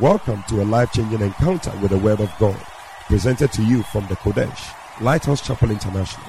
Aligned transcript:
Welcome 0.00 0.42
to 0.48 0.62
a 0.62 0.64
life 0.64 0.90
changing 0.92 1.20
encounter 1.20 1.70
with 1.82 1.90
the 1.90 1.98
Word 1.98 2.20
of 2.20 2.32
God, 2.38 2.56
presented 3.08 3.52
to 3.52 3.62
you 3.62 3.82
from 3.82 4.06
the 4.06 4.16
Qodesh, 4.16 4.74
Lighthouse 5.02 5.46
Chapel 5.46 5.70
International. 5.70 6.26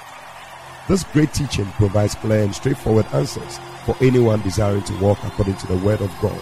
This 0.90 1.06
great 1.06 1.34
teaching 1.34 1.68
provides 1.78 2.14
clear 2.16 2.44
and 2.44 2.54
straightforward 2.54 3.06
answers 3.14 3.60
for 3.86 3.96
anyone 4.02 4.42
desiring 4.42 4.84
to 4.84 4.98
walk 4.98 5.18
according 5.24 5.56
to 5.56 5.68
the 5.68 5.78
Word 5.78 6.02
of 6.02 6.12
God. 6.22 6.38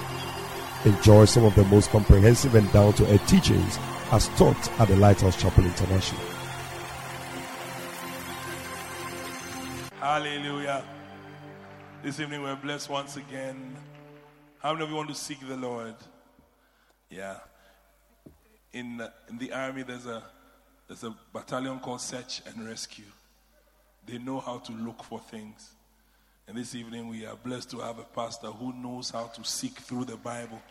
Enjoy 0.83 1.25
some 1.25 1.45
of 1.45 1.53
the 1.53 1.63
most 1.65 1.91
comprehensive 1.91 2.55
and 2.55 2.69
down 2.73 2.93
to 2.93 3.13
earth 3.13 3.27
teachings 3.27 3.77
as 4.11 4.27
taught 4.29 4.79
at 4.79 4.87
the 4.87 4.95
Lighthouse 4.95 5.39
Chapel 5.39 5.63
International. 5.63 6.21
Hallelujah. 9.99 10.83
This 12.01 12.19
evening 12.19 12.41
we're 12.41 12.55
blessed 12.55 12.89
once 12.89 13.15
again. 13.15 13.75
How 14.57 14.73
many 14.73 14.85
of 14.85 14.89
you 14.89 14.95
want 14.95 15.09
to 15.09 15.15
seek 15.15 15.47
the 15.47 15.55
Lord? 15.55 15.93
Yeah. 17.11 17.35
In, 18.71 19.01
uh, 19.01 19.09
in 19.29 19.37
the 19.37 19.51
army, 19.51 19.83
there's 19.83 20.05
a, 20.05 20.23
there's 20.87 21.03
a 21.03 21.13
battalion 21.33 21.79
called 21.79 21.99
Search 21.99 22.41
and 22.45 22.65
Rescue. 22.65 23.03
They 24.07 24.17
know 24.17 24.39
how 24.39 24.59
to 24.59 24.71
look 24.71 25.03
for 25.03 25.19
things. 25.19 25.71
And 26.47 26.57
this 26.57 26.73
evening, 26.73 27.09
we 27.09 27.25
are 27.25 27.35
blessed 27.35 27.69
to 27.71 27.79
have 27.79 27.99
a 27.99 28.03
pastor 28.03 28.47
who 28.47 28.73
knows 28.73 29.09
how 29.09 29.25
to 29.25 29.43
seek 29.43 29.77
through 29.77 30.05
the 30.05 30.15
Bible, 30.17 30.61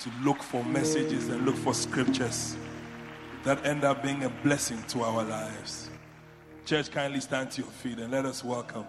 to 0.00 0.10
look 0.22 0.42
for 0.42 0.64
messages 0.64 1.28
and 1.28 1.44
look 1.44 1.56
for 1.56 1.74
scriptures 1.74 2.56
that 3.42 3.64
end 3.66 3.84
up 3.84 4.02
being 4.02 4.22
a 4.24 4.30
blessing 4.42 4.82
to 4.88 5.02
our 5.02 5.24
lives. 5.24 5.90
Church, 6.64 6.90
kindly 6.90 7.20
stand 7.20 7.50
to 7.52 7.62
your 7.62 7.70
feet 7.70 7.98
and 7.98 8.12
let 8.12 8.24
us 8.24 8.42
welcome 8.42 8.86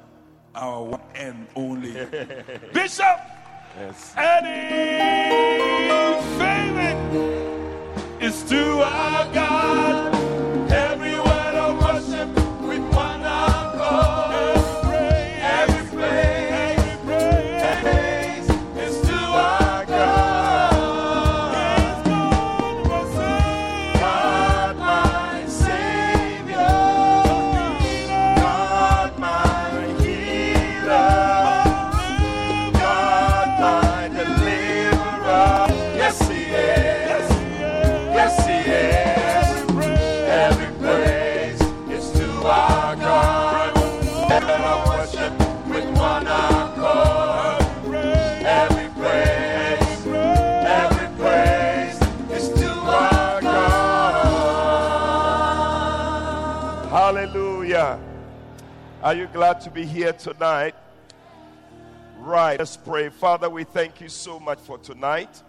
our 0.56 0.84
one 0.84 1.02
and 1.16 1.48
only 1.56 1.94
Bishop 2.74 3.20
Yes. 3.78 4.14
Eddie 4.18 6.07
Favorite 6.38 6.98
is 8.22 8.44
to 8.44 8.82
our 8.84 9.34
God. 9.34 10.07
Are 59.08 59.16
you 59.16 59.28
glad 59.28 59.62
to 59.62 59.70
be 59.70 59.86
here 59.86 60.12
tonight? 60.12 60.76
Right. 62.20 62.60
Let's 62.60 62.76
pray. 62.76 63.08
Father, 63.08 63.50
we 63.50 63.64
thank 63.64 64.02
you 64.02 64.10
so 64.10 64.38
much 64.38 64.60
for 64.60 64.78
tonight. 64.78 65.44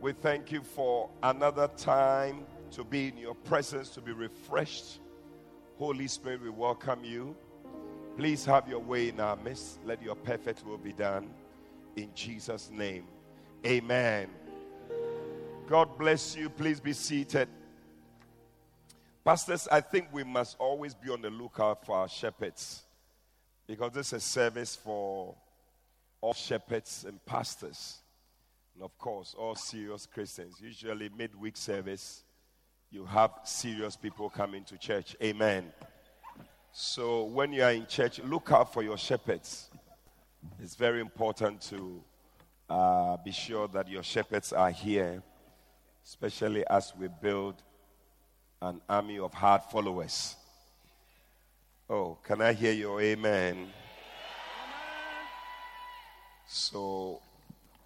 We 0.00 0.10
thank 0.10 0.50
you 0.50 0.62
for 0.62 1.08
another 1.22 1.68
time 1.76 2.44
to 2.72 2.82
be 2.82 3.06
in 3.06 3.16
your 3.16 3.36
presence, 3.36 3.90
to 3.90 4.00
be 4.00 4.10
refreshed. 4.10 4.98
Holy 5.78 6.08
Spirit, 6.08 6.42
we 6.42 6.50
welcome 6.50 7.04
you. 7.04 7.36
Please 8.16 8.44
have 8.46 8.68
your 8.68 8.80
way 8.80 9.10
in 9.10 9.20
our 9.20 9.36
midst. 9.36 9.78
Let 9.84 10.02
your 10.02 10.16
perfect 10.16 10.66
will 10.66 10.76
be 10.76 10.92
done. 10.92 11.30
In 11.94 12.10
Jesus' 12.16 12.68
name. 12.68 13.04
Amen. 13.64 14.28
God 15.68 15.96
bless 15.98 16.34
you. 16.34 16.50
Please 16.50 16.80
be 16.80 16.94
seated. 16.94 17.48
Pastors, 19.24 19.68
I 19.70 19.82
think 19.82 20.08
we 20.10 20.24
must 20.24 20.56
always 20.58 20.94
be 20.94 21.10
on 21.10 21.22
the 21.22 21.30
lookout 21.30 21.86
for 21.86 21.96
our 21.96 22.08
shepherds 22.08 22.86
because 23.68 23.92
this 23.92 24.08
is 24.08 24.12
a 24.14 24.20
service 24.20 24.74
for 24.74 25.36
all 26.22 26.32
shepherds 26.32 27.04
and 27.06 27.24
pastors. 27.26 27.98
And 28.74 28.82
of 28.82 28.98
course, 28.98 29.34
all 29.38 29.54
serious 29.54 30.06
Christians. 30.06 30.56
Usually, 30.60 31.10
midweek 31.16 31.56
service, 31.56 32.24
you 32.90 33.04
have 33.04 33.30
serious 33.44 33.94
people 33.94 34.30
coming 34.30 34.64
to 34.64 34.78
church. 34.78 35.14
Amen. 35.22 35.70
So, 36.72 37.24
when 37.24 37.52
you 37.52 37.62
are 37.62 37.72
in 37.72 37.86
church, 37.86 38.20
look 38.20 38.50
out 38.50 38.72
for 38.72 38.82
your 38.82 38.96
shepherds. 38.96 39.70
It's 40.62 40.74
very 40.74 41.00
important 41.00 41.60
to 41.62 42.02
uh, 42.70 43.16
be 43.18 43.32
sure 43.32 43.68
that 43.68 43.88
your 43.88 44.02
shepherds 44.02 44.52
are 44.52 44.70
here, 44.70 45.22
especially 46.06 46.66
as 46.68 46.94
we 46.98 47.08
build 47.20 47.62
an 48.62 48.80
army 48.88 49.18
of 49.18 49.34
hard 49.34 49.62
followers. 49.64 50.36
Oh, 51.90 52.18
can 52.22 52.42
I 52.42 52.52
hear 52.52 52.72
your 52.72 53.00
amen? 53.00 53.68
So 56.46 57.22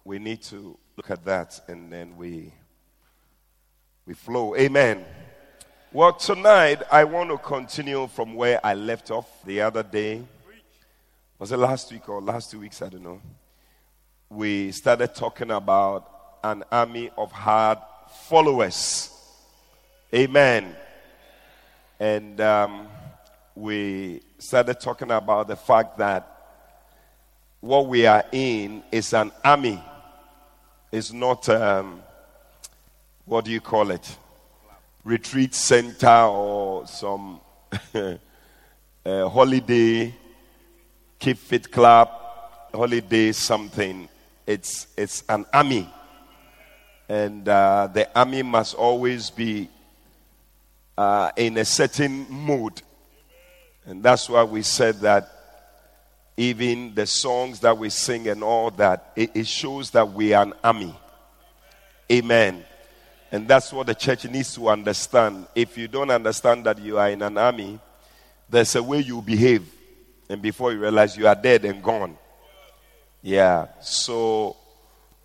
we 0.03 0.19
need 0.19 0.41
to 0.43 0.77
look 0.97 1.09
at 1.09 1.23
that 1.23 1.57
and 1.69 1.89
then 1.89 2.17
we 2.17 2.51
we 4.05 4.13
flow. 4.13 4.57
Amen. 4.57 5.05
Well, 5.93 6.11
tonight 6.11 6.81
I 6.91 7.05
want 7.05 7.29
to 7.29 7.37
continue 7.37 8.07
from 8.07 8.33
where 8.33 8.59
I 8.61 8.73
left 8.73 9.09
off 9.09 9.29
the 9.45 9.61
other 9.61 9.83
day. 9.83 10.21
Was 11.39 11.53
it 11.53 11.57
last 11.57 11.89
week 11.89 12.09
or 12.09 12.21
last 12.21 12.51
two 12.51 12.59
weeks? 12.59 12.81
I 12.81 12.89
don't 12.89 13.03
know. 13.03 13.21
We 14.29 14.73
started 14.73 15.15
talking 15.15 15.51
about 15.51 16.39
an 16.43 16.65
army 16.69 17.09
of 17.17 17.31
hard 17.31 17.77
followers. 18.27 19.11
Amen. 20.13 20.75
And 22.01 22.41
um, 22.41 22.87
we 23.55 24.21
started 24.39 24.79
talking 24.79 25.11
about 25.11 25.47
the 25.47 25.55
fact 25.55 25.97
that 25.99 26.29
what 27.59 27.87
we 27.87 28.05
are 28.05 28.25
in 28.31 28.83
is 28.91 29.13
an 29.13 29.31
army. 29.43 29.81
It's 30.91 31.13
not, 31.13 31.47
um, 31.49 32.01
what 33.25 33.45
do 33.45 33.51
you 33.51 33.61
call 33.61 33.91
it? 33.91 34.17
Retreat 35.03 35.53
center 35.53 36.23
or 36.25 36.87
some 36.87 37.39
uh, 37.95 39.29
holiday, 39.29 40.13
keep 41.19 41.37
fit 41.37 41.71
club, 41.71 42.09
holiday 42.73 43.31
something. 43.31 44.09
It's, 44.47 44.87
it's 44.97 45.23
an 45.29 45.45
army. 45.53 45.89
And 47.07 47.47
uh, 47.47 47.87
the 47.93 48.09
army 48.17 48.41
must 48.41 48.75
always 48.75 49.29
be 49.29 49.69
uh, 50.97 51.31
in 51.35 51.57
a 51.57 51.65
certain 51.65 52.25
mood. 52.29 52.81
And 53.85 54.01
that's 54.01 54.29
why 54.29 54.43
we 54.43 54.61
said 54.61 54.95
that 55.01 55.29
even 56.37 56.95
the 56.95 57.05
songs 57.05 57.59
that 57.59 57.77
we 57.77 57.89
sing 57.89 58.27
and 58.27 58.43
all 58.43 58.71
that, 58.71 59.11
it, 59.15 59.31
it, 59.35 59.47
shows 59.47 59.91
that 59.91 60.11
we 60.11 60.33
are 60.33 60.43
an 60.43 60.53
army. 60.63 60.95
Amen. 62.11 62.63
And 63.31 63.47
that's 63.47 63.71
what 63.73 63.87
the 63.87 63.95
church 63.95 64.25
needs 64.25 64.55
to 64.55 64.69
understand. 64.69 65.47
If 65.53 65.77
you 65.77 65.87
don't 65.87 66.09
understand 66.09 66.65
that 66.65 66.79
you 66.79 66.97
are 66.97 67.09
in 67.09 67.21
an 67.21 67.37
army, 67.37 67.79
there's 68.49 68.75
a 68.75 68.83
way 68.83 68.99
you 68.99 69.21
behave. 69.21 69.67
And 70.29 70.41
before 70.41 70.71
you 70.71 70.79
realize 70.79 71.17
you 71.17 71.27
are 71.27 71.35
dead 71.35 71.65
and 71.65 71.83
gone. 71.83 72.17
Yeah. 73.21 73.67
So 73.81 74.57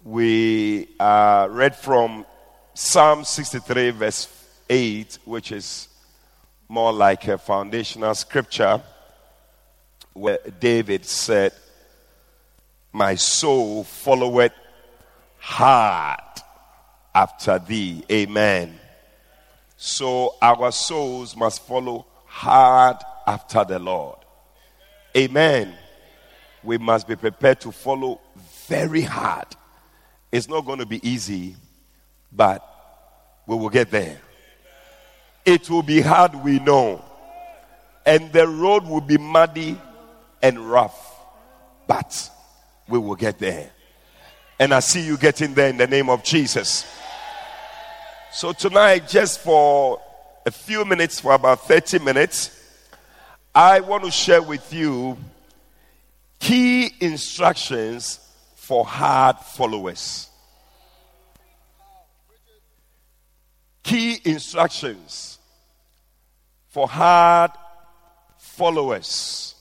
we 0.05 0.89
uh, 0.99 1.49
read 1.51 1.77
from 1.77 2.25
Psalm 2.75 3.25
63, 3.25 3.91
verse 3.91 4.29
8, 4.69 5.19
which 5.25 5.53
is 5.53 5.89
more 6.69 6.93
like 6.93 7.27
a 7.29 7.39
foundational 7.39 8.15
scripture, 8.15 8.83
where 10.13 10.39
David 10.61 11.05
said, 11.05 11.53
My 12.93 13.15
soul 13.15 13.85
followeth 13.85 14.53
hard 15.39 16.21
after 17.15 17.59
thee. 17.59 18.05
Amen. 18.11 18.79
So 19.77 20.35
our 20.43 20.73
souls 20.73 21.37
must 21.37 21.67
follow 21.67 22.07
hard 22.27 22.97
after 23.27 23.65
the 23.65 23.79
Lord. 23.79 24.19
Amen. 25.17 25.75
We 26.63 26.79
must 26.79 27.07
be 27.09 27.17
prepared 27.17 27.61
to 27.61 27.73
follow 27.73 28.21
very 28.67 29.03
hard. 29.03 29.47
It's 30.31 30.49
not 30.49 30.67
going 30.67 30.81
to 30.81 30.87
be 30.87 31.07
easy, 31.09 31.57
but 32.31 32.63
we 33.47 33.57
will 33.57 33.71
get 33.71 33.91
there. 33.91 34.19
It 35.49 35.71
will 35.71 35.83
be 35.83 36.03
hard, 36.03 36.35
we 36.35 36.59
know. 36.59 37.03
And 38.05 38.31
the 38.35 38.47
road 38.47 38.85
will 38.85 39.01
be 39.01 39.17
muddy 39.17 39.81
and 40.43 40.59
rough, 40.59 41.25
but 41.87 42.31
we 42.87 42.99
will 42.99 43.15
get 43.15 43.39
there. 43.39 43.71
And 44.59 44.75
I 44.75 44.81
see 44.81 45.01
you 45.01 45.17
getting 45.17 45.55
there 45.55 45.71
in 45.71 45.79
the 45.79 45.87
name 45.87 46.11
of 46.11 46.23
Jesus. 46.23 46.85
So 48.31 48.53
tonight, 48.53 49.09
just 49.09 49.41
for 49.41 50.03
a 50.45 50.51
few 50.51 50.85
minutes, 50.85 51.19
for 51.19 51.33
about 51.33 51.67
30 51.67 52.01
minutes, 52.01 52.51
I 53.55 53.81
want 53.81 54.05
to 54.05 54.11
share 54.11 54.43
with 54.43 54.71
you 54.71 55.17
key 56.39 56.91
instructions 57.01 58.21
for 58.55 58.85
hard 58.85 59.39
followers. 59.39 60.29
Key 63.83 64.21
instructions 64.27 65.38
for 66.69 66.87
hard 66.87 67.51
followers. 68.39 69.55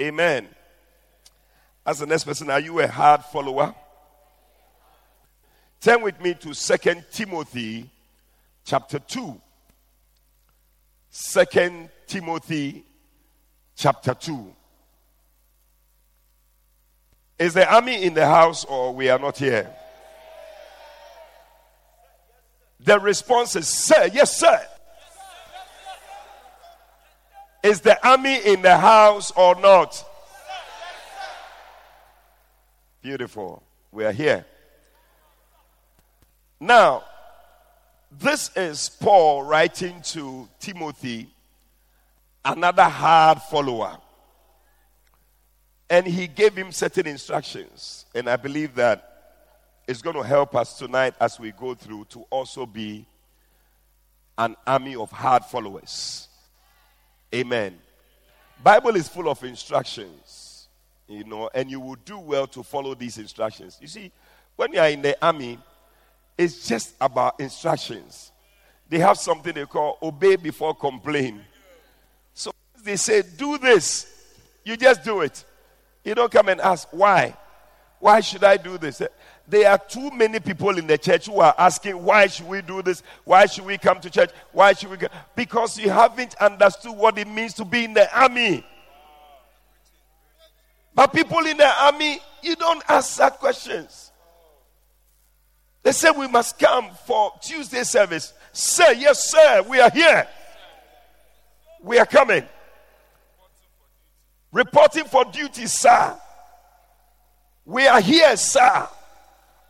Amen. 0.00 0.48
As 1.84 1.98
the 1.98 2.06
next 2.06 2.24
person, 2.24 2.50
are 2.50 2.60
you 2.60 2.80
a 2.80 2.86
hard 2.86 3.24
follower? 3.24 3.74
Turn 5.80 6.02
with 6.02 6.20
me 6.20 6.34
to 6.34 6.54
Second 6.54 7.04
Timothy 7.10 7.88
chapter 8.64 8.98
2. 8.98 9.40
2 11.12 11.88
Timothy 12.06 12.84
chapter 13.74 14.14
2. 14.14 14.54
Is 17.38 17.54
the 17.54 17.72
army 17.72 18.04
in 18.04 18.14
the 18.14 18.26
house 18.26 18.64
or 18.66 18.94
we 18.94 19.08
are 19.08 19.18
not 19.18 19.38
here? 19.38 19.74
The 22.80 22.98
response 23.00 23.56
is, 23.56 23.66
Sir, 23.66 24.10
yes, 24.12 24.38
sir. 24.38 24.60
Is 27.70 27.80
the 27.80 28.04
army 28.04 28.34
in 28.44 28.62
the 28.62 28.76
house 28.76 29.30
or 29.30 29.54
not? 29.54 30.04
Beautiful. 33.00 33.62
We 33.92 34.04
are 34.04 34.10
here. 34.10 34.44
Now, 36.58 37.04
this 38.10 38.50
is 38.56 38.88
Paul 38.88 39.44
writing 39.44 40.02
to 40.06 40.48
Timothy, 40.58 41.28
another 42.44 42.88
hard 42.88 43.40
follower. 43.40 43.98
And 45.88 46.08
he 46.08 46.26
gave 46.26 46.56
him 46.56 46.72
certain 46.72 47.06
instructions. 47.06 48.04
And 48.16 48.28
I 48.28 48.34
believe 48.34 48.74
that 48.74 49.44
it's 49.86 50.02
going 50.02 50.16
to 50.16 50.24
help 50.24 50.56
us 50.56 50.76
tonight 50.76 51.14
as 51.20 51.38
we 51.38 51.52
go 51.52 51.76
through 51.76 52.06
to 52.06 52.22
also 52.30 52.66
be 52.66 53.06
an 54.36 54.56
army 54.66 54.96
of 54.96 55.12
hard 55.12 55.44
followers. 55.44 56.26
Amen. 57.34 57.78
Bible 58.62 58.96
is 58.96 59.08
full 59.08 59.28
of 59.28 59.42
instructions, 59.44 60.68
you 61.08 61.24
know, 61.24 61.48
and 61.54 61.70
you 61.70 61.80
will 61.80 61.96
do 62.04 62.18
well 62.18 62.46
to 62.48 62.62
follow 62.62 62.94
these 62.94 63.18
instructions. 63.18 63.78
You 63.80 63.88
see, 63.88 64.12
when 64.56 64.72
you 64.72 64.80
are 64.80 64.88
in 64.88 65.00
the 65.00 65.16
army, 65.24 65.58
it's 66.36 66.66
just 66.66 66.94
about 67.00 67.40
instructions. 67.40 68.32
They 68.88 68.98
have 68.98 69.18
something 69.18 69.54
they 69.54 69.66
call 69.66 69.98
obey 70.02 70.36
before 70.36 70.74
complain. 70.74 71.40
So 72.34 72.52
they 72.82 72.96
say, 72.96 73.22
do 73.22 73.56
this, 73.58 74.06
you 74.64 74.76
just 74.76 75.04
do 75.04 75.20
it. 75.20 75.44
You 76.04 76.14
don't 76.14 76.32
come 76.32 76.48
and 76.48 76.60
ask, 76.60 76.88
why? 76.90 77.36
Why 77.98 78.20
should 78.20 78.42
I 78.42 78.56
do 78.56 78.78
this? 78.78 79.02
There 79.50 79.68
are 79.68 79.78
too 79.78 80.12
many 80.12 80.38
people 80.38 80.78
in 80.78 80.86
the 80.86 80.96
church 80.96 81.26
who 81.26 81.40
are 81.40 81.54
asking, 81.58 82.00
why 82.00 82.28
should 82.28 82.46
we 82.46 82.62
do 82.62 82.82
this? 82.82 83.02
Why 83.24 83.46
should 83.46 83.66
we 83.66 83.78
come 83.78 83.98
to 84.00 84.08
church? 84.08 84.30
Why 84.52 84.74
should 84.74 84.90
we 84.90 84.96
go? 84.96 85.08
Because 85.34 85.76
you 85.76 85.90
haven't 85.90 86.36
understood 86.36 86.96
what 86.96 87.18
it 87.18 87.26
means 87.26 87.54
to 87.54 87.64
be 87.64 87.84
in 87.84 87.92
the 87.92 88.08
army. 88.16 88.64
But 90.94 91.12
people 91.12 91.40
in 91.40 91.56
the 91.56 91.68
army, 91.82 92.20
you 92.42 92.54
don't 92.54 92.82
ask 92.88 93.18
that 93.18 93.40
questions. 93.40 94.12
They 95.82 95.90
say 95.90 96.10
we 96.12 96.28
must 96.28 96.56
come 96.56 96.90
for 97.04 97.32
Tuesday 97.42 97.82
service. 97.82 98.32
Sir, 98.52 98.92
yes, 98.92 99.32
sir, 99.32 99.64
we 99.68 99.80
are 99.80 99.90
here. 99.90 100.28
We 101.82 101.98
are 101.98 102.06
coming. 102.06 102.44
Reporting 104.52 105.06
for 105.06 105.24
duty, 105.24 105.66
sir. 105.66 106.16
We 107.64 107.88
are 107.88 108.00
here, 108.00 108.36
sir. 108.36 108.86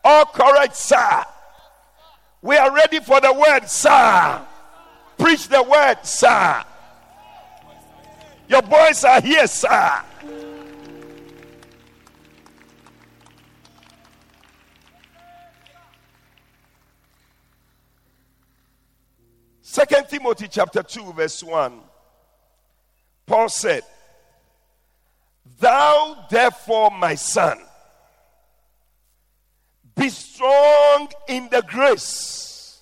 All 0.05 0.25
correct, 0.27 0.77
sir. 0.77 1.25
We 2.43 2.57
are 2.57 2.75
ready 2.75 3.01
for 3.01 3.21
the 3.21 3.33
word, 3.33 3.69
sir. 3.69 4.47
Preach 5.19 5.49
the 5.49 5.63
word, 5.63 5.99
sir. 6.03 6.65
Your 8.49 8.63
boys 8.63 9.05
are 9.05 9.21
here, 9.21 9.47
sir. 9.47 10.03
Second 19.63 20.09
Timothy 20.09 20.49
chapter 20.49 20.83
2, 20.83 21.13
verse 21.13 21.45
1. 21.45 21.81
Paul 23.25 23.49
said, 23.49 23.83
Thou 25.61 26.27
therefore, 26.29 26.91
my 26.91 27.15
son, 27.15 27.61
be 29.97 30.09
strong 30.09 31.09
in 31.29 31.49
the 31.51 31.63
grace 31.63 32.81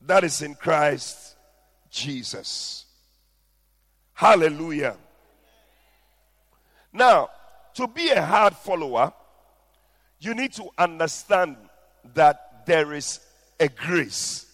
that 0.00 0.24
is 0.24 0.42
in 0.42 0.54
Christ 0.54 1.36
Jesus. 1.90 2.86
Hallelujah. 4.14 4.96
Now, 6.92 7.30
to 7.74 7.86
be 7.86 8.10
a 8.10 8.22
hard 8.22 8.54
follower, 8.56 9.12
you 10.18 10.34
need 10.34 10.52
to 10.54 10.68
understand 10.76 11.56
that 12.14 12.66
there 12.66 12.92
is 12.92 13.20
a 13.58 13.68
grace 13.68 14.46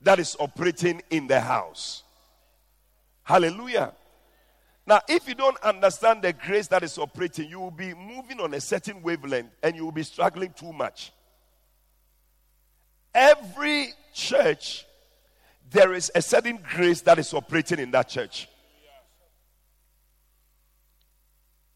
that 0.00 0.18
is 0.18 0.36
operating 0.38 1.02
in 1.10 1.26
the 1.26 1.40
house. 1.40 2.02
Hallelujah. 3.22 3.92
Now, 4.86 5.00
if 5.08 5.28
you 5.28 5.34
don't 5.34 5.58
understand 5.62 6.22
the 6.22 6.32
grace 6.32 6.66
that 6.68 6.82
is 6.82 6.98
operating, 6.98 7.48
you 7.48 7.60
will 7.60 7.70
be 7.70 7.94
moving 7.94 8.40
on 8.40 8.52
a 8.54 8.60
certain 8.60 9.00
wavelength 9.02 9.50
and 9.62 9.76
you 9.76 9.84
will 9.84 9.92
be 9.92 10.02
struggling 10.02 10.52
too 10.52 10.72
much. 10.72 11.12
Every 13.14 13.92
church, 14.12 14.84
there 15.70 15.92
is 15.92 16.10
a 16.14 16.22
certain 16.22 16.58
grace 16.74 17.00
that 17.02 17.18
is 17.18 17.32
operating 17.32 17.78
in 17.78 17.90
that 17.92 18.08
church. 18.08 18.48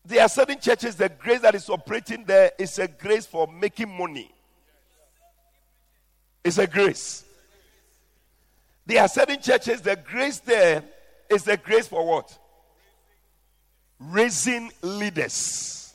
There 0.04 0.22
are 0.22 0.28
certain 0.28 0.58
churches, 0.60 0.96
the 0.96 1.08
grace 1.08 1.40
that 1.40 1.54
is 1.54 1.68
operating 1.68 2.24
there 2.24 2.52
is 2.58 2.78
a 2.78 2.86
grace 2.86 3.26
for 3.26 3.46
making 3.46 3.96
money. 3.96 4.30
It's 6.44 6.58
a 6.58 6.66
grace. 6.66 7.24
There 8.84 9.02
are 9.02 9.08
certain 9.08 9.40
churches, 9.40 9.80
the 9.80 9.96
grace 9.96 10.38
there 10.38 10.84
is 11.28 11.42
the 11.42 11.56
grace 11.56 11.88
for 11.88 12.06
what? 12.06 12.38
Raising 13.98 14.70
leaders 14.82 15.94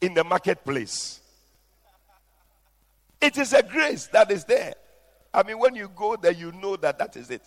in 0.00 0.14
the 0.14 0.24
marketplace. 0.24 1.20
It 3.20 3.36
is 3.36 3.52
a 3.52 3.62
grace 3.62 4.06
that 4.08 4.30
is 4.30 4.44
there. 4.44 4.74
I 5.32 5.42
mean, 5.42 5.58
when 5.58 5.74
you 5.74 5.90
go 5.94 6.16
there, 6.16 6.32
you 6.32 6.50
know 6.52 6.76
that 6.76 6.98
that 6.98 7.16
is 7.16 7.30
it. 7.30 7.42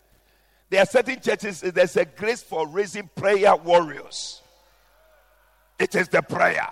There 0.70 0.82
are 0.82 0.86
certain 0.86 1.20
churches, 1.20 1.62
there's 1.62 1.98
a 1.98 2.06
grace 2.06 2.42
for 2.42 2.68
raising 2.68 3.10
prayer 3.16 3.56
warriors. 3.56 4.42
It 5.78 5.96
is 5.96 6.08
the 6.08 6.22
prayer. 6.22 6.70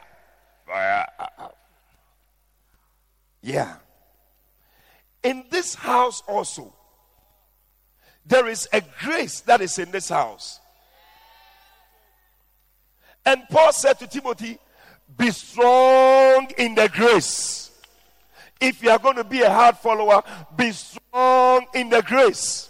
Yeah. 3.42 3.76
In 5.24 5.44
this 5.50 5.76
house 5.76 6.24
also, 6.28 6.74
there 8.26 8.48
is 8.48 8.70
a 8.72 8.82
grace 9.02 9.42
that 9.42 9.62
is 9.62 9.78
in 9.78 9.92
this 9.92 10.10
house. 10.10 10.61
And 13.26 13.44
Paul 13.50 13.74
said 13.74 14.00
to 14.00 14.08
Timothy, 14.08 14.58
Be 15.18 15.32
strong 15.32 16.50
in 16.58 16.76
the 16.76 16.90
grace. 16.90 17.72
If 18.60 18.84
you 18.84 18.92
are 18.92 19.00
going 19.00 19.16
to 19.16 19.24
be 19.24 19.42
a 19.42 19.50
hard 19.50 19.78
follower, 19.78 20.22
be 20.56 20.72
strong 20.72 21.66
in 21.74 21.90
the 21.90 22.02
grace. 22.02 22.70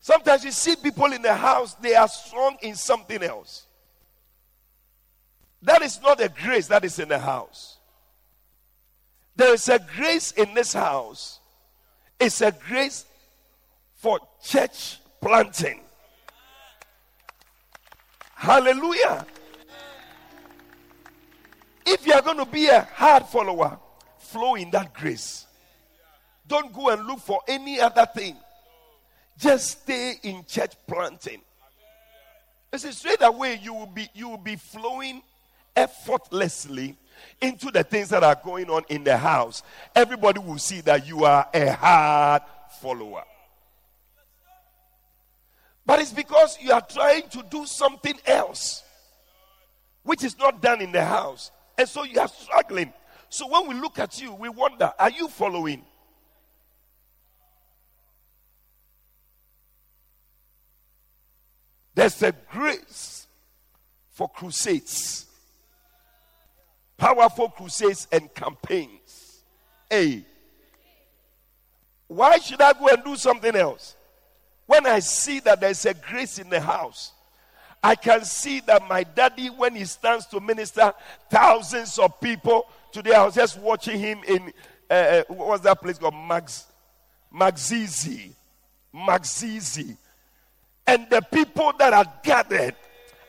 Sometimes 0.00 0.44
you 0.44 0.50
see 0.50 0.76
people 0.76 1.12
in 1.12 1.22
the 1.22 1.34
house, 1.34 1.74
they 1.74 1.94
are 1.94 2.08
strong 2.08 2.56
in 2.62 2.74
something 2.74 3.22
else. 3.22 3.66
That 5.62 5.82
is 5.82 6.00
not 6.00 6.20
a 6.20 6.28
grace 6.28 6.68
that 6.68 6.84
is 6.84 6.98
in 6.98 7.08
the 7.08 7.18
house. 7.18 7.78
There 9.36 9.54
is 9.54 9.68
a 9.68 9.78
grace 9.78 10.32
in 10.32 10.54
this 10.54 10.72
house 10.72 11.40
it's 12.20 12.42
a 12.42 12.52
grace 12.52 13.06
for 13.94 14.20
church 14.44 14.98
planting. 15.22 15.80
Hallelujah. 18.40 19.26
If 21.84 22.06
you 22.06 22.14
are 22.14 22.22
going 22.22 22.38
to 22.38 22.46
be 22.46 22.68
a 22.68 22.88
hard 22.94 23.26
follower, 23.26 23.78
flow 24.18 24.54
in 24.54 24.70
that 24.70 24.94
grace. 24.94 25.46
Don't 26.48 26.72
go 26.72 26.88
and 26.88 27.06
look 27.06 27.18
for 27.18 27.40
any 27.46 27.78
other 27.78 28.06
thing. 28.06 28.34
Just 29.38 29.82
stay 29.82 30.14
in 30.22 30.42
church 30.46 30.72
planting. 30.86 31.42
You 32.72 32.78
see, 32.78 32.92
straight 32.92 33.20
away 33.20 33.60
you 33.62 33.74
will 33.74 33.86
be 33.86 34.08
you 34.14 34.30
will 34.30 34.38
be 34.38 34.56
flowing 34.56 35.20
effortlessly 35.76 36.96
into 37.42 37.70
the 37.70 37.84
things 37.84 38.08
that 38.08 38.24
are 38.24 38.40
going 38.42 38.70
on 38.70 38.84
in 38.88 39.04
the 39.04 39.18
house, 39.18 39.62
everybody 39.94 40.38
will 40.38 40.56
see 40.56 40.80
that 40.80 41.06
you 41.06 41.26
are 41.26 41.46
a 41.52 41.72
hard 41.72 42.42
follower. 42.80 43.24
But 45.90 45.98
it's 45.98 46.12
because 46.12 46.56
you 46.60 46.70
are 46.70 46.86
trying 46.88 47.28
to 47.30 47.44
do 47.50 47.66
something 47.66 48.14
else, 48.24 48.84
which 50.04 50.22
is 50.22 50.38
not 50.38 50.62
done 50.62 50.80
in 50.80 50.92
the 50.92 51.04
house. 51.04 51.50
And 51.76 51.88
so 51.88 52.04
you 52.04 52.20
are 52.20 52.28
struggling. 52.28 52.92
So 53.28 53.48
when 53.48 53.66
we 53.66 53.74
look 53.74 53.98
at 53.98 54.22
you, 54.22 54.32
we 54.32 54.48
wonder 54.50 54.92
are 54.96 55.10
you 55.10 55.26
following? 55.26 55.84
There's 61.92 62.22
a 62.22 62.34
grace 62.52 63.26
for 64.10 64.28
crusades, 64.28 65.26
powerful 66.96 67.48
crusades 67.48 68.06
and 68.12 68.32
campaigns. 68.32 69.42
Hey, 69.90 70.24
why 72.06 72.38
should 72.38 72.62
I 72.62 72.74
go 72.74 72.86
and 72.86 73.02
do 73.02 73.16
something 73.16 73.56
else? 73.56 73.96
When 74.70 74.86
I 74.86 75.00
see 75.00 75.40
that 75.40 75.60
there's 75.60 75.84
a 75.84 75.94
grace 75.94 76.38
in 76.38 76.48
the 76.48 76.60
house, 76.60 77.10
I 77.82 77.96
can 77.96 78.24
see 78.24 78.60
that 78.68 78.86
my 78.86 79.02
daddy, 79.02 79.48
when 79.48 79.74
he 79.74 79.84
stands 79.84 80.26
to 80.26 80.38
minister, 80.38 80.94
thousands 81.28 81.98
of 81.98 82.20
people. 82.20 82.68
Today 82.92 83.14
I 83.14 83.24
was 83.24 83.34
just 83.34 83.58
watching 83.58 83.98
him 83.98 84.20
in, 84.28 84.52
uh, 84.88 84.94
uh 84.94 85.22
what 85.26 85.48
was 85.48 85.60
that 85.62 85.82
place 85.82 85.98
called? 85.98 86.14
Max, 86.14 86.66
Magzizi. 87.34 88.30
Magzizi. 88.94 89.96
And 90.86 91.10
the 91.10 91.20
people 91.20 91.72
that 91.76 91.92
are 91.92 92.06
gathered, 92.22 92.76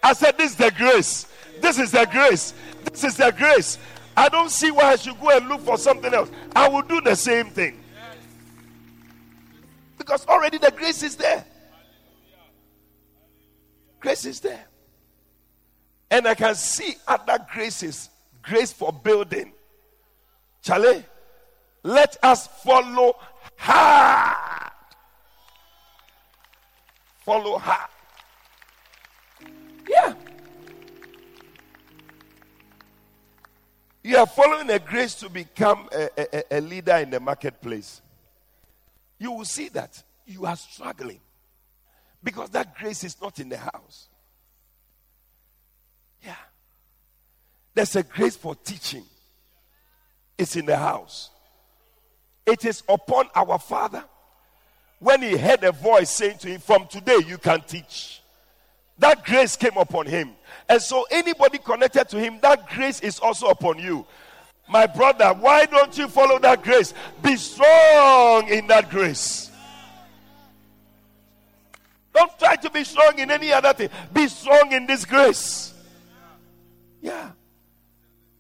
I 0.04 0.14
said, 0.14 0.38
This 0.38 0.52
is 0.52 0.58
the 0.58 0.72
grace. 0.78 1.26
This 1.60 1.80
is 1.80 1.90
the 1.90 2.06
grace. 2.06 2.54
This 2.92 3.04
is 3.04 3.18
the 3.18 3.34
grace. 3.36 3.80
I 4.16 4.30
don't 4.30 4.52
see 4.52 4.70
why 4.70 4.92
I 4.92 4.96
should 4.96 5.20
go 5.20 5.36
and 5.36 5.50
look 5.50 5.62
for 5.62 5.80
something 5.80 6.14
else. 6.14 6.30
I 6.56 6.70
will 6.70 6.84
do 6.84 7.02
the 7.02 7.16
same 7.16 7.48
thing. 7.48 7.82
Because 10.02 10.26
already 10.26 10.58
the 10.58 10.72
grace 10.72 11.04
is 11.04 11.16
there. 11.16 11.46
Grace 14.00 14.26
is 14.26 14.40
there. 14.40 14.66
And 16.10 16.28
I 16.28 16.34
can 16.34 16.56
see 16.56 16.96
other 17.08 17.38
graces. 17.54 18.10
Grace 18.42 18.74
for 18.74 18.92
building. 18.92 19.54
Charlie, 20.64 21.06
let 21.84 22.18
us 22.24 22.48
follow 22.48 23.16
hard. 23.58 24.72
Follow 27.24 27.60
hard. 27.60 27.90
Yeah. 29.88 30.16
You 34.02 34.18
are 34.18 34.26
following 34.26 34.72
a 34.72 34.80
grace 34.80 35.14
to 35.14 35.30
become 35.30 35.88
a, 35.94 36.10
a, 36.18 36.58
a 36.58 36.60
leader 36.60 36.96
in 36.96 37.12
the 37.12 37.20
marketplace 37.20 38.02
you 39.22 39.32
will 39.32 39.46
see 39.46 39.70
that 39.70 40.02
you 40.26 40.48
are 40.48 40.56
struggling 40.56 41.20
because 42.24 42.50
that 42.50 42.76
grace 42.76 43.04
is 43.04 43.22
not 43.22 43.38
in 43.38 43.50
the 43.50 43.58
house. 43.58 44.08
Yeah. 46.24 46.34
There's 47.76 47.96
a 47.96 48.02
grace 48.02 48.36
for 48.36 48.56
teaching, 48.56 49.04
it's 50.40 50.56
in 50.56 50.66
the 50.66 50.76
house. 50.76 51.30
It 52.48 52.66
is 52.66 52.82
upon 52.90 53.28
our 53.36 53.60
Father 53.60 54.04
when 54.98 55.22
he 55.22 55.38
heard 55.38 55.64
a 55.64 55.72
voice 55.72 56.10
saying 56.10 56.40
to 56.40 56.48
him, 56.48 56.60
From 56.60 56.88
today 56.88 57.20
you 57.28 57.38
can 57.38 57.62
teach. 57.62 58.24
That 58.98 59.24
grace 59.24 59.56
came 59.56 59.78
upon 59.78 60.08
him. 60.08 60.32
And 60.68 60.82
so, 60.82 61.06
anybody 61.12 61.60
connected 61.60 62.10
to 62.10 62.20
him, 62.20 62.40
that 62.42 62.68
grace 62.70 63.00
is 63.02 63.20
also 63.20 63.48
upon 63.48 63.78
you. 63.78 64.04
My 64.72 64.88
brother, 64.88 65.34
why 65.34 65.66
don't 65.66 65.98
you 65.98 66.08
follow 66.08 66.40
that 66.40 66.64
grace? 66.64 66.94
Be 67.22 67.36
strong 67.36 68.48
in 68.48 68.68
that 68.68 68.90
grace. 68.90 69.52
Don't 72.14 72.40
try 72.40 72.56
to 72.56 72.70
be 72.70 72.86
strong 72.86 73.20
in 73.20 73.30
any 73.32 73.52
other 73.52 73.74
thing. 73.74 73.90
Be 74.14 74.30
strong 74.30 74.72
in 74.72 74.86
this 74.86 75.04
grace. 75.04 75.74
Yeah. 77.02 77.32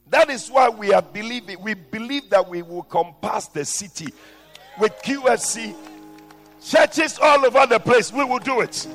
That 0.08 0.30
is 0.30 0.50
why 0.50 0.70
we 0.70 0.94
are 0.94 1.02
believing. 1.02 1.62
We 1.62 1.74
believe 1.74 2.30
that 2.30 2.48
we 2.48 2.62
will 2.62 2.84
compass 2.84 3.48
the 3.48 3.66
city 3.66 4.14
with 4.80 4.94
QFC. 5.04 5.76
Churches 6.64 7.20
all 7.22 7.46
over 7.46 7.66
the 7.66 7.80
place. 7.80 8.12
We 8.12 8.24
will 8.24 8.40
do 8.40 8.62
it. 8.62 8.88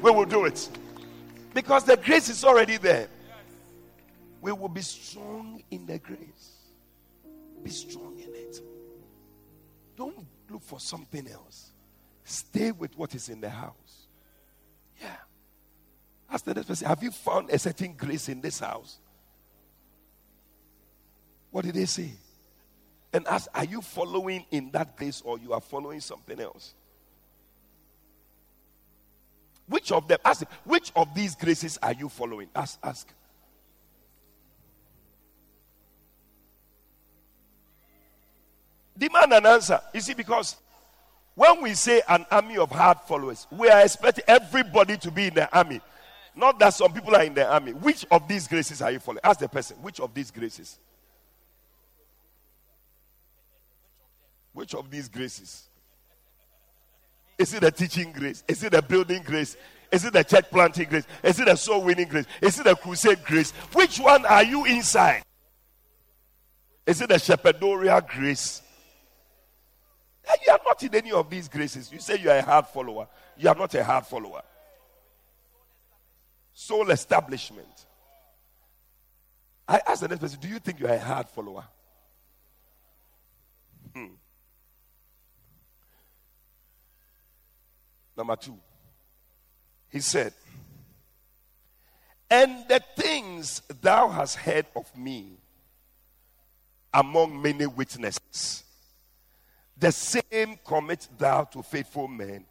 We 0.00 0.12
will 0.12 0.26
do 0.26 0.44
it. 0.44 0.68
Because 1.54 1.82
the 1.82 1.96
grace 1.96 2.28
is 2.28 2.44
already 2.44 2.76
there. 2.76 3.08
We 4.40 4.52
will 4.52 4.68
be 4.68 4.82
strong 4.82 5.62
in 5.70 5.86
the 5.86 5.98
grace. 5.98 6.51
Be 7.62 7.70
strong 7.70 8.18
in 8.18 8.34
it. 8.34 8.60
Don't 9.96 10.26
look 10.50 10.62
for 10.62 10.80
something 10.80 11.28
else. 11.28 11.70
Stay 12.24 12.72
with 12.72 12.96
what 12.96 13.14
is 13.14 13.28
in 13.28 13.40
the 13.40 13.50
house. 13.50 14.06
Yeah. 15.00 15.16
Ask 16.30 16.44
the 16.44 16.54
next 16.54 16.66
person, 16.66 16.88
have 16.88 17.02
you 17.02 17.10
found 17.10 17.50
a 17.50 17.58
certain 17.58 17.94
grace 17.94 18.28
in 18.28 18.40
this 18.40 18.60
house? 18.60 18.98
What 21.50 21.64
did 21.64 21.74
they 21.74 21.84
say? 21.84 22.12
And 23.12 23.26
ask, 23.28 23.48
are 23.54 23.64
you 23.64 23.82
following 23.82 24.46
in 24.50 24.70
that 24.70 24.96
grace 24.96 25.20
or 25.24 25.38
you 25.38 25.52
are 25.52 25.60
following 25.60 26.00
something 26.00 26.40
else? 26.40 26.74
Which 29.66 29.92
of 29.92 30.08
them? 30.08 30.18
Ask, 30.24 30.44
which 30.64 30.92
of 30.96 31.14
these 31.14 31.34
graces 31.34 31.78
are 31.82 31.92
you 31.92 32.08
following? 32.08 32.48
Ask, 32.54 32.78
ask. 32.82 33.08
Demand 39.02 39.32
an 39.32 39.46
answer. 39.46 39.80
You 39.92 40.00
see, 40.00 40.14
because 40.14 40.54
when 41.34 41.60
we 41.60 41.74
say 41.74 42.02
an 42.08 42.24
army 42.30 42.56
of 42.56 42.70
hard 42.70 43.00
followers, 43.00 43.48
we 43.50 43.68
are 43.68 43.80
expecting 43.80 44.22
everybody 44.28 44.96
to 44.98 45.10
be 45.10 45.26
in 45.26 45.34
the 45.34 45.52
army. 45.52 45.80
Not 46.36 46.60
that 46.60 46.72
some 46.74 46.92
people 46.92 47.16
are 47.16 47.24
in 47.24 47.34
the 47.34 47.44
army. 47.44 47.72
Which 47.72 48.06
of 48.12 48.28
these 48.28 48.46
graces 48.46 48.80
are 48.80 48.92
you 48.92 49.00
following? 49.00 49.22
Ask 49.24 49.40
the 49.40 49.48
person, 49.48 49.78
which 49.78 49.98
of 49.98 50.14
these 50.14 50.30
graces? 50.30 50.78
Which 54.52 54.72
of 54.72 54.88
these 54.88 55.08
graces? 55.08 55.68
Is 57.38 57.54
it 57.54 57.62
the 57.62 57.72
teaching 57.72 58.12
grace? 58.12 58.44
Is 58.46 58.62
it 58.62 58.70
the 58.70 58.82
building 58.82 59.24
grace? 59.24 59.56
Is 59.90 60.04
it 60.04 60.12
the 60.12 60.22
church 60.22 60.48
planting 60.48 60.88
grace? 60.88 61.08
Is 61.24 61.40
it 61.40 61.46
the 61.46 61.56
soul 61.56 61.82
winning 61.82 62.06
grace? 62.06 62.26
Is 62.40 62.60
it 62.60 62.64
the 62.66 62.76
crusade 62.76 63.24
grace? 63.24 63.50
Which 63.72 63.98
one 63.98 64.24
are 64.26 64.44
you 64.44 64.64
inside? 64.64 65.24
Is 66.86 67.00
it 67.00 67.08
the 67.08 67.16
shepherdorial 67.16 68.06
grace? 68.06 68.61
You 70.46 70.52
are 70.52 70.60
not 70.64 70.82
in 70.82 70.94
any 70.94 71.12
of 71.12 71.28
these 71.28 71.48
graces. 71.48 71.92
You 71.92 71.98
say 71.98 72.18
you 72.18 72.30
are 72.30 72.38
a 72.38 72.42
hard 72.42 72.66
follower. 72.66 73.08
You 73.36 73.48
are 73.48 73.54
not 73.54 73.74
a 73.74 73.84
hard 73.84 74.06
follower. 74.06 74.42
Soul 76.52 76.90
establishment. 76.90 77.86
I 79.66 79.80
asked 79.86 80.02
the 80.02 80.08
next 80.08 80.20
person, 80.20 80.40
Do 80.40 80.48
you 80.48 80.58
think 80.58 80.80
you 80.80 80.86
are 80.86 80.94
a 80.94 80.98
hard 80.98 81.28
follower? 81.28 81.64
Hmm. 83.94 84.06
Number 88.16 88.36
two, 88.36 88.58
he 89.88 90.00
said, 90.00 90.34
And 92.30 92.68
the 92.68 92.82
things 92.96 93.62
thou 93.80 94.08
hast 94.08 94.36
heard 94.36 94.66
of 94.76 94.94
me 94.96 95.38
among 96.92 97.40
many 97.40 97.66
witnesses 97.66 98.64
the 99.82 99.90
same 99.90 100.56
commit 100.64 101.08
thou 101.18 101.42
to 101.42 101.60
faithful 101.60 102.06
men 102.06 102.44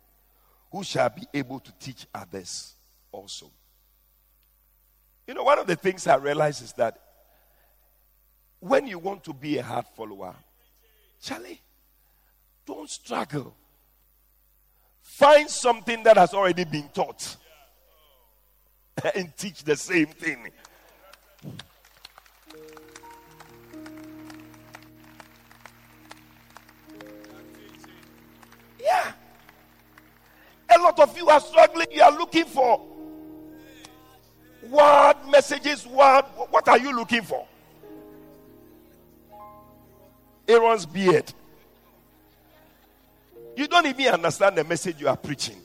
who 0.69 0.83
shall 0.83 1.07
be 1.07 1.25
able 1.33 1.61
to 1.61 1.71
teach 1.79 2.05
others 2.13 2.73
also. 3.09 3.50
You 5.25 5.35
know, 5.35 5.43
one 5.43 5.57
of 5.57 5.65
the 5.65 5.77
things 5.77 6.07
I 6.07 6.15
realize 6.15 6.61
is 6.61 6.73
that 6.73 7.00
when 8.59 8.85
you 8.85 9.00
want 9.00 9.23
to 9.23 9.33
be 9.33 9.57
a 9.57 9.63
hard 9.63 9.85
follower, 9.95 10.35
Charlie, 11.21 11.61
don't 12.65 12.89
struggle. 12.89 13.55
Find 15.01 15.50
something 15.50 16.03
that 16.03 16.17
has 16.17 16.33
already 16.33 16.65
been 16.65 16.89
taught 16.89 17.38
and 19.15 19.31
teach 19.38 19.63
the 19.63 19.77
same 19.77 20.07
thing. 20.07 20.50
Yeah. 28.81 29.11
A 30.73 30.79
lot 30.79 31.00
of 31.00 31.15
you 31.17 31.27
are 31.29 31.39
struggling. 31.39 31.88
You 31.91 32.01
are 32.01 32.11
looking 32.11 32.45
for 32.45 32.85
word 34.69 35.15
messages. 35.29 35.85
Word. 35.85 36.23
What 36.50 36.67
are 36.67 36.77
you 36.77 36.95
looking 36.95 37.21
for? 37.21 37.45
Aaron's 40.47 40.85
beard. 40.85 41.31
You 43.55 43.67
don't 43.67 43.85
even 43.85 44.13
understand 44.13 44.57
the 44.57 44.63
message 44.63 45.00
you 45.00 45.07
are 45.07 45.17
preaching. 45.17 45.61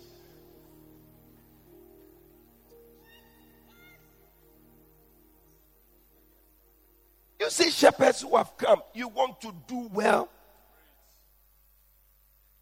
You 7.38 7.50
see 7.50 7.70
shepherds 7.70 8.23
who 8.23 8.37
have 8.37 8.56
come, 8.56 8.82
you 8.92 9.06
want 9.08 9.40
to 9.42 9.54
do 9.68 9.88
well. 9.92 10.28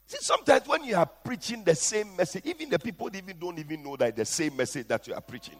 See, 0.06 0.18
sometimes 0.20 0.66
when 0.66 0.84
you 0.84 0.96
are 0.96 1.06
preaching 1.06 1.64
the 1.64 1.74
same 1.74 2.14
message, 2.16 2.44
even 2.44 2.68
the 2.68 2.78
people 2.78 3.08
even 3.14 3.38
don't 3.38 3.58
even 3.58 3.82
know 3.82 3.96
that 3.96 4.14
the 4.16 4.24
same 4.24 4.56
message 4.56 4.86
that 4.88 5.06
you 5.06 5.14
are 5.14 5.20
preaching. 5.20 5.58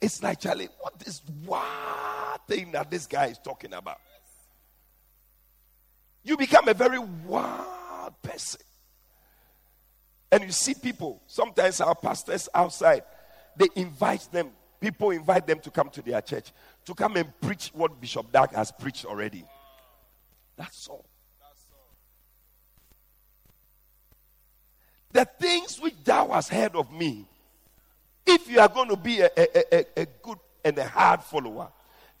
It's 0.00 0.22
like, 0.22 0.40
Charlie, 0.40 0.68
what 0.80 0.94
is 1.04 1.20
this 1.20 1.22
wild 1.44 2.40
thing 2.46 2.72
that 2.72 2.90
this 2.90 3.06
guy 3.06 3.26
is 3.26 3.38
talking 3.38 3.72
about? 3.72 3.98
You 6.22 6.36
become 6.36 6.68
a 6.68 6.74
very 6.74 6.98
wild 6.98 8.14
person. 8.22 8.60
And 10.30 10.44
you 10.44 10.52
see 10.52 10.74
people, 10.74 11.22
sometimes 11.26 11.80
our 11.80 11.94
pastors 11.94 12.48
outside, 12.54 13.02
they 13.56 13.66
invite 13.76 14.28
them, 14.30 14.50
people 14.80 15.10
invite 15.10 15.46
them 15.46 15.58
to 15.60 15.70
come 15.70 15.90
to 15.90 16.02
their 16.02 16.20
church 16.20 16.52
to 16.84 16.94
come 16.94 17.16
and 17.16 17.32
preach 17.40 17.70
what 17.74 18.00
Bishop 18.00 18.30
Dag 18.32 18.52
has 18.54 18.72
preached 18.72 19.04
already. 19.04 19.44
That's 20.56 20.88
all. 20.88 21.04
The 25.12 25.24
things 25.24 25.80
hast 26.38 26.50
heard 26.50 26.76
of 26.76 26.92
me, 26.92 27.24
if 28.24 28.48
you 28.48 28.60
are 28.60 28.68
going 28.68 28.88
to 28.88 28.96
be 28.96 29.20
a, 29.20 29.30
a, 29.36 29.74
a, 29.74 30.02
a 30.02 30.06
good 30.22 30.38
and 30.64 30.78
a 30.78 30.86
hard 30.86 31.20
follower, 31.22 31.68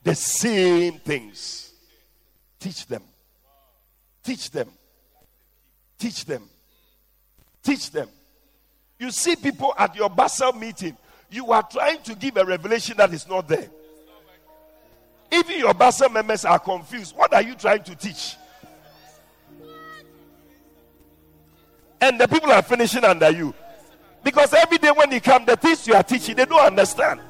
the 0.02 0.14
same 0.14 0.94
things. 0.94 1.72
Teach 2.58 2.86
them. 2.86 3.02
Teach 4.24 4.50
them. 4.50 4.68
Teach 5.98 6.24
them. 6.24 6.42
Teach 7.62 7.90
them. 7.92 8.08
You 8.98 9.12
see 9.12 9.36
people 9.36 9.72
at 9.78 9.94
your 9.94 10.10
Bacenta 10.10 10.58
meeting, 10.58 10.96
you 11.30 11.52
are 11.52 11.62
trying 11.62 12.02
to 12.02 12.16
give 12.16 12.36
a 12.36 12.44
revelation 12.44 12.96
that 12.96 13.12
is 13.14 13.28
not 13.28 13.46
there. 13.46 13.68
Even 15.30 15.58
your 15.60 15.74
Bacenta 15.74 16.12
members 16.12 16.44
are 16.44 16.58
confused. 16.58 17.14
What 17.14 17.32
are 17.34 17.42
you 17.42 17.54
trying 17.54 17.84
to 17.84 17.94
teach? 17.94 18.34
And 22.00 22.18
the 22.18 22.26
people 22.26 22.50
are 22.50 22.62
finishing 22.62 23.04
under 23.04 23.30
you. 23.30 23.54
Because 24.22 24.52
every 24.52 24.78
day 24.78 24.90
when 24.90 25.10
you 25.12 25.20
come, 25.20 25.44
the 25.44 25.56
things 25.56 25.86
you 25.86 25.94
are 25.94 26.02
teaching, 26.02 26.36
they 26.36 26.44
don't 26.44 26.60
understand. 26.60 27.20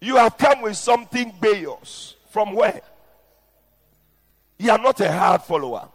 You 0.00 0.16
have 0.16 0.36
come 0.36 0.62
with 0.62 0.76
something 0.76 1.32
bayos. 1.40 2.14
From 2.30 2.54
where? 2.54 2.82
You 4.58 4.72
are 4.72 4.78
not 4.78 5.00
a 5.00 5.12
hard 5.12 5.42
follower. 5.42 5.88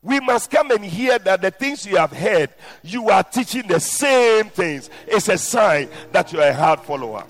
We 0.00 0.20
must 0.20 0.50
come 0.50 0.70
and 0.70 0.84
hear 0.84 1.18
that 1.18 1.42
the 1.42 1.50
things 1.50 1.84
you 1.84 1.96
have 1.96 2.12
heard, 2.12 2.50
you 2.82 3.10
are 3.10 3.22
teaching 3.22 3.66
the 3.66 3.80
same 3.80 4.46
things. 4.46 4.88
It's 5.06 5.28
a 5.28 5.36
sign 5.36 5.88
that 6.12 6.32
you 6.32 6.40
are 6.40 6.48
a 6.48 6.54
hard 6.54 6.80
follower. 6.80 7.24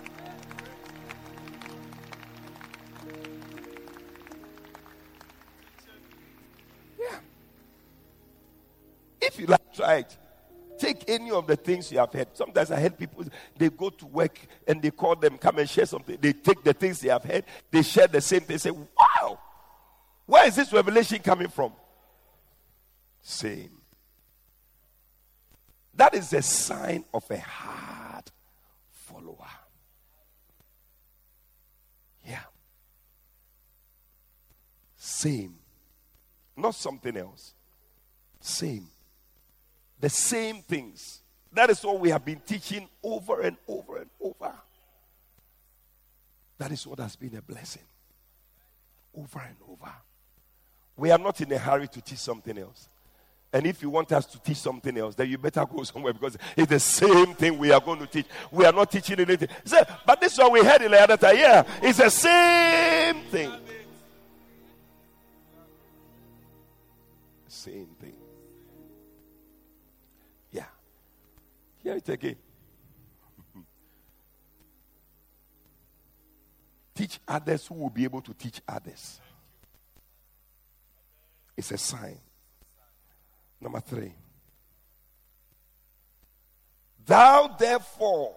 If 9.28 9.38
you 9.38 9.46
like, 9.46 9.72
try 9.74 9.96
it. 9.96 10.16
Take 10.78 11.08
any 11.08 11.30
of 11.30 11.46
the 11.46 11.56
things 11.56 11.92
you 11.92 11.98
have 11.98 12.12
heard. 12.12 12.28
Sometimes 12.34 12.70
I 12.70 12.80
heard 12.80 12.96
people, 12.96 13.24
they 13.56 13.68
go 13.68 13.90
to 13.90 14.06
work 14.06 14.38
and 14.66 14.80
they 14.80 14.90
call 14.90 15.16
them, 15.16 15.36
come 15.36 15.58
and 15.58 15.68
share 15.68 15.86
something. 15.86 16.16
They 16.20 16.32
take 16.32 16.62
the 16.62 16.72
things 16.72 17.00
they 17.00 17.08
have 17.08 17.24
heard, 17.24 17.44
they 17.70 17.82
share 17.82 18.06
the 18.06 18.20
same 18.20 18.40
thing. 18.40 18.54
They 18.54 18.58
say, 18.58 18.70
wow, 18.70 19.38
where 20.24 20.46
is 20.46 20.56
this 20.56 20.72
revelation 20.72 21.18
coming 21.18 21.48
from? 21.48 21.72
Same. 23.20 23.70
That 25.94 26.14
is 26.14 26.32
a 26.32 26.42
sign 26.42 27.04
of 27.12 27.28
a 27.28 27.38
hard 27.38 28.24
follower. 28.92 29.50
Yeah. 32.24 32.44
Same. 34.96 35.56
Not 36.56 36.74
something 36.76 37.16
else. 37.16 37.52
Same. 38.40 38.88
The 40.00 40.08
same 40.08 40.62
things. 40.62 41.22
That 41.52 41.70
is 41.70 41.82
what 41.82 41.98
we 41.98 42.10
have 42.10 42.24
been 42.24 42.40
teaching 42.40 42.88
over 43.02 43.40
and 43.40 43.56
over 43.66 43.98
and 43.98 44.10
over. 44.20 44.52
That 46.58 46.72
is 46.72 46.86
what 46.86 46.98
has 46.98 47.16
been 47.16 47.36
a 47.36 47.42
blessing. 47.42 47.82
Over 49.16 49.40
and 49.40 49.56
over. 49.68 49.92
We 50.96 51.10
are 51.10 51.18
not 51.18 51.40
in 51.40 51.52
a 51.52 51.58
hurry 51.58 51.88
to 51.88 52.00
teach 52.00 52.18
something 52.18 52.58
else. 52.58 52.88
And 53.52 53.66
if 53.66 53.80
you 53.82 53.88
want 53.88 54.12
us 54.12 54.26
to 54.26 54.38
teach 54.40 54.58
something 54.58 54.96
else, 54.98 55.14
then 55.14 55.30
you 55.30 55.38
better 55.38 55.64
go 55.64 55.82
somewhere 55.84 56.12
because 56.12 56.36
it's 56.56 56.68
the 56.68 56.80
same 56.80 57.34
thing 57.34 57.56
we 57.56 57.72
are 57.72 57.80
going 57.80 58.00
to 58.00 58.06
teach. 58.06 58.26
We 58.50 58.64
are 58.66 58.72
not 58.72 58.90
teaching 58.90 59.18
anything. 59.20 59.48
Say, 59.64 59.82
but 60.04 60.20
this 60.20 60.36
one 60.36 60.52
we 60.52 60.64
heard 60.64 60.82
in 60.82 60.90
the 60.90 61.00
other 61.00 61.16
time. 61.16 61.36
Yeah, 61.36 61.62
it's 61.82 61.98
the 61.98 62.10
same 62.10 63.22
thing. 63.30 63.52
Same 67.46 67.88
Hear 71.88 71.96
it 71.96 72.08
again. 72.10 72.36
teach 76.94 77.18
others 77.26 77.66
who 77.66 77.76
will 77.76 77.88
be 77.88 78.04
able 78.04 78.20
to 78.20 78.34
teach 78.34 78.60
others. 78.68 79.18
It's 81.56 81.72
a 81.72 81.78
sign. 81.78 82.18
Number 83.58 83.80
three. 83.80 84.12
Thou 87.06 87.56
therefore 87.58 88.36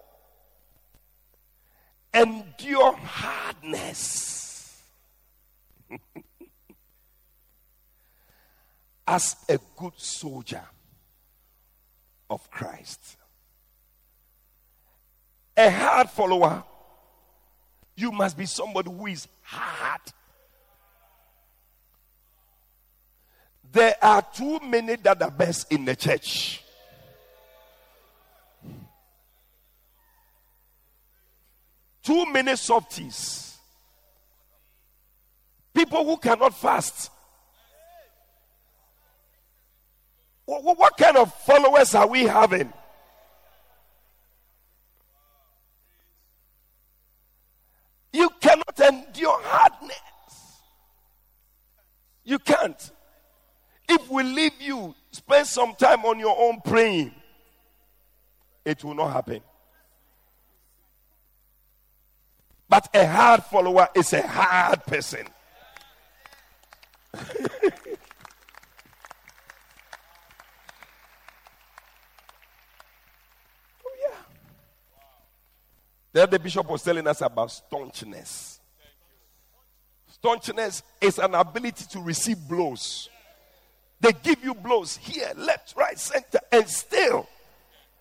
endure 2.14 2.94
hardness 2.94 4.82
as 9.06 9.36
a 9.50 9.60
good 9.76 10.00
soldier 10.00 10.64
of 12.30 12.50
Christ 12.50 13.18
a 15.62 15.72
hard 15.72 16.10
follower, 16.10 16.64
you 17.96 18.12
must 18.12 18.38
be 18.38 18.46
somebody 18.46 18.92
who 18.92 19.08
is 19.08 19.28
hard. 19.42 20.02
There 23.72 23.96
are 24.02 24.22
too 24.22 24.60
many 24.60 24.98
that 24.98 25.22
are 25.22 25.32
best 25.32 25.72
in 25.72 25.86
the 25.86 25.96
church. 25.96 26.64
Too 32.04 32.26
many 32.32 32.56
softies. 32.56 33.58
People 35.74 36.04
who 36.04 36.18
cannot 36.18 36.54
fast. 36.54 37.12
What 40.46 40.98
kind 40.98 41.16
of 41.16 41.34
followers 41.34 41.96
are 41.96 42.08
we 42.08 42.24
having? 42.24 42.74
You 48.12 48.30
cannot 48.72 48.94
endure 48.94 49.40
hardness. 49.42 49.98
You 52.24 52.40
can't. 52.40 52.92
If 53.90 54.10
we 54.10 54.24
leave 54.24 54.62
you, 54.62 54.96
spend 55.12 55.48
some 55.48 55.76
time 55.76 56.06
on 56.06 56.20
your 56.20 56.36
own 56.38 56.62
praying, 56.64 57.12
it 58.64 58.84
will 58.84 58.94
not 58.94 59.12
happen. 59.12 59.42
But 62.70 62.88
a 62.94 63.06
hard 63.06 63.44
follower 63.44 63.90
is 63.94 64.14
a 64.14 64.26
hard 64.26 64.86
person. 64.86 65.28
Oh, 73.84 74.14
then 76.14 76.30
the 76.30 76.40
bishop 76.40 76.70
was 76.70 76.84
telling 76.84 77.08
us 77.08 77.22
about 77.22 77.52
staunchness. 77.52 78.61
Staunchness 80.24 80.84
is 81.00 81.18
an 81.18 81.34
ability 81.34 81.86
to 81.92 82.00
receive 82.00 82.38
blows. 82.48 83.10
They 84.00 84.12
give 84.24 84.44
you 84.44 84.54
blows 84.54 84.98
here, 84.98 85.32
left, 85.36 85.74
right, 85.76 85.98
center, 85.98 86.40
and 86.52 86.68
still 86.68 87.28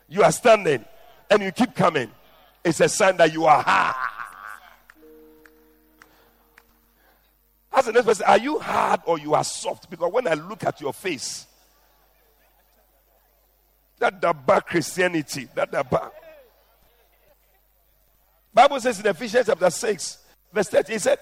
you 0.09 0.23
are 0.23 0.33
standing 0.33 0.85
and 1.31 1.43
you 1.43 1.53
keep 1.53 1.75
coming. 1.75 2.11
It's 2.65 2.81
a 2.81 2.89
sign 2.89 3.17
that 3.19 3.33
you 3.33 3.47
are 3.47 3.63
hard. 3.63 3.97
As 7.73 7.87
the 7.87 7.93
next 7.93 8.07
person, 8.07 8.27
are 8.27 8.39
you 8.39 8.59
hard 8.59 9.01
or 9.07 9.19
you 9.19 9.35
are 9.35 9.45
soft? 9.45 9.89
Because 9.89 10.13
when 10.13 10.27
I 10.27 10.35
look 10.35 10.65
at 10.65 10.81
your 10.81 10.93
face, 10.93 11.47
that 13.99 14.21
back 14.47 14.67
Christianity, 14.67 15.49
that 15.55 15.71
back. 15.71 16.13
Bible 18.53 18.81
says 18.81 18.99
in 18.99 19.07
Ephesians 19.07 19.47
chapter 19.47 19.71
6, 19.71 20.19
verse 20.53 20.69
30, 20.69 20.93
he 20.93 20.99
said, 20.99 21.19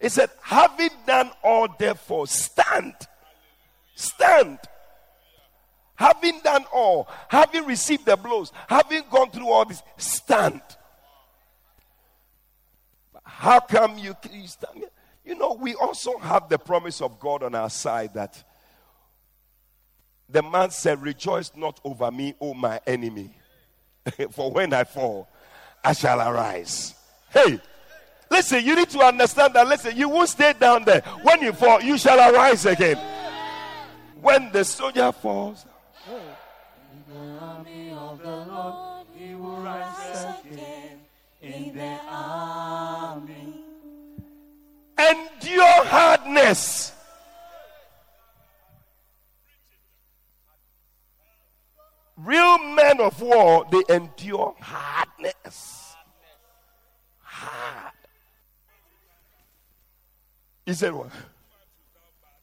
he 0.00 0.08
said, 0.08 0.30
having 0.42 0.90
done 1.06 1.30
all 1.42 1.68
therefore, 1.78 2.26
stand. 2.26 2.94
Stand. 3.94 4.58
having 5.94 6.40
done 6.40 6.64
all, 6.72 7.06
having 7.28 7.66
received 7.66 8.06
the 8.06 8.16
blows, 8.16 8.50
having 8.66 9.02
gone 9.10 9.30
through 9.30 9.50
all 9.50 9.66
this, 9.66 9.82
stand. 9.98 10.62
How 13.22 13.60
come 13.60 13.98
you, 13.98 14.16
you 14.32 14.46
stand? 14.46 14.84
You 15.24 15.34
know, 15.34 15.52
we 15.52 15.74
also 15.74 16.18
have 16.18 16.48
the 16.48 16.58
promise 16.58 17.02
of 17.02 17.20
God 17.20 17.42
on 17.42 17.54
our 17.54 17.68
side 17.68 18.14
that 18.14 18.42
the 20.30 20.42
man 20.42 20.70
said, 20.70 21.02
Rejoice 21.02 21.52
not 21.54 21.78
over 21.84 22.10
me, 22.10 22.34
O 22.40 22.54
my 22.54 22.80
enemy. 22.86 23.34
For 24.32 24.50
when 24.50 24.72
I 24.72 24.84
fall, 24.84 25.28
I 25.84 25.92
shall 25.92 26.20
arise. 26.20 26.94
Hey, 27.30 27.60
listen, 28.30 28.64
you 28.64 28.74
need 28.76 28.90
to 28.90 29.00
understand 29.00 29.54
that. 29.54 29.66
Listen, 29.68 29.96
you 29.96 30.08
won't 30.08 30.28
stay 30.28 30.52
down 30.58 30.84
there. 30.84 31.02
When 31.22 31.42
you 31.42 31.52
fall, 31.52 31.82
you 31.82 31.98
shall 31.98 32.18
arise 32.18 32.66
again. 32.66 32.98
When 34.20 34.50
the 34.52 34.64
soldier 34.64 35.12
falls, 35.12 35.64
in 36.08 37.14
the 37.14 37.38
army 37.40 37.90
of 37.92 38.22
the 38.22 38.36
Lord, 38.36 39.06
he 39.16 39.34
will 39.34 39.60
rise 39.60 40.26
again 40.44 40.98
in 41.40 41.74
the 41.74 41.98
army. 42.08 43.64
Endure 44.98 45.84
hardness. 45.84 46.92
Real 52.16 52.58
men 52.58 53.00
of 53.00 53.18
war, 53.22 53.66
they 53.72 53.82
endure 53.94 54.54
hardness. 54.60 55.94
Hard. 57.22 57.89
He 60.70 60.74
said 60.74 60.92
what? 60.92 61.10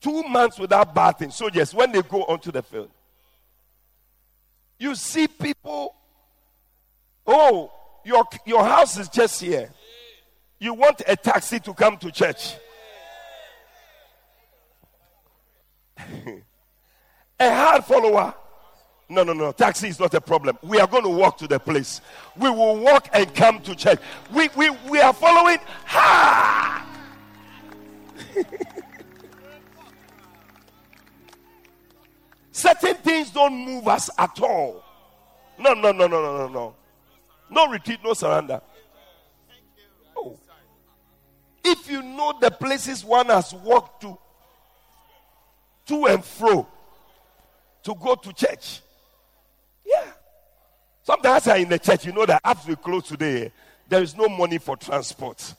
Two 0.02 0.22
months 0.24 0.60
without 0.60 0.94
bathing. 0.94 1.32
Soldiers, 1.32 1.74
when 1.74 1.94
they 1.94 2.02
go 2.02 2.24
onto 2.24 2.52
the 2.52 2.62
field, 2.62 2.90
you 4.78 4.96
see 4.96 5.30
people, 5.30 5.96
oh, 7.26 7.72
your, 8.04 8.26
your 8.46 8.66
house 8.66 9.00
is 9.00 9.08
just 9.08 9.40
here. 9.40 9.70
You 10.60 10.74
want 10.74 11.04
a 11.08 11.16
taxi 11.16 11.62
to 11.62 11.74
come 11.74 11.96
to 12.00 12.12
church. 12.12 12.56
a 17.40 17.54
hard 17.56 17.86
follower. 17.86 18.34
No, 19.08 19.24
no, 19.24 19.32
no. 19.32 19.54
Taxi 19.54 19.88
is 19.88 20.02
not 20.02 20.13
a 20.16 20.20
problem. 20.20 20.58
We 20.63 20.82
are 20.82 20.88
going 20.88 21.04
to 21.04 21.10
walk 21.10 21.38
to 21.38 21.48
the 21.48 21.60
place. 21.60 22.02
We 22.36 22.50
will 22.50 22.76
walk 22.76 23.08
and 23.13 23.34
come 23.34 23.62
to 23.62 23.74
church. 23.74 24.00
We, 24.34 24.50
we, 24.58 24.70
we 24.90 25.00
are 25.00 25.13
following 25.13 25.60
hard. 25.86 26.87
Certain 32.52 32.95
things 32.95 33.30
don't 33.30 33.54
move 33.54 33.88
us 33.88 34.10
at 34.17 34.39
all. 34.41 34.84
No, 35.60 35.73
no, 35.73 35.91
no, 35.91 36.08
no, 36.08 36.21
no, 36.21 36.38
no, 36.38 36.47
no. 36.47 36.76
No 37.50 37.67
retreat, 37.67 38.00
no 38.04 38.13
surrender. 38.13 38.62
Oh. 40.15 40.38
If 41.63 41.89
you 41.89 42.02
know 42.02 42.34
the 42.39 42.52
places 42.52 43.06
one 43.06 43.28
has 43.28 43.54
walked 43.54 44.02
to, 44.02 44.17
to 45.88 46.06
and 46.08 46.23
fro, 46.23 46.67
to 47.84 47.95
go 47.95 48.15
to 48.15 48.34
church. 48.34 48.82
Yeah. 49.86 50.12
Sometimes 51.04 51.47
I'm 51.47 51.62
in 51.62 51.69
the 51.69 51.80
church, 51.80 52.06
you 52.06 52.12
know 52.12 52.26
that 52.26 52.41
after 52.43 52.69
we 52.69 52.76
close 52.76 53.08
today, 53.08 53.45
eh? 53.45 53.50
there 53.88 54.04
is 54.04 54.17
no 54.17 54.28
money 54.28 54.58
for 54.58 54.76
transport. 54.76 55.56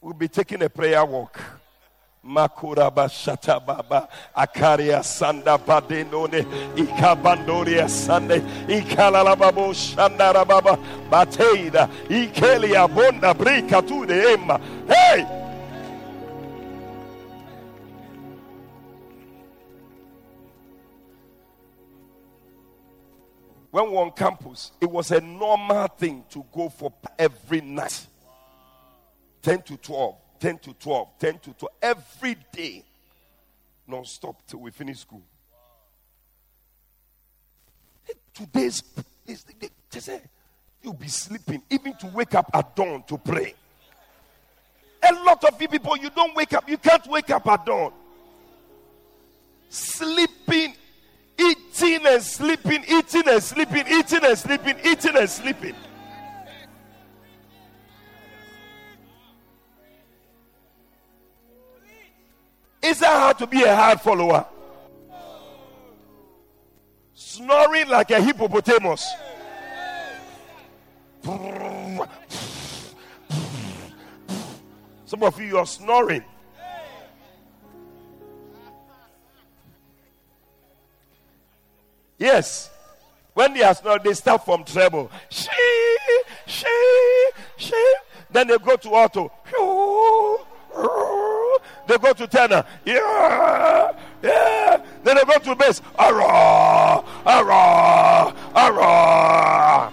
We'll 0.00 0.14
be 0.14 0.28
taking 0.28 0.62
a 0.62 0.68
prayer 0.68 1.04
walk. 1.04 1.40
Makuraba 2.24 3.08
baba 3.66 4.08
Akaria 4.36 5.00
Sanda 5.00 5.58
Badenone 5.58 6.44
Ikabandoria 6.74 7.88
Sande 7.88 8.40
Ikalalababo 8.68 9.72
Shandarababa 9.72 10.78
Bateida 11.08 11.88
Ikelia 12.08 12.88
Bonda 12.88 13.34
Brika 13.34 13.86
tu 13.86 14.04
de 14.04 14.32
Emma. 14.32 14.60
Hey! 14.86 15.26
When 23.70 23.84
we 23.86 23.90
were 23.90 23.98
on 23.98 24.10
campus, 24.12 24.72
it 24.80 24.90
was 24.90 25.10
a 25.10 25.20
normal 25.20 25.88
thing 25.88 26.24
to 26.30 26.44
go 26.52 26.68
for 26.68 26.92
every 27.18 27.60
night 27.60 28.06
10 29.42 29.62
to 29.62 29.76
12 29.76 30.16
10 30.40 30.58
to 30.58 30.72
12, 30.74 31.08
10 31.18 31.38
to 31.38 31.52
12, 31.52 31.74
every 31.82 32.36
day, 32.52 32.84
non 33.86 34.04
stop 34.04 34.42
till 34.46 34.60
we 34.60 34.70
finish 34.70 35.00
school. 35.00 35.22
Today's, 38.32 38.82
is, 39.26 39.44
they 39.90 40.00
say, 40.00 40.22
you'll 40.82 40.92
be 40.92 41.08
sleeping, 41.08 41.62
even 41.70 41.94
to 41.94 42.06
wake 42.08 42.34
up 42.34 42.48
at 42.54 42.76
dawn 42.76 43.02
to 43.08 43.18
pray. 43.18 43.54
A 45.02 45.12
lot 45.24 45.44
of 45.44 45.60
you 45.60 45.68
people, 45.68 45.96
you 45.96 46.10
don't 46.10 46.34
wake 46.36 46.52
up, 46.54 46.68
you 46.68 46.78
can't 46.78 47.06
wake 47.08 47.30
up 47.30 47.46
at 47.48 47.66
dawn. 47.66 47.92
Sleeping, 49.68 50.74
eating 51.38 52.06
and 52.06 52.22
sleeping, 52.22 52.84
eating 52.88 53.28
and 53.28 53.42
sleeping, 53.42 53.84
eating 53.88 54.24
and 54.24 54.38
sleeping, 54.38 54.76
eating 54.84 55.16
and 55.16 55.28
sleeping. 55.28 55.74
Is 62.82 63.00
that 63.00 63.10
how 63.10 63.32
to 63.32 63.46
be 63.46 63.62
a 63.62 63.74
hard 63.74 64.00
follower? 64.00 64.46
Snoring 67.14 67.88
like 67.88 68.10
a 68.10 68.22
hippopotamus. 68.22 69.06
Some 75.04 75.22
of 75.22 75.40
you 75.40 75.58
are 75.58 75.66
snoring. 75.66 76.24
Yes. 82.18 82.70
When 83.34 83.54
they 83.54 83.62
are 83.62 83.74
snoring, 83.74 84.02
they 84.04 84.14
start 84.14 84.44
from 84.44 84.64
treble. 84.64 85.10
She, 85.28 85.48
she, 86.46 86.66
she. 87.56 87.94
Then 88.30 88.48
they 88.48 88.58
go 88.58 88.76
to 88.76 88.94
alto. 88.96 89.32
They 91.88 91.96
go 91.96 92.12
to 92.12 92.26
tenor. 92.26 92.64
Yeah, 92.84 93.92
yeah. 94.22 94.82
Then 95.02 95.16
they 95.16 95.24
go 95.24 95.38
to 95.38 95.56
bass. 95.56 95.80
Arah, 95.98 97.02
arah, 97.24 98.36
arah. 98.52 99.92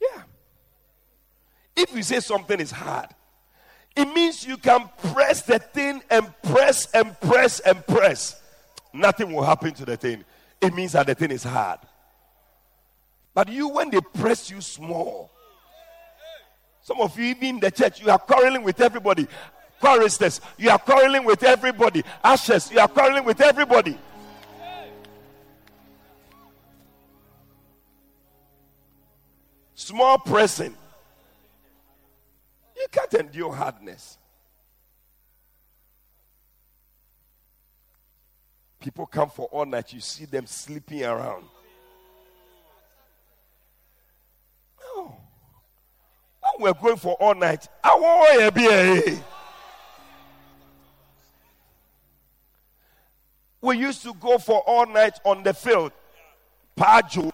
yeah. 0.00 0.22
If 1.76 1.94
you 1.94 2.02
say 2.02 2.20
something 2.20 2.58
is 2.58 2.70
hard, 2.70 3.10
it 3.94 4.06
means 4.06 4.46
you 4.46 4.56
can 4.56 4.88
press 5.12 5.42
the 5.42 5.58
thing 5.58 6.02
and 6.08 6.32
press 6.42 6.90
and 6.94 7.20
press 7.20 7.60
and 7.60 7.86
press. 7.86 8.40
Nothing 8.94 9.34
will 9.34 9.44
happen 9.44 9.74
to 9.74 9.84
the 9.84 9.98
thing. 9.98 10.24
It 10.62 10.72
means 10.72 10.92
that 10.92 11.06
the 11.06 11.14
thing 11.14 11.30
is 11.30 11.44
hard. 11.44 11.80
But 13.36 13.50
you, 13.50 13.68
when 13.68 13.90
they 13.90 14.00
press 14.00 14.50
you 14.50 14.62
small, 14.62 15.30
some 16.80 17.02
of 17.02 17.18
you, 17.18 17.26
even 17.26 17.44
in 17.44 17.60
the 17.60 17.70
church, 17.70 18.00
you 18.00 18.10
are 18.10 18.18
quarreling 18.18 18.62
with 18.62 18.80
everybody. 18.80 19.26
Choristers, 19.78 20.40
you 20.56 20.70
are 20.70 20.78
quarreling 20.78 21.22
with 21.22 21.42
everybody. 21.42 22.02
Ashes, 22.24 22.72
you 22.72 22.78
are 22.78 22.88
quarreling 22.88 23.26
with 23.26 23.38
everybody. 23.42 23.98
Small 29.74 30.16
pressing. 30.16 30.74
You 32.74 32.86
can't 32.90 33.12
endure 33.12 33.52
hardness. 33.52 34.16
People 38.80 39.04
come 39.04 39.28
for 39.28 39.46
all 39.48 39.66
night, 39.66 39.92
you 39.92 40.00
see 40.00 40.24
them 40.24 40.46
sleeping 40.46 41.04
around. 41.04 41.44
We're 46.58 46.74
going 46.74 46.96
for 46.96 47.14
all 47.14 47.34
night. 47.34 47.68
I 47.82 47.94
want 47.94 48.54
to 48.54 49.22
We 53.60 53.78
used 53.78 54.02
to 54.02 54.14
go 54.14 54.38
for 54.38 54.60
all 54.60 54.86
night 54.86 55.18
on 55.24 55.42
the 55.42 55.52
field. 55.52 55.92
Pajo. 56.76 57.32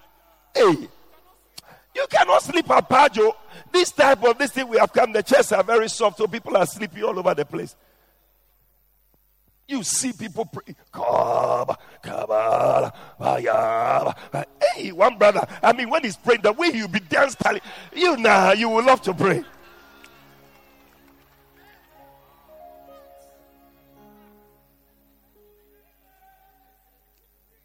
Hey. 0.54 0.88
You 1.94 2.06
cannot 2.08 2.42
sleep 2.42 2.70
at 2.70 2.88
Pajo. 2.88 3.34
This 3.70 3.90
type 3.90 4.22
of 4.24 4.38
this 4.38 4.52
thing 4.52 4.68
we 4.68 4.78
have 4.78 4.92
come, 4.92 5.12
the 5.12 5.22
chairs 5.22 5.52
are 5.52 5.62
very 5.62 5.88
soft, 5.88 6.18
so 6.18 6.26
people 6.26 6.56
are 6.56 6.64
sleeping 6.66 7.02
all 7.02 7.18
over 7.18 7.34
the 7.34 7.44
place. 7.44 7.76
You 9.72 9.82
see 9.82 10.12
people 10.12 10.44
pray. 10.44 10.74
Hey, 14.74 14.92
one 14.92 15.16
brother. 15.16 15.46
I 15.62 15.72
mean, 15.72 15.88
when 15.88 16.04
he's 16.04 16.14
praying, 16.14 16.42
the 16.42 16.52
way 16.52 16.72
you 16.74 16.86
be 16.88 17.00
dancing, 17.00 17.58
you 17.96 18.18
nah, 18.18 18.52
you 18.52 18.68
will 18.68 18.84
love 18.84 19.00
to 19.00 19.14
pray. 19.14 19.42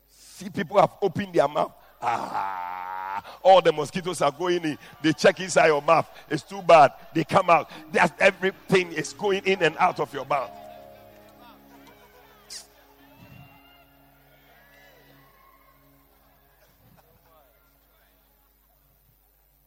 See, 0.08 0.50
people 0.50 0.80
have 0.80 0.94
opened 1.02 1.34
their 1.34 1.50
mouth. 1.50 1.74
Ah, 2.02 3.22
all 3.44 3.62
the 3.62 3.74
mosquitoes 3.74 4.22
are 4.22 4.32
going 4.32 4.64
in. 4.64 4.78
They 5.02 5.12
check 5.12 5.42
inside 5.42 5.68
your 5.68 5.82
mouth. 5.82 6.10
It's 6.30 6.44
too 6.44 6.62
bad. 6.62 6.94
They 7.14 7.26
come 7.26 7.50
out. 7.50 7.70
That's 7.92 8.14
everything 8.22 8.94
is 8.94 9.12
going 9.12 9.44
in 9.44 9.62
and 9.62 9.76
out 9.78 10.00
of 10.00 10.14
your 10.14 10.24
mouth. 10.24 10.52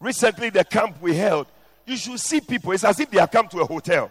Recently, 0.01 0.49
the 0.49 0.65
camp 0.65 0.97
we 1.03 1.15
held, 1.15 1.47
you 1.87 1.97
should 1.97 2.19
see 2.19 2.41
people. 2.41 2.73
It's 2.73 2.85
as 2.85 2.99
if 2.99 3.11
they 3.11 3.21
have 3.21 3.31
come 3.31 3.49
to 3.49 3.61
a 3.61 3.67
hotel. 3.67 4.11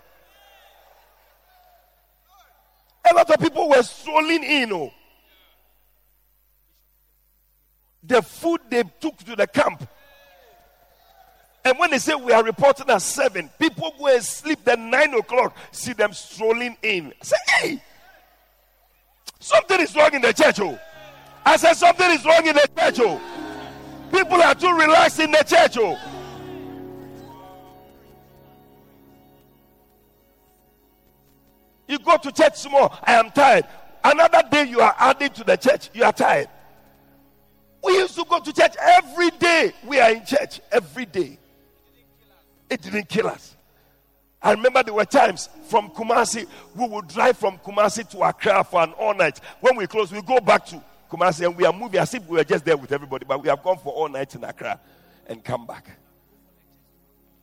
A 3.09 3.13
lot 3.13 3.29
of 3.29 3.39
people 3.39 3.69
were 3.69 3.81
strolling 3.81 4.43
in. 4.43 4.71
Oh. 4.71 4.93
The 8.03 8.21
food 8.21 8.61
they 8.69 8.83
took 8.99 9.17
to 9.17 9.35
the 9.35 9.47
camp. 9.47 9.87
And 11.65 11.77
when 11.79 11.89
they 11.91 11.97
say 11.97 12.13
we 12.15 12.31
are 12.33 12.43
reporting 12.43 12.89
at 12.89 13.01
seven, 13.01 13.49
people 13.59 13.93
go 13.97 14.07
and 14.07 14.23
sleep 14.23 14.59
then 14.63 14.89
nine 14.89 15.13
o'clock, 15.13 15.55
see 15.71 15.93
them 15.93 16.13
strolling 16.13 16.77
in. 16.83 17.07
I 17.07 17.25
say, 17.25 17.35
hey, 17.47 17.83
something 19.39 19.79
is 19.81 19.95
wrong 19.95 20.13
in 20.13 20.21
the 20.21 20.33
church. 20.33 20.59
Oh. 20.59 20.79
I 21.45 21.57
said, 21.57 21.73
something 21.73 22.11
is 22.11 22.23
wrong 22.25 22.45
in 22.45 22.55
the 22.55 22.69
church. 22.77 22.99
Oh. 22.99 23.38
People 24.11 24.41
are 24.41 24.55
too 24.55 24.71
relaxed 24.71 25.19
in 25.19 25.31
the 25.31 25.43
church. 25.43 25.77
Oh. 25.77 25.97
You 31.87 31.97
go 31.99 32.17
to 32.17 32.31
church 32.31 32.55
small, 32.55 32.97
I 33.03 33.13
am 33.13 33.31
tired. 33.31 33.65
Another 34.03 34.43
day 34.49 34.65
you 34.65 34.79
are 34.79 34.95
adding 34.97 35.31
to 35.31 35.43
the 35.43 35.55
church, 35.55 35.89
you 35.93 36.03
are 36.03 36.13
tired. 36.13 36.47
We 37.83 37.93
used 37.93 38.15
to 38.15 38.25
go 38.25 38.39
to 38.39 38.53
church 38.53 38.75
every 38.79 39.31
day. 39.31 39.73
We 39.85 39.99
are 39.99 40.11
in 40.11 40.25
church 40.25 40.61
every 40.71 41.05
day. 41.05 41.39
It 42.69 42.81
didn't 42.81 43.09
kill 43.09 43.27
us. 43.27 43.55
I 44.41 44.51
remember 44.51 44.83
there 44.83 44.93
were 44.93 45.05
times 45.05 45.49
from 45.67 45.89
Kumasi, 45.89 46.47
we 46.75 46.87
would 46.87 47.07
drive 47.07 47.37
from 47.37 47.57
Kumasi 47.57 48.09
to 48.11 48.21
Accra 48.21 48.63
for 48.63 48.81
an 48.81 48.93
all 48.93 49.13
night. 49.13 49.39
When 49.59 49.75
we 49.75 49.85
close, 49.85 50.11
we 50.11 50.21
go 50.21 50.39
back 50.39 50.65
to 50.67 50.81
Kumasi 51.09 51.25
and 51.25 51.35
say 51.35 51.47
we 51.47 51.65
are 51.65 51.73
moving 51.73 51.99
as 51.99 52.13
if 52.13 52.25
we 52.27 52.37
were 52.37 52.43
just 52.43 52.63
there 52.63 52.77
with 52.77 52.91
everybody, 52.91 53.25
but 53.25 53.41
we 53.41 53.49
have 53.49 53.63
gone 53.63 53.77
for 53.79 53.93
all 53.93 54.07
night 54.07 54.33
in 54.35 54.43
Accra 54.43 54.79
and 55.27 55.43
come 55.43 55.65
back. 55.65 55.89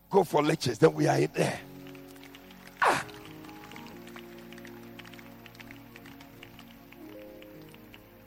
Go 0.08 0.22
for 0.22 0.42
lectures, 0.42 0.78
then 0.78 0.94
we 0.94 1.08
are 1.08 1.18
in 1.18 1.30
there. 1.34 1.58
Ah. 2.80 3.04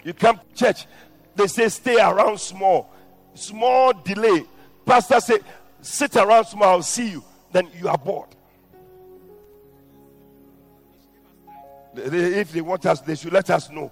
You 0.03 0.13
come 0.13 0.39
to 0.39 0.55
church, 0.55 0.85
they 1.35 1.47
say 1.47 1.69
stay 1.69 1.95
around 1.95 2.39
small. 2.39 2.93
Small 3.33 3.93
delay. 3.93 4.43
Pastor 4.85 5.19
say, 5.21 5.39
sit 5.81 6.15
around 6.17 6.45
small, 6.45 6.69
I'll 6.69 6.83
see 6.83 7.11
you. 7.11 7.23
Then 7.51 7.69
you 7.79 7.87
are 7.87 7.97
bored. 7.97 8.29
If 11.95 12.51
they 12.51 12.61
want 12.61 12.85
us, 12.85 13.01
they 13.01 13.15
should 13.15 13.33
let 13.33 13.49
us 13.49 13.69
know. 13.69 13.91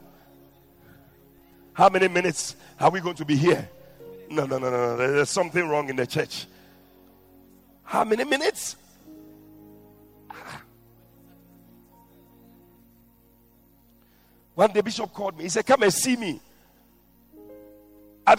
How 1.78 1.90
many 1.90 2.08
minutes 2.08 2.56
are 2.80 2.90
we 2.90 3.00
going 3.02 3.18
to 3.18 3.24
be 3.24 3.36
here? 3.36 3.70
No, 4.32 4.48
no, 4.48 4.58
no, 4.58 4.72
no, 4.72 4.96
no. 4.96 4.98
There's 4.98 5.30
something 5.30 5.70
wrong 5.70 5.90
in 5.90 5.96
the 5.96 6.08
church. 6.08 6.48
How 7.84 8.04
many 8.04 8.24
minutes? 8.24 8.78
One 14.56 14.72
day, 14.72 14.82
Bishop 14.82 15.14
called 15.14 15.38
me. 15.38 15.44
He 15.44 15.50
said, 15.50 15.68
Come 15.68 15.84
and 15.84 15.94
see 15.94 16.16
me. 16.16 16.42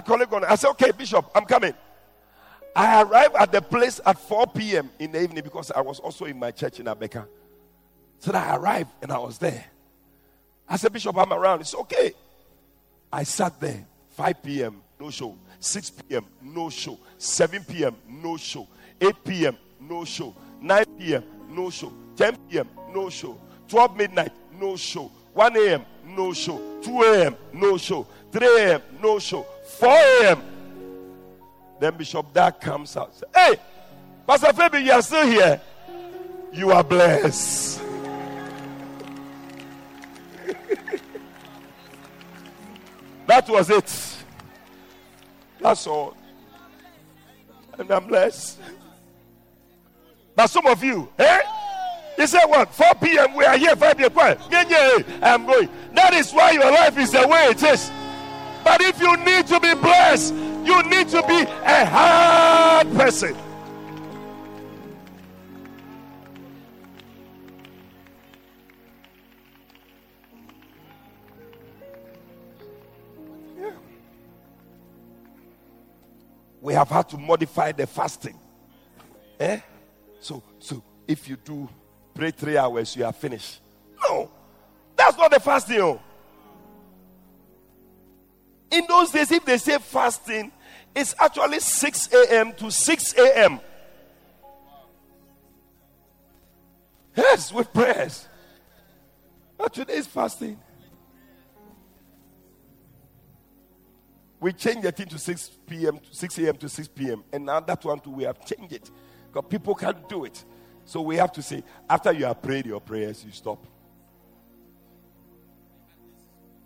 Call 0.05 0.21
him. 0.21 0.45
I 0.49 0.57
said, 0.57 0.71
Okay, 0.71 0.91
Bishop, 0.91 1.31
I'm 1.33 1.45
coming. 1.45 1.75
I 2.75 3.03
arrived 3.03 3.37
at 3.37 3.53
the 3.53 3.63
place 3.63 4.01
at 4.05 4.19
4 4.19 4.49
p.m. 4.49 4.91
in 4.99 5.13
the 5.13 5.23
evening 5.23 5.45
because 5.45 5.71
I 5.71 5.81
was 5.81 6.01
also 6.01 6.25
in 6.25 6.41
my 6.41 6.51
church 6.51 6.81
in 6.81 6.87
Abeka. 6.87 7.25
So 8.19 8.33
I 8.33 8.57
arrived 8.57 8.91
and 9.01 9.13
I 9.13 9.19
was 9.19 9.39
there. 9.39 9.65
I 10.69 10.77
said, 10.77 10.93
Bishop, 10.93 11.17
I'm 11.17 11.33
around. 11.33 11.61
It's 11.61 11.77
okay. 11.77 12.15
I 13.13 13.23
sat 13.23 13.59
there 13.61 13.85
5 14.11 14.43
p.m., 14.43 14.83
no 15.01 15.11
show. 15.11 15.37
6 15.61 15.91
p.m., 15.91 16.25
no 16.43 16.71
show. 16.71 16.99
7 17.17 17.65
p.m., 17.65 17.97
no 18.09 18.37
show. 18.37 18.67
8 19.01 19.25
p.m., 19.25 19.57
no 19.81 20.05
show. 20.05 20.35
9 20.61 20.85
p.m., 20.99 21.25
no 21.51 21.71
show. 21.71 21.93
10 22.17 22.37
p.m., 22.49 22.69
no 22.93 23.09
show. 23.09 23.39
12 23.69 23.97
midnight, 23.97 24.33
no 24.59 24.77
show. 24.77 25.11
1 25.35 25.57
a.m., 25.57 25.85
no 26.05 26.33
show. 26.33 26.81
2 26.83 27.03
a.m., 27.03 27.37
no 27.53 27.77
show. 27.77 28.07
3 28.33 28.47
a.m., 28.47 28.83
no 29.01 29.19
show. 29.19 29.47
4 29.79 29.89
a.m. 29.89 30.43
Then 31.81 31.97
Bishop 31.97 32.33
Dag 32.33 32.61
comes 32.61 32.97
out. 32.97 33.15
Say, 33.15 33.27
hey, 33.35 33.57
Pastor 34.27 34.49
Fabi, 34.49 34.85
you 34.85 34.93
are 34.93 35.03
still 35.03 35.27
here. 35.27 35.61
You 36.53 36.73
are 36.73 36.83
blessed. 36.83 37.88
That 43.29 43.47
was 43.47 43.69
it. 43.69 44.17
That's 45.61 45.87
all. 45.87 46.17
And 47.79 47.91
I'm 47.91 48.07
blessed. 48.07 48.59
But 50.35 50.47
some 50.47 50.67
of 50.67 50.83
you, 50.83 51.11
eh? 51.19 51.41
You 52.17 52.27
say 52.27 52.41
what? 52.47 52.73
4 52.75 52.95
p.m. 53.03 53.35
We 53.35 53.45
are 53.45 53.59
here 53.59 53.77
5 53.77 53.99
p.m. 53.99 54.13
I'm 55.23 55.45
going. 55.45 55.69
That 55.93 56.15
is 56.15 56.33
why 56.33 56.53
your 56.53 56.71
life 56.71 56.97
is 56.97 57.13
the 57.13 57.29
way 57.29 57.49
it 57.51 57.63
is. 57.63 57.91
But 58.65 58.81
if 58.81 58.99
you 58.99 59.15
need 59.19 59.47
to 59.49 59.61
be 59.61 59.75
blessed, 59.75 60.33
you 60.65 60.83
need 60.85 61.09
to 61.11 61.23
be 61.29 61.43
a 61.43 61.85
hard 61.85 62.91
person. 62.95 63.37
We 76.69 76.75
have 76.75 76.91
had 76.91 77.09
to 77.09 77.17
modify 77.17 77.73
the 77.73 77.87
fasting. 77.87 78.39
Eh? 79.41 79.59
So, 80.21 80.43
so 80.59 80.83
if 81.07 81.27
you 81.27 81.37
do 81.37 81.67
pray 82.13 82.31
three 82.31 82.59
hours, 82.59 82.95
you 82.95 83.07
are 83.07 83.13
finished. 83.15 83.61
No, 84.03 84.31
that's 84.95 85.17
not 85.17 85.31
the 85.31 85.41
fasting. 85.41 85.81
Oh. 85.81 85.99
In 88.71 88.85
those 88.87 89.11
days, 89.13 89.33
if 89.33 89.47
they 89.47 89.57
say 89.57 89.79
fasting, 89.79 90.53
it's 90.95 91.15
actually 91.19 91.61
6 91.61 92.13
a.m. 92.13 92.53
to 92.53 92.71
6 92.71 93.15
a.m. 93.15 93.61
Yes, 97.17 97.51
with 97.51 97.73
prayers. 97.73 98.29
But 99.57 99.73
today's 99.73 100.07
fasting. 100.07 100.61
We 104.41 104.53
changed 104.53 104.83
the 104.83 104.93
thing 104.93 105.09
to 105.09 105.19
6 105.19 105.51
p.m., 105.67 106.01
6 106.11 106.39
a.m. 106.39 106.57
to 106.57 106.69
6 106.69 106.89
p.m. 106.89 107.25
And 107.33 107.47
now 107.47 107.61
that 107.61 107.85
one 107.85 107.99
too, 107.99 108.11
we 108.11 108.25
have 108.25 108.45
changed 108.45 108.73
it. 108.73 108.91
Because 109.33 109.49
people 109.49 109.75
can't 109.75 110.09
do 110.09 110.25
it. 110.25 110.45
So 110.85 111.01
we 111.03 111.17
have 111.17 111.33
to 111.33 111.43
say, 111.43 111.65
after 111.91 112.13
you 112.13 112.25
have 112.25 112.41
prayed 112.41 112.67
your 112.67 112.81
prayers, 112.81 113.25
you 113.25 113.33
stop. 113.33 113.67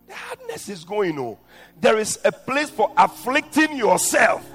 The 0.07 0.15
hardness 0.15 0.69
is 0.69 0.85
going 0.85 1.19
on. 1.19 1.39
There 1.81 1.99
is 1.99 2.19
a 2.25 2.31
place 2.31 2.69
for 2.69 2.93
afflicting 2.97 3.77
yourself. 3.77 4.47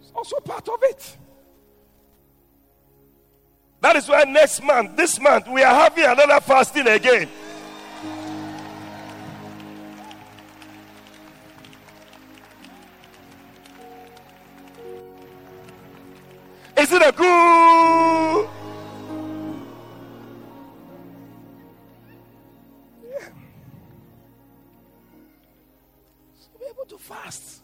It's 0.00 0.12
also 0.14 0.38
part 0.40 0.68
of 0.68 0.78
it. 0.82 1.16
That 3.80 3.96
is 3.96 4.08
why 4.08 4.22
next 4.22 4.62
month, 4.62 4.96
this 4.96 5.18
month, 5.18 5.48
we 5.48 5.62
are 5.62 5.74
having 5.74 6.04
another 6.04 6.40
fasting 6.40 6.86
again. 6.86 7.28
It 16.94 17.00
a 17.00 17.10
good? 17.10 18.48
Yeah. 23.02 23.28
So 26.38 26.48
be 26.60 26.66
able 26.68 26.84
to 26.84 26.98
fast. 26.98 27.62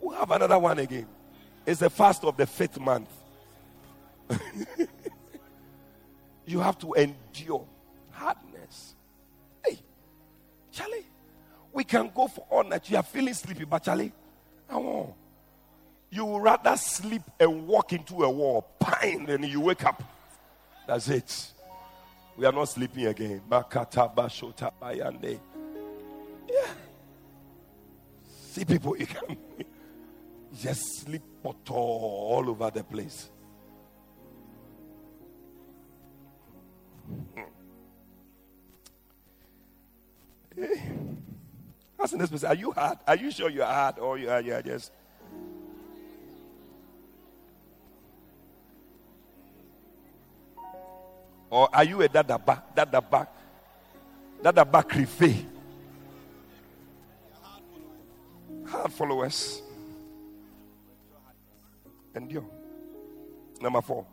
We'll 0.00 0.16
have 0.16 0.32
another 0.32 0.58
one 0.58 0.80
again. 0.80 1.06
It's 1.64 1.78
the 1.78 1.88
fast 1.88 2.24
of 2.24 2.36
the 2.36 2.46
fifth 2.46 2.80
month. 2.80 3.08
you 6.44 6.58
have 6.58 6.78
to 6.80 6.94
endure 6.94 7.64
hardness. 8.10 8.96
Hey, 9.64 9.78
Charlie, 10.72 11.06
we 11.72 11.84
can 11.84 12.10
go 12.12 12.26
for 12.26 12.44
all 12.50 12.64
night. 12.64 12.90
You 12.90 12.96
are 12.96 13.04
feeling 13.04 13.34
sleepy, 13.34 13.66
but 13.66 13.84
Charlie, 13.84 14.12
I 14.68 14.76
won't. 14.78 15.14
You 16.10 16.24
would 16.24 16.42
rather 16.42 16.76
sleep 16.76 17.22
and 17.38 17.66
walk 17.66 17.92
into 17.92 18.24
a 18.24 18.30
wall, 18.30 18.62
pine, 18.78 19.26
than 19.26 19.42
you 19.42 19.60
wake 19.60 19.84
up. 19.84 20.02
That's 20.86 21.08
it. 21.08 21.52
We 22.36 22.46
are 22.46 22.52
not 22.52 22.66
sleeping 22.66 23.06
again. 23.06 23.42
Yeah. 26.48 26.70
See 28.52 28.64
people, 28.64 28.96
you 28.96 29.06
can 29.06 29.36
just 30.58 31.00
sleep 31.00 31.22
all 31.68 32.44
over 32.48 32.70
the 32.70 32.84
place. 32.84 33.28
Hmm. 37.34 37.42
Hey. 40.56 40.82
Ask 42.00 42.12
the 42.12 42.18
next 42.18 42.30
person, 42.30 42.48
are 42.48 42.54
you 42.54 42.70
hard? 42.70 42.98
Are 43.06 43.16
you 43.16 43.30
sure 43.30 43.50
you're 43.50 43.66
hard 43.66 43.98
or 43.98 44.16
you 44.18 44.30
are, 44.30 44.40
you 44.40 44.54
are 44.54 44.62
just 44.62 44.92
Or 51.50 51.68
are 51.72 51.84
you 51.84 52.02
a 52.02 52.08
dadaba? 52.08 52.62
Dadaba? 52.74 53.26
Dadaba 54.42 54.82
krife? 54.88 55.44
Hard 58.66 58.92
followers. 58.92 59.62
Endure. 62.14 62.44
Number 63.60 63.80
four. 63.80 64.06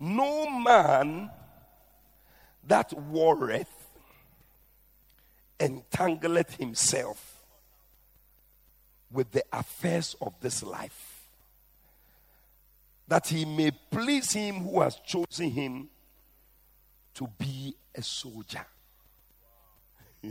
No 0.00 0.50
man 0.50 1.30
that 2.64 2.92
warreth 2.92 3.68
entangleth 5.58 6.56
himself 6.56 7.42
with 9.10 9.30
the 9.32 9.44
affairs 9.52 10.16
of 10.20 10.34
this 10.40 10.62
life 10.62 11.05
that 13.08 13.26
he 13.26 13.44
may 13.44 13.70
please 13.90 14.32
him 14.32 14.56
who 14.56 14.80
has 14.80 14.96
chosen 14.96 15.50
him 15.50 15.88
to 17.14 17.28
be 17.38 17.74
a 17.94 18.02
soldier. 18.02 18.66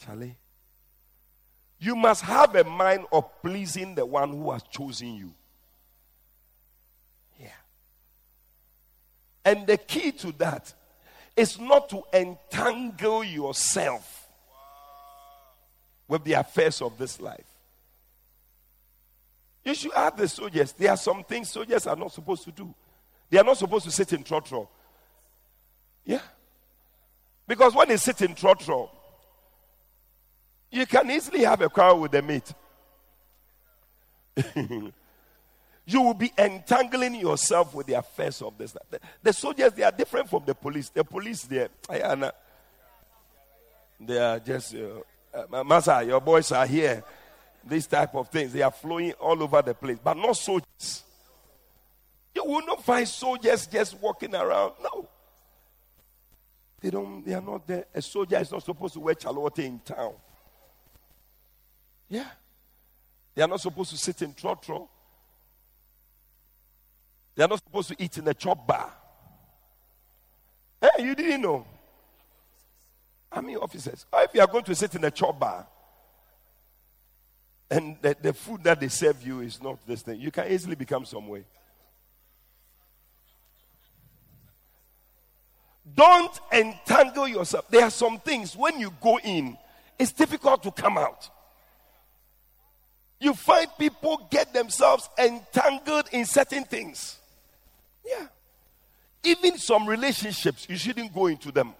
Charlie, 0.00 0.36
you 1.80 1.96
must 1.96 2.22
have 2.22 2.54
a 2.54 2.64
mind 2.64 3.06
of 3.12 3.42
pleasing 3.42 3.94
the 3.94 4.06
one 4.06 4.30
who 4.30 4.50
has 4.50 4.62
chosen 4.64 5.14
you. 5.14 5.34
Yeah. 7.40 7.48
And 9.44 9.66
the 9.66 9.76
key 9.76 10.12
to 10.12 10.32
that 10.38 10.72
is 11.36 11.58
not 11.58 11.88
to 11.90 12.02
entangle 12.12 13.24
yourself 13.24 14.28
with 16.08 16.24
the 16.24 16.32
affairs 16.34 16.80
of 16.82 16.98
this 16.98 17.20
life. 17.20 17.57
You 19.68 19.74
should 19.74 19.92
ask 19.92 20.16
the 20.16 20.26
soldiers. 20.26 20.72
There 20.72 20.90
are 20.90 20.96
some 20.96 21.22
things 21.22 21.50
soldiers 21.50 21.86
are 21.86 21.94
not 21.94 22.10
supposed 22.10 22.42
to 22.44 22.50
do. 22.50 22.74
They 23.28 23.36
are 23.36 23.44
not 23.44 23.58
supposed 23.58 23.84
to 23.84 23.90
sit 23.90 24.14
in 24.14 24.24
trotro. 24.24 24.66
Yeah. 26.06 26.22
Because 27.46 27.74
when 27.74 27.88
they 27.88 27.98
sit 27.98 28.22
in 28.22 28.34
trotro, 28.34 28.88
you 30.70 30.86
can 30.86 31.10
easily 31.10 31.44
have 31.44 31.60
a 31.60 31.68
quarrel 31.68 32.00
with 32.00 32.12
the 32.12 32.22
mate. 32.22 32.50
you 35.84 36.00
will 36.00 36.14
be 36.14 36.32
entangling 36.38 37.16
yourself 37.16 37.74
with 37.74 37.88
the 37.88 37.92
affairs 37.92 38.40
of 38.40 38.56
this. 38.56 38.74
The, 38.90 39.00
the, 39.22 39.32
soldiers, 39.34 39.74
they 39.74 39.82
are 39.82 39.92
different 39.92 40.30
from 40.30 40.44
the 40.46 40.54
police. 40.54 40.88
The 40.88 41.04
police, 41.04 41.42
they 41.42 41.68
are, 41.90 42.32
they 44.00 44.18
are 44.18 44.38
just, 44.38 44.74
uh, 44.74 45.44
uh, 45.52 45.62
Master, 45.62 46.04
your 46.04 46.22
boys 46.22 46.52
are 46.52 46.66
here 46.66 47.04
these 47.68 47.86
type 47.86 48.14
of 48.14 48.28
things. 48.28 48.52
They 48.52 48.62
are 48.62 48.70
flowing 48.70 49.12
all 49.12 49.42
over 49.42 49.62
the 49.62 49.74
place, 49.74 49.98
but 50.02 50.16
not 50.16 50.36
soldiers. 50.36 51.04
You 52.34 52.44
will 52.44 52.64
not 52.66 52.84
find 52.84 53.06
soldiers 53.06 53.66
just 53.66 53.98
walking 54.00 54.34
around. 54.34 54.74
No. 54.82 55.08
They 56.80 56.90
don't, 56.90 57.24
they 57.24 57.34
are 57.34 57.42
not 57.42 57.66
there. 57.66 57.86
A 57.94 58.00
soldier 58.00 58.38
is 58.38 58.52
not 58.52 58.62
supposed 58.62 58.94
to 58.94 59.00
wear 59.00 59.14
chalote 59.14 59.58
in 59.58 59.80
town. 59.80 60.12
Yeah. 62.08 62.28
They 63.34 63.42
are 63.42 63.48
not 63.48 63.60
supposed 63.60 63.90
to 63.90 63.96
sit 63.96 64.22
in 64.22 64.32
trotro. 64.34 64.88
They 67.34 67.44
are 67.44 67.48
not 67.48 67.62
supposed 67.62 67.88
to 67.88 67.96
eat 67.98 68.18
in 68.18 68.26
a 68.28 68.34
chop 68.34 68.66
bar. 68.66 68.92
Hey, 70.80 71.04
you 71.04 71.14
didn't 71.14 71.42
know. 71.42 71.66
Army 73.30 73.56
officers. 73.56 74.06
Or 74.12 74.22
if 74.22 74.34
you 74.34 74.40
are 74.40 74.46
going 74.46 74.64
to 74.64 74.74
sit 74.74 74.94
in 74.94 75.04
a 75.04 75.10
chop 75.10 75.38
bar, 75.38 75.66
and 77.70 77.96
the, 78.00 78.16
the 78.20 78.32
food 78.32 78.64
that 78.64 78.80
they 78.80 78.88
serve 78.88 79.22
you 79.26 79.40
is 79.40 79.62
not 79.62 79.78
this 79.86 80.02
thing, 80.02 80.20
you 80.20 80.30
can 80.30 80.50
easily 80.50 80.74
become 80.74 81.04
some 81.04 81.28
way. 81.28 81.44
Don't 85.94 86.38
entangle 86.52 87.28
yourself. 87.28 87.68
There 87.70 87.82
are 87.82 87.90
some 87.90 88.18
things 88.18 88.56
when 88.56 88.78
you 88.78 88.92
go 89.00 89.18
in, 89.18 89.56
it's 89.98 90.12
difficult 90.12 90.62
to 90.62 90.70
come 90.70 90.98
out. 90.98 91.28
You 93.20 93.34
find 93.34 93.66
people 93.78 94.28
get 94.30 94.52
themselves 94.52 95.08
entangled 95.18 96.08
in 96.12 96.24
certain 96.24 96.64
things. 96.64 97.18
Yeah. 98.06 98.26
Even 99.24 99.58
some 99.58 99.86
relationships, 99.86 100.66
you 100.68 100.76
shouldn't 100.76 101.12
go 101.12 101.26
into 101.26 101.50
them. 101.50 101.74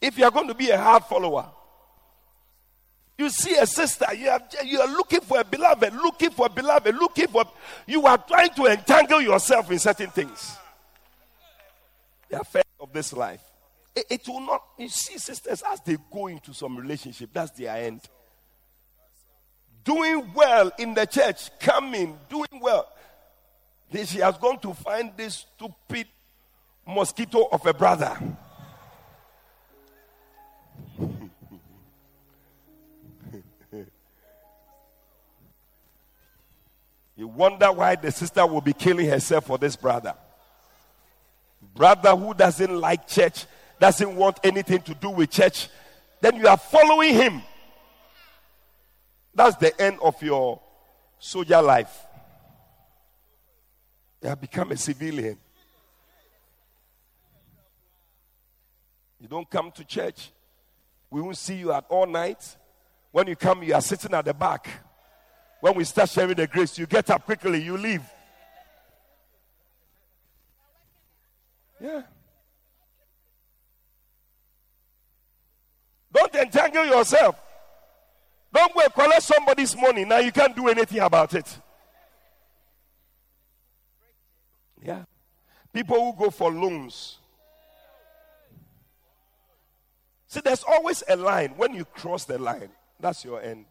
If 0.00 0.18
you 0.18 0.24
are 0.24 0.30
going 0.30 0.48
to 0.48 0.54
be 0.54 0.70
a 0.70 0.78
hard 0.78 1.04
follower, 1.04 1.46
you 3.20 3.28
see 3.28 3.54
a 3.56 3.66
sister, 3.66 4.06
you 4.14 4.30
are, 4.30 4.40
you 4.64 4.80
are 4.80 4.88
looking 4.88 5.20
for 5.20 5.38
a 5.40 5.44
beloved, 5.44 5.92
looking 5.92 6.30
for 6.30 6.46
a 6.46 6.48
beloved, 6.48 6.94
looking 6.94 7.28
for. 7.28 7.44
You 7.86 8.06
are 8.06 8.16
trying 8.16 8.54
to 8.54 8.64
entangle 8.64 9.20
yourself 9.20 9.70
in 9.70 9.78
certain 9.78 10.08
things. 10.08 10.56
The 12.30 12.40
affair 12.40 12.62
of 12.80 12.94
this 12.94 13.12
life. 13.12 13.42
It, 13.94 14.06
it 14.08 14.28
will 14.28 14.40
not. 14.40 14.62
You 14.78 14.88
see, 14.88 15.18
sisters, 15.18 15.62
as 15.70 15.80
they 15.82 15.98
go 16.10 16.28
into 16.28 16.54
some 16.54 16.78
relationship, 16.78 17.28
that's 17.30 17.50
their 17.50 17.76
end. 17.76 18.00
Doing 19.84 20.32
well 20.34 20.72
in 20.78 20.94
the 20.94 21.04
church, 21.04 21.50
coming, 21.60 22.18
doing 22.30 22.58
well. 22.58 22.88
She 23.92 24.20
has 24.20 24.38
gone 24.38 24.60
to 24.60 24.72
find 24.72 25.12
this 25.14 25.44
stupid 25.56 26.06
mosquito 26.86 27.48
of 27.52 27.66
a 27.66 27.74
brother. 27.74 28.16
You 37.20 37.28
wonder 37.28 37.70
why 37.70 37.96
the 37.96 38.10
sister 38.10 38.46
will 38.46 38.62
be 38.62 38.72
killing 38.72 39.06
herself 39.06 39.44
for 39.44 39.58
this 39.58 39.76
brother. 39.76 40.14
Brother 41.74 42.16
who 42.16 42.32
doesn't 42.32 42.74
like 42.74 43.06
church, 43.06 43.44
doesn't 43.78 44.16
want 44.16 44.40
anything 44.42 44.80
to 44.80 44.94
do 44.94 45.10
with 45.10 45.30
church, 45.30 45.68
then 46.22 46.36
you 46.36 46.48
are 46.48 46.56
following 46.56 47.12
him. 47.12 47.42
That's 49.34 49.54
the 49.56 49.78
end 49.78 49.98
of 50.00 50.22
your 50.22 50.62
soldier 51.18 51.60
life. 51.60 51.94
You 54.22 54.30
have 54.30 54.40
become 54.40 54.72
a 54.72 54.78
civilian. 54.78 55.36
You 59.20 59.28
don't 59.28 59.50
come 59.50 59.70
to 59.72 59.84
church. 59.84 60.30
We 61.10 61.20
won't 61.20 61.36
see 61.36 61.56
you 61.56 61.70
at 61.70 61.84
all 61.90 62.06
night. 62.06 62.56
When 63.12 63.26
you 63.26 63.36
come, 63.36 63.62
you 63.62 63.74
are 63.74 63.82
sitting 63.82 64.14
at 64.14 64.24
the 64.24 64.32
back. 64.32 64.70
When 65.60 65.74
we 65.74 65.84
start 65.84 66.08
sharing 66.08 66.34
the 66.34 66.46
grace, 66.46 66.78
you 66.78 66.86
get 66.86 67.10
up 67.10 67.24
quickly, 67.24 67.62
you 67.62 67.76
leave. 67.76 68.02
Yeah. 71.80 72.02
Don't 76.12 76.34
entangle 76.34 76.86
yourself. 76.86 77.36
Don't 78.52 78.74
go 78.74 78.80
and 78.80 78.92
collect 78.92 79.22
somebody's 79.22 79.76
money. 79.76 80.04
Now 80.04 80.18
you 80.18 80.32
can't 80.32 80.56
do 80.56 80.68
anything 80.68 81.00
about 81.00 81.34
it. 81.34 81.58
Yeah. 84.82 85.04
People 85.72 86.12
who 86.12 86.24
go 86.24 86.30
for 86.30 86.50
loans. 86.50 87.18
See, 90.26 90.40
there's 90.40 90.64
always 90.64 91.02
a 91.08 91.16
line. 91.16 91.54
When 91.56 91.74
you 91.74 91.84
cross 91.84 92.24
the 92.24 92.38
line, 92.38 92.70
that's 92.98 93.24
your 93.24 93.40
end. 93.40 93.66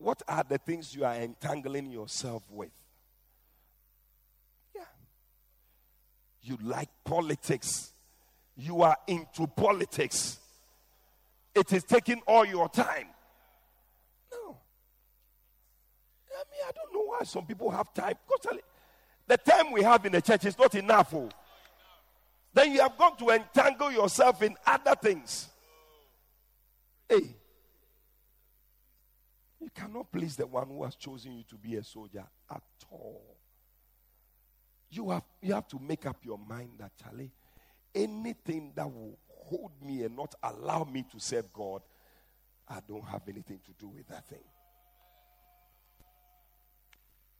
What 0.00 0.22
are 0.26 0.42
the 0.48 0.56
things 0.56 0.94
you 0.94 1.04
are 1.04 1.14
entangling 1.14 1.90
yourself 1.90 2.42
with? 2.50 2.70
Yeah. 4.74 4.80
You 6.40 6.56
like 6.62 6.88
politics. 7.04 7.92
You 8.56 8.80
are 8.80 8.96
into 9.06 9.46
politics. 9.46 10.38
It 11.54 11.70
is 11.74 11.84
taking 11.84 12.22
all 12.26 12.46
your 12.46 12.70
time. 12.70 13.08
No. 14.32 14.56
I 16.32 16.44
mean, 16.50 16.62
I 16.66 16.72
don't 16.72 16.94
know 16.94 17.04
why 17.04 17.22
some 17.24 17.44
people 17.44 17.70
have 17.70 17.92
time. 17.92 18.14
Because 18.26 18.58
the 19.26 19.36
time 19.36 19.70
we 19.70 19.82
have 19.82 20.06
in 20.06 20.12
the 20.12 20.22
church 20.22 20.46
is 20.46 20.58
not 20.58 20.74
enough. 20.76 21.12
Oh. 21.12 21.28
Then 22.54 22.72
you 22.72 22.80
have 22.80 22.96
got 22.96 23.18
to 23.18 23.28
entangle 23.28 23.92
yourself 23.92 24.40
in 24.42 24.56
other 24.66 24.94
things. 24.94 25.50
Hey, 27.06 27.34
you 29.60 29.68
cannot 29.74 30.10
please 30.10 30.36
the 30.36 30.46
one 30.46 30.68
who 30.68 30.82
has 30.84 30.94
chosen 30.94 31.32
you 31.32 31.44
to 31.48 31.56
be 31.56 31.76
a 31.76 31.84
soldier 31.84 32.24
at 32.50 32.62
all. 32.90 33.36
You 34.90 35.10
have, 35.10 35.22
you 35.42 35.52
have 35.54 35.68
to 35.68 35.78
make 35.78 36.06
up 36.06 36.16
your 36.24 36.38
mind 36.38 36.70
that, 36.78 36.92
Charlie, 37.00 37.30
anything 37.94 38.72
that 38.74 38.86
will 38.86 39.18
hold 39.28 39.72
me 39.84 40.02
and 40.04 40.16
not 40.16 40.34
allow 40.42 40.84
me 40.84 41.04
to 41.12 41.20
serve 41.20 41.52
God, 41.52 41.82
I 42.68 42.78
don't 42.88 43.04
have 43.04 43.22
anything 43.28 43.60
to 43.66 43.72
do 43.78 43.88
with 43.88 44.08
that 44.08 44.26
thing. 44.26 44.44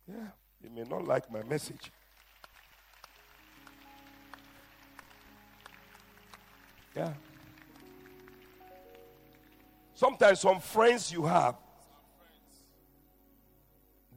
Yeah, 0.07 0.29
you 0.63 0.71
may 0.71 0.83
not 0.83 1.05
like 1.05 1.31
my 1.31 1.43
message. 1.43 1.91
Yeah. 6.95 7.13
Sometimes 9.95 10.41
some 10.41 10.61
friends 10.61 11.13
you 11.13 11.25
have, 11.27 11.55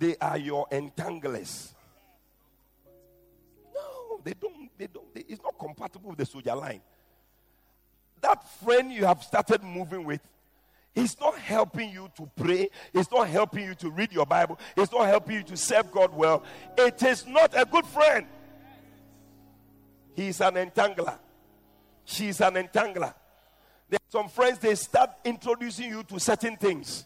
they 0.03 0.17
are 0.17 0.37
your 0.37 0.67
entanglers. 0.69 1.73
No, 3.73 4.19
they 4.21 4.33
don't. 4.33 4.69
They 4.77 4.87
don't. 4.87 5.15
They, 5.15 5.23
it's 5.29 5.41
not 5.41 5.57
compatible 5.57 6.09
with 6.09 6.19
the 6.19 6.25
soldier 6.25 6.55
line. 6.55 6.81
That 8.19 8.45
friend 8.59 8.91
you 8.91 9.05
have 9.05 9.23
started 9.23 9.63
moving 9.63 10.03
with, 10.03 10.19
He's 10.93 11.17
not 11.21 11.37
helping 11.37 11.89
you 11.89 12.09
to 12.17 12.29
pray. 12.35 12.69
He's 12.91 13.09
not 13.09 13.29
helping 13.29 13.63
you 13.63 13.75
to 13.75 13.89
read 13.89 14.11
your 14.11 14.25
Bible. 14.25 14.59
He's 14.75 14.91
not 14.91 15.07
helping 15.07 15.37
you 15.37 15.43
to 15.43 15.55
serve 15.55 15.89
God 15.89 16.13
well. 16.13 16.43
It 16.77 17.01
is 17.01 17.25
not 17.25 17.57
a 17.57 17.63
good 17.63 17.85
friend. 17.85 18.27
He's 20.15 20.41
an 20.41 20.55
entangler. 20.55 21.17
She's 22.03 22.41
an 22.41 22.55
entangler. 22.55 23.13
There 23.89 23.97
are 23.97 24.11
some 24.11 24.27
friends, 24.27 24.59
they 24.59 24.75
start 24.75 25.11
introducing 25.23 25.89
you 25.89 26.03
to 26.03 26.19
certain 26.19 26.57
things. 26.57 27.05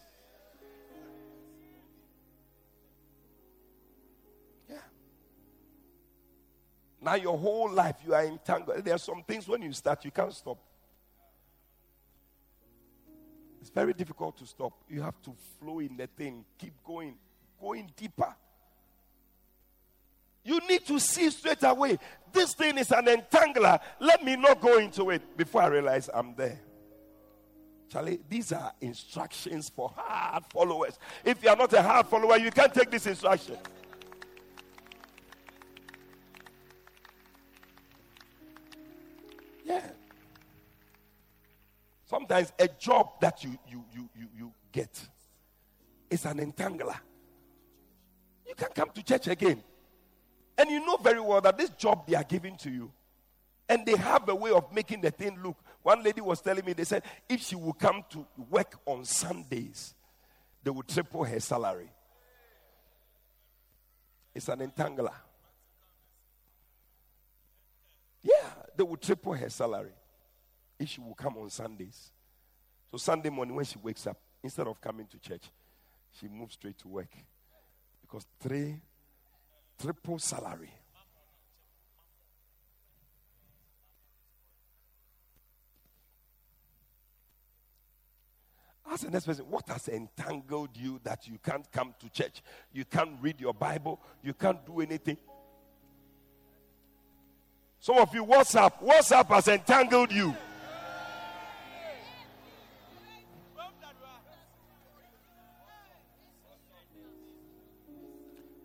Now, 7.00 7.14
your 7.14 7.38
whole 7.38 7.70
life, 7.70 7.96
you 8.04 8.14
are 8.14 8.24
entangled. 8.24 8.84
There 8.84 8.94
are 8.94 8.98
some 8.98 9.22
things 9.22 9.46
when 9.46 9.62
you 9.62 9.72
start, 9.72 10.04
you 10.04 10.10
can't 10.10 10.32
stop. 10.32 10.58
It's 13.60 13.70
very 13.70 13.92
difficult 13.92 14.36
to 14.38 14.46
stop. 14.46 14.72
You 14.88 15.02
have 15.02 15.20
to 15.22 15.34
flow 15.60 15.78
in 15.80 15.96
the 15.96 16.06
thing, 16.06 16.44
keep 16.58 16.74
going, 16.84 17.14
going 17.60 17.90
deeper. 17.96 18.34
You 20.44 20.60
need 20.68 20.86
to 20.86 20.98
see 20.98 21.28
straight 21.30 21.62
away 21.62 21.98
this 22.32 22.54
thing 22.54 22.78
is 22.78 22.90
an 22.90 23.06
entangler. 23.06 23.78
Let 24.00 24.24
me 24.24 24.36
not 24.36 24.60
go 24.60 24.78
into 24.78 25.10
it 25.10 25.36
before 25.36 25.62
I 25.62 25.66
realize 25.68 26.10
I'm 26.12 26.34
there. 26.34 26.60
Charlie, 27.88 28.20
these 28.28 28.52
are 28.52 28.72
instructions 28.80 29.70
for 29.74 29.92
hard 29.96 30.44
followers. 30.52 30.98
If 31.24 31.42
you 31.42 31.48
are 31.48 31.56
not 31.56 31.72
a 31.72 31.82
hard 31.82 32.06
follower, 32.06 32.36
you 32.36 32.50
can't 32.50 32.72
take 32.72 32.90
this 32.90 33.06
instruction. 33.06 33.56
Yeah. 39.68 39.82
Sometimes 42.06 42.52
a 42.58 42.68
job 42.68 43.20
that 43.20 43.44
you, 43.44 43.58
you, 43.68 43.84
you, 43.94 44.08
you, 44.18 44.28
you 44.34 44.52
get 44.72 44.98
is 46.08 46.24
an 46.24 46.38
entangler. 46.38 46.96
You 48.46 48.54
can 48.54 48.68
come 48.74 48.88
to 48.94 49.02
church 49.02 49.26
again. 49.28 49.62
And 50.56 50.70
you 50.70 50.84
know 50.84 50.96
very 50.96 51.20
well 51.20 51.42
that 51.42 51.58
this 51.58 51.68
job 51.70 52.06
they 52.06 52.14
are 52.14 52.24
giving 52.24 52.56
to 52.56 52.70
you, 52.70 52.90
and 53.68 53.84
they 53.84 53.94
have 53.96 54.26
a 54.28 54.34
way 54.34 54.50
of 54.50 54.72
making 54.72 55.02
the 55.02 55.10
thing 55.10 55.38
look. 55.44 55.56
One 55.82 56.02
lady 56.02 56.22
was 56.22 56.40
telling 56.40 56.64
me, 56.64 56.72
they 56.72 56.84
said, 56.84 57.02
if 57.28 57.42
she 57.42 57.54
will 57.54 57.74
come 57.74 58.02
to 58.10 58.26
work 58.48 58.80
on 58.86 59.04
Sundays, 59.04 59.94
they 60.64 60.70
will 60.70 60.82
triple 60.82 61.24
her 61.24 61.40
salary. 61.40 61.90
It's 64.34 64.48
an 64.48 64.60
entangler. 64.60 65.12
Yeah, 68.22 68.48
they 68.78 68.84
will 68.84 68.96
triple 68.96 69.32
her 69.32 69.50
salary 69.50 69.90
if 70.78 70.88
she 70.88 71.00
will 71.00 71.14
come 71.14 71.36
on 71.36 71.50
Sundays. 71.50 72.12
So 72.92 72.96
Sunday 72.96 73.28
morning 73.28 73.56
when 73.56 73.64
she 73.64 73.76
wakes 73.82 74.06
up, 74.06 74.16
instead 74.40 74.68
of 74.68 74.80
coming 74.80 75.04
to 75.08 75.18
church, 75.18 75.50
she 76.12 76.28
moves 76.28 76.54
straight 76.54 76.78
to 76.78 76.88
work. 76.88 77.10
Because 78.00 78.24
three 78.40 78.80
triple 79.82 80.20
salary. 80.20 80.70
Ask 88.88 89.04
the 89.04 89.10
next 89.10 89.26
person, 89.26 89.44
what 89.50 89.68
has 89.68 89.88
entangled 89.88 90.70
you 90.74 91.00
that 91.02 91.26
you 91.26 91.38
can't 91.44 91.70
come 91.72 91.94
to 91.98 92.08
church? 92.10 92.42
You 92.72 92.84
can't 92.84 93.18
read 93.20 93.40
your 93.40 93.54
Bible, 93.54 94.00
you 94.22 94.34
can't 94.34 94.64
do 94.64 94.80
anything. 94.80 95.16
Some 97.80 97.98
of 97.98 98.14
you, 98.14 98.24
WhatsApp, 98.24 98.82
WhatsApp 98.82 99.26
has 99.28 99.48
entangled 99.48 100.12
you. 100.12 100.34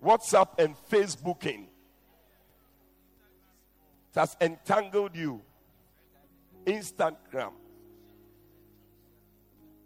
WhatsApp 0.03 0.59
and 0.59 0.75
Facebooking. 0.91 1.63
It 4.11 4.15
has 4.19 4.35
entangled 4.41 5.15
you. 5.15 5.41
Instagram. 6.65 7.53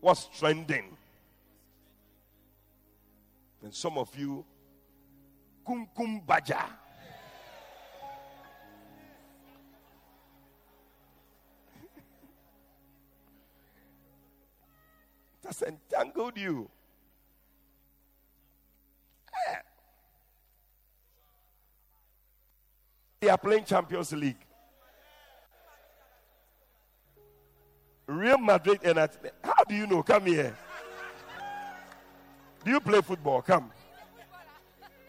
What's 0.02 0.28
trending? 0.40 0.96
And 3.64 3.74
some 3.74 3.98
of 3.98 4.16
you, 4.18 4.46
kumkum 5.68 6.26
baja. 6.26 6.66
Has 15.48 15.64
entangled 15.64 16.38
you. 16.38 16.70
They 23.20 23.30
are 23.30 23.38
playing 23.38 23.66
Champions 23.66 24.12
League. 24.12 24.38
Real 28.06 28.38
Madrid 28.38 28.80
and 28.84 29.00
at, 29.00 29.18
how 29.44 29.64
do 29.68 29.76
you 29.76 29.88
know? 29.88 30.04
Come 30.04 30.28
here. 30.28 30.56
Do 32.64 32.72
you 32.72 32.80
play 32.80 33.02
football? 33.02 33.42
Come. 33.42 33.72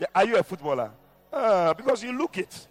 Yeah, 0.01 0.07
are 0.15 0.25
you 0.25 0.37
a 0.37 0.43
footballer? 0.43 0.91
Ah, 1.33 1.75
because 1.75 2.03
you 2.03 2.17
look 2.17 2.39
it. 2.39 2.67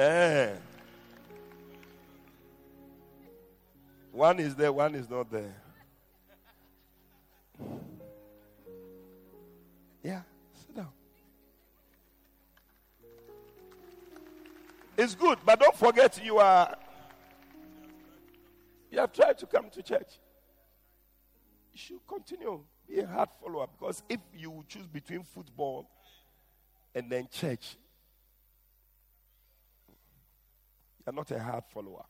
Eh. 0.00 0.56
One 4.12 4.40
is 4.40 4.54
there, 4.54 4.72
one 4.72 4.94
is 4.94 5.10
not 5.10 5.30
there. 5.30 5.54
Yeah, 10.02 10.22
sit 10.54 10.74
down. 10.74 10.88
It's 14.96 15.14
good, 15.14 15.38
but 15.44 15.60
don't 15.60 15.76
forget 15.76 16.18
you 16.24 16.38
are. 16.38 16.78
You 18.90 19.00
have 19.00 19.12
tried 19.12 19.36
to 19.36 19.46
come 19.46 19.68
to 19.68 19.82
church. 19.82 20.18
You 21.72 21.78
should 21.78 22.06
continue. 22.08 22.60
Be 22.88 23.00
a 23.00 23.06
hard 23.06 23.28
follower 23.38 23.66
because 23.78 24.02
if 24.08 24.20
you 24.34 24.64
choose 24.66 24.86
between 24.86 25.24
football 25.24 25.90
and 26.94 27.10
then 27.10 27.28
church, 27.30 27.76
you're 31.04 31.14
not 31.14 31.30
a 31.30 31.38
hard 31.38 31.64
follower. 31.72 32.04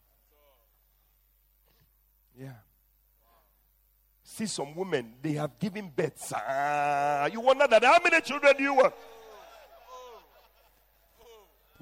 Yeah. 2.38 2.52
See 4.22 4.46
some 4.46 4.74
women, 4.74 5.14
they 5.20 5.32
have 5.32 5.58
given 5.58 5.90
birth. 5.94 6.32
Ah, 6.34 7.26
you 7.26 7.40
wonder 7.40 7.66
that 7.66 7.82
how 7.84 7.98
many 8.02 8.20
children 8.20 8.54
do 8.56 8.62
you 8.62 8.74
want? 8.74 8.94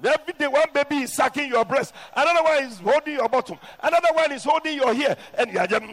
Every 0.01 0.33
day, 0.33 0.47
one 0.47 0.67
baby 0.73 1.03
is 1.03 1.13
sucking 1.13 1.49
your 1.49 1.65
breast, 1.65 1.93
another 2.15 2.41
one 2.41 2.63
is 2.63 2.79
holding 2.79 3.15
your 3.15 3.27
bottom, 3.27 3.57
another 3.83 4.07
one 4.13 4.31
is 4.31 4.45
holding 4.45 4.77
your 4.77 4.93
hair, 4.93 5.17
and 5.37 5.51
you 5.51 5.59
are 5.59 5.67
just 5.67 5.83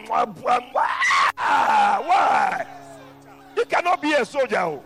why? 1.35 2.65
You 3.55 3.65
cannot 3.65 4.01
be 4.01 4.13
a 4.13 4.25
soldier. 4.25 4.79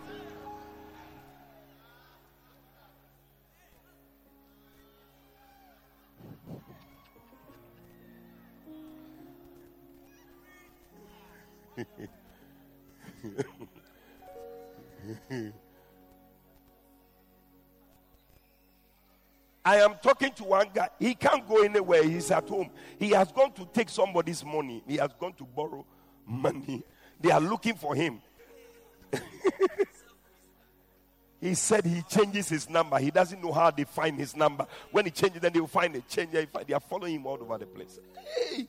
I 19.64 19.76
am 19.76 19.94
talking 20.02 20.32
to 20.32 20.44
one 20.44 20.68
guy. 20.74 20.88
He 20.98 21.14
can't 21.14 21.48
go 21.48 21.62
anywhere. 21.62 22.02
He's 22.02 22.30
at 22.30 22.48
home. 22.48 22.70
He 22.98 23.10
has 23.10 23.30
gone 23.30 23.52
to 23.52 23.64
take 23.72 23.88
somebody's 23.88 24.44
money. 24.44 24.82
He 24.86 24.96
has 24.96 25.10
gone 25.18 25.34
to 25.34 25.44
borrow 25.44 25.86
money. 26.26 26.82
They 27.20 27.30
are 27.30 27.40
looking 27.40 27.76
for 27.76 27.94
him. 27.94 28.20
he 31.40 31.54
said 31.54 31.84
he 31.84 32.02
changes 32.02 32.48
his 32.48 32.68
number. 32.68 32.98
He 32.98 33.12
doesn't 33.12 33.40
know 33.42 33.52
how 33.52 33.70
they 33.70 33.84
find 33.84 34.18
his 34.18 34.34
number. 34.34 34.66
When 34.90 35.04
he 35.04 35.12
changes, 35.12 35.40
then 35.40 35.52
they 35.52 35.60
will 35.60 35.68
find 35.68 35.94
a 35.94 36.00
change. 36.00 36.32
They 36.32 36.74
are 36.74 36.80
following 36.80 37.14
him 37.14 37.26
all 37.26 37.38
over 37.40 37.58
the 37.58 37.66
place. 37.66 38.00
Hey. 38.16 38.68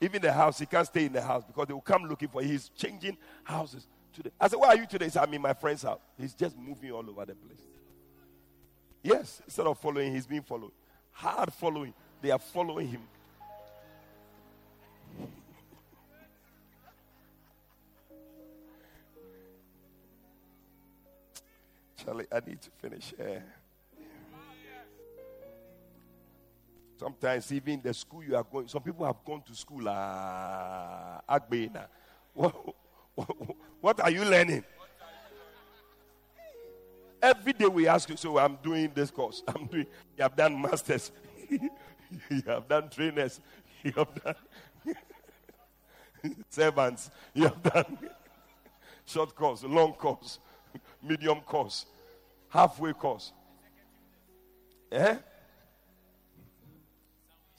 Even 0.00 0.22
the 0.22 0.32
house, 0.32 0.58
he 0.58 0.66
can't 0.66 0.86
stay 0.86 1.04
in 1.06 1.12
the 1.12 1.20
house 1.20 1.44
because 1.44 1.66
they 1.66 1.74
will 1.74 1.80
come 1.82 2.04
looking 2.04 2.28
for 2.28 2.40
him. 2.40 2.48
He's 2.48 2.70
changing 2.70 3.18
houses 3.44 3.86
today. 4.14 4.30
I 4.40 4.48
said, 4.48 4.58
Where 4.58 4.70
are 4.70 4.76
you 4.76 4.86
today? 4.86 5.04
He 5.06 5.10
said, 5.10 5.22
I'm 5.22 5.34
in 5.34 5.42
my 5.42 5.52
friend's 5.52 5.82
house. 5.82 6.00
He's 6.18 6.32
just 6.34 6.56
moving 6.56 6.90
all 6.90 7.08
over 7.08 7.26
the 7.26 7.34
place. 7.34 7.60
Yes, 9.02 9.42
instead 9.44 9.66
of 9.66 9.78
following, 9.78 10.14
he's 10.14 10.26
being 10.26 10.42
followed. 10.42 10.72
Hard 11.12 11.52
following. 11.52 11.92
They 12.22 12.30
are 12.30 12.38
following 12.38 12.88
him. 12.88 13.02
Charlie, 22.04 22.26
I 22.32 22.40
need 22.46 22.60
to 22.62 22.70
finish 22.80 23.12
here. 23.16 23.44
Sometimes 27.00 27.50
even 27.50 27.80
the 27.82 27.94
school 27.94 28.22
you 28.22 28.36
are 28.36 28.44
going, 28.44 28.68
some 28.68 28.82
people 28.82 29.06
have 29.06 29.24
gone 29.24 29.40
to 29.46 29.54
school. 29.54 29.88
Uh, 29.88 31.38
what, 32.34 32.54
what 33.80 34.00
are 34.00 34.10
you 34.10 34.22
learning? 34.22 34.62
Every 37.22 37.54
day 37.54 37.64
we 37.64 37.88
ask 37.88 38.06
you, 38.06 38.18
so 38.18 38.36
I'm 38.36 38.58
doing 38.62 38.92
this 38.94 39.10
course. 39.10 39.42
I'm 39.48 39.64
doing, 39.64 39.86
you 40.14 40.22
have 40.22 40.36
done 40.36 40.60
masters. 40.60 41.10
you 41.48 42.42
have 42.46 42.68
done 42.68 42.90
trainers. 42.90 43.40
You 43.82 43.92
have 43.92 44.22
done 44.22 44.34
servants. 46.50 47.10
You 47.32 47.44
have 47.44 47.62
done 47.62 47.98
short 49.06 49.34
course, 49.34 49.64
long 49.64 49.94
course, 49.94 50.38
medium 51.02 51.40
course, 51.40 51.86
halfway 52.50 52.92
course. 52.92 53.32
Eh? 54.92 55.16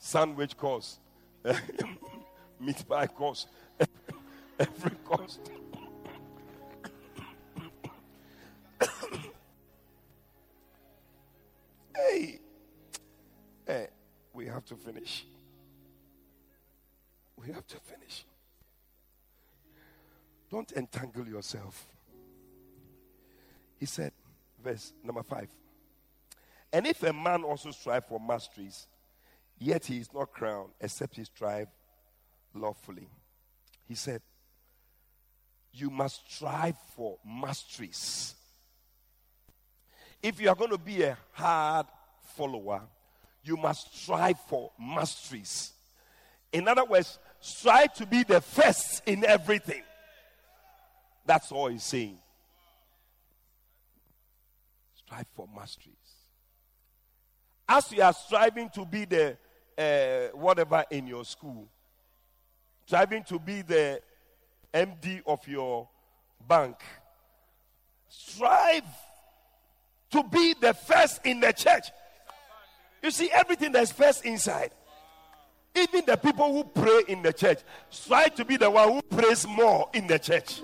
Sandwich 0.04 0.56
course. 0.56 0.98
Meat 2.60 2.84
pie 2.88 3.06
course. 3.06 3.46
Every 4.58 4.96
course. 5.04 5.38
Hey, 11.94 12.40
hey, 13.64 13.86
we 14.32 14.46
have 14.46 14.64
to 14.64 14.74
finish. 14.74 15.24
We 17.36 17.52
have 17.52 17.66
to 17.68 17.76
finish. 17.76 18.24
Don't 20.50 20.72
entangle 20.72 21.28
yourself. 21.28 21.86
He 23.78 23.86
said, 23.86 24.10
verse 24.62 24.92
number 25.04 25.22
five. 25.22 25.48
And 26.72 26.88
if 26.88 27.04
a 27.04 27.12
man 27.12 27.44
also 27.44 27.70
strive 27.70 28.06
for 28.06 28.18
masteries, 28.18 28.88
yet 29.62 29.86
he 29.86 29.98
is 29.98 30.12
not 30.12 30.32
crowned, 30.32 30.70
except 30.80 31.16
he 31.16 31.24
strive 31.24 31.68
lawfully. 32.54 33.08
He 33.86 33.94
said, 33.94 34.20
You 35.72 35.90
must 35.90 36.30
strive 36.30 36.76
for 36.96 37.18
masteries. 37.24 38.34
If 40.22 40.40
you 40.40 40.48
are 40.48 40.54
going 40.54 40.70
to 40.70 40.78
be 40.78 41.02
a 41.02 41.16
hard 41.32 41.86
follower, 42.36 42.82
you 43.44 43.56
must 43.56 44.02
strive 44.02 44.38
for 44.48 44.70
masteries. 44.78 45.72
In 46.52 46.68
other 46.68 46.84
words, 46.84 47.18
strive 47.40 47.92
to 47.94 48.06
be 48.06 48.22
the 48.22 48.40
first 48.40 49.02
in 49.06 49.24
everything. 49.24 49.82
That's 51.24 51.50
all 51.50 51.68
he's 51.68 51.84
saying. 51.84 52.18
Strive 54.94 55.26
for 55.34 55.48
masteries. 55.54 55.96
As 57.68 57.90
you 57.92 58.02
are 58.02 58.12
striving 58.12 58.68
to 58.70 58.84
be 58.84 59.04
the 59.04 59.36
uh, 59.78 60.28
whatever 60.36 60.84
in 60.90 61.06
your 61.06 61.24
school, 61.24 61.66
striving 62.86 63.24
to 63.24 63.38
be 63.38 63.62
the 63.62 64.00
MD 64.72 65.22
of 65.26 65.46
your 65.46 65.88
bank, 66.46 66.76
strive 68.08 68.84
to 70.10 70.22
be 70.24 70.54
the 70.60 70.74
first 70.74 71.20
in 71.24 71.40
the 71.40 71.52
church. 71.52 71.86
You 73.02 73.10
see, 73.10 73.30
everything 73.32 73.72
that's 73.72 73.92
first 73.92 74.24
inside. 74.24 74.70
Even 75.74 76.04
the 76.06 76.16
people 76.16 76.52
who 76.52 76.64
pray 76.64 77.02
in 77.08 77.22
the 77.22 77.32
church 77.32 77.60
strive 77.88 78.34
to 78.34 78.44
be 78.44 78.56
the 78.56 78.70
one 78.70 78.92
who 78.92 79.02
prays 79.02 79.46
more 79.46 79.88
in 79.94 80.06
the 80.06 80.18
church. 80.18 80.60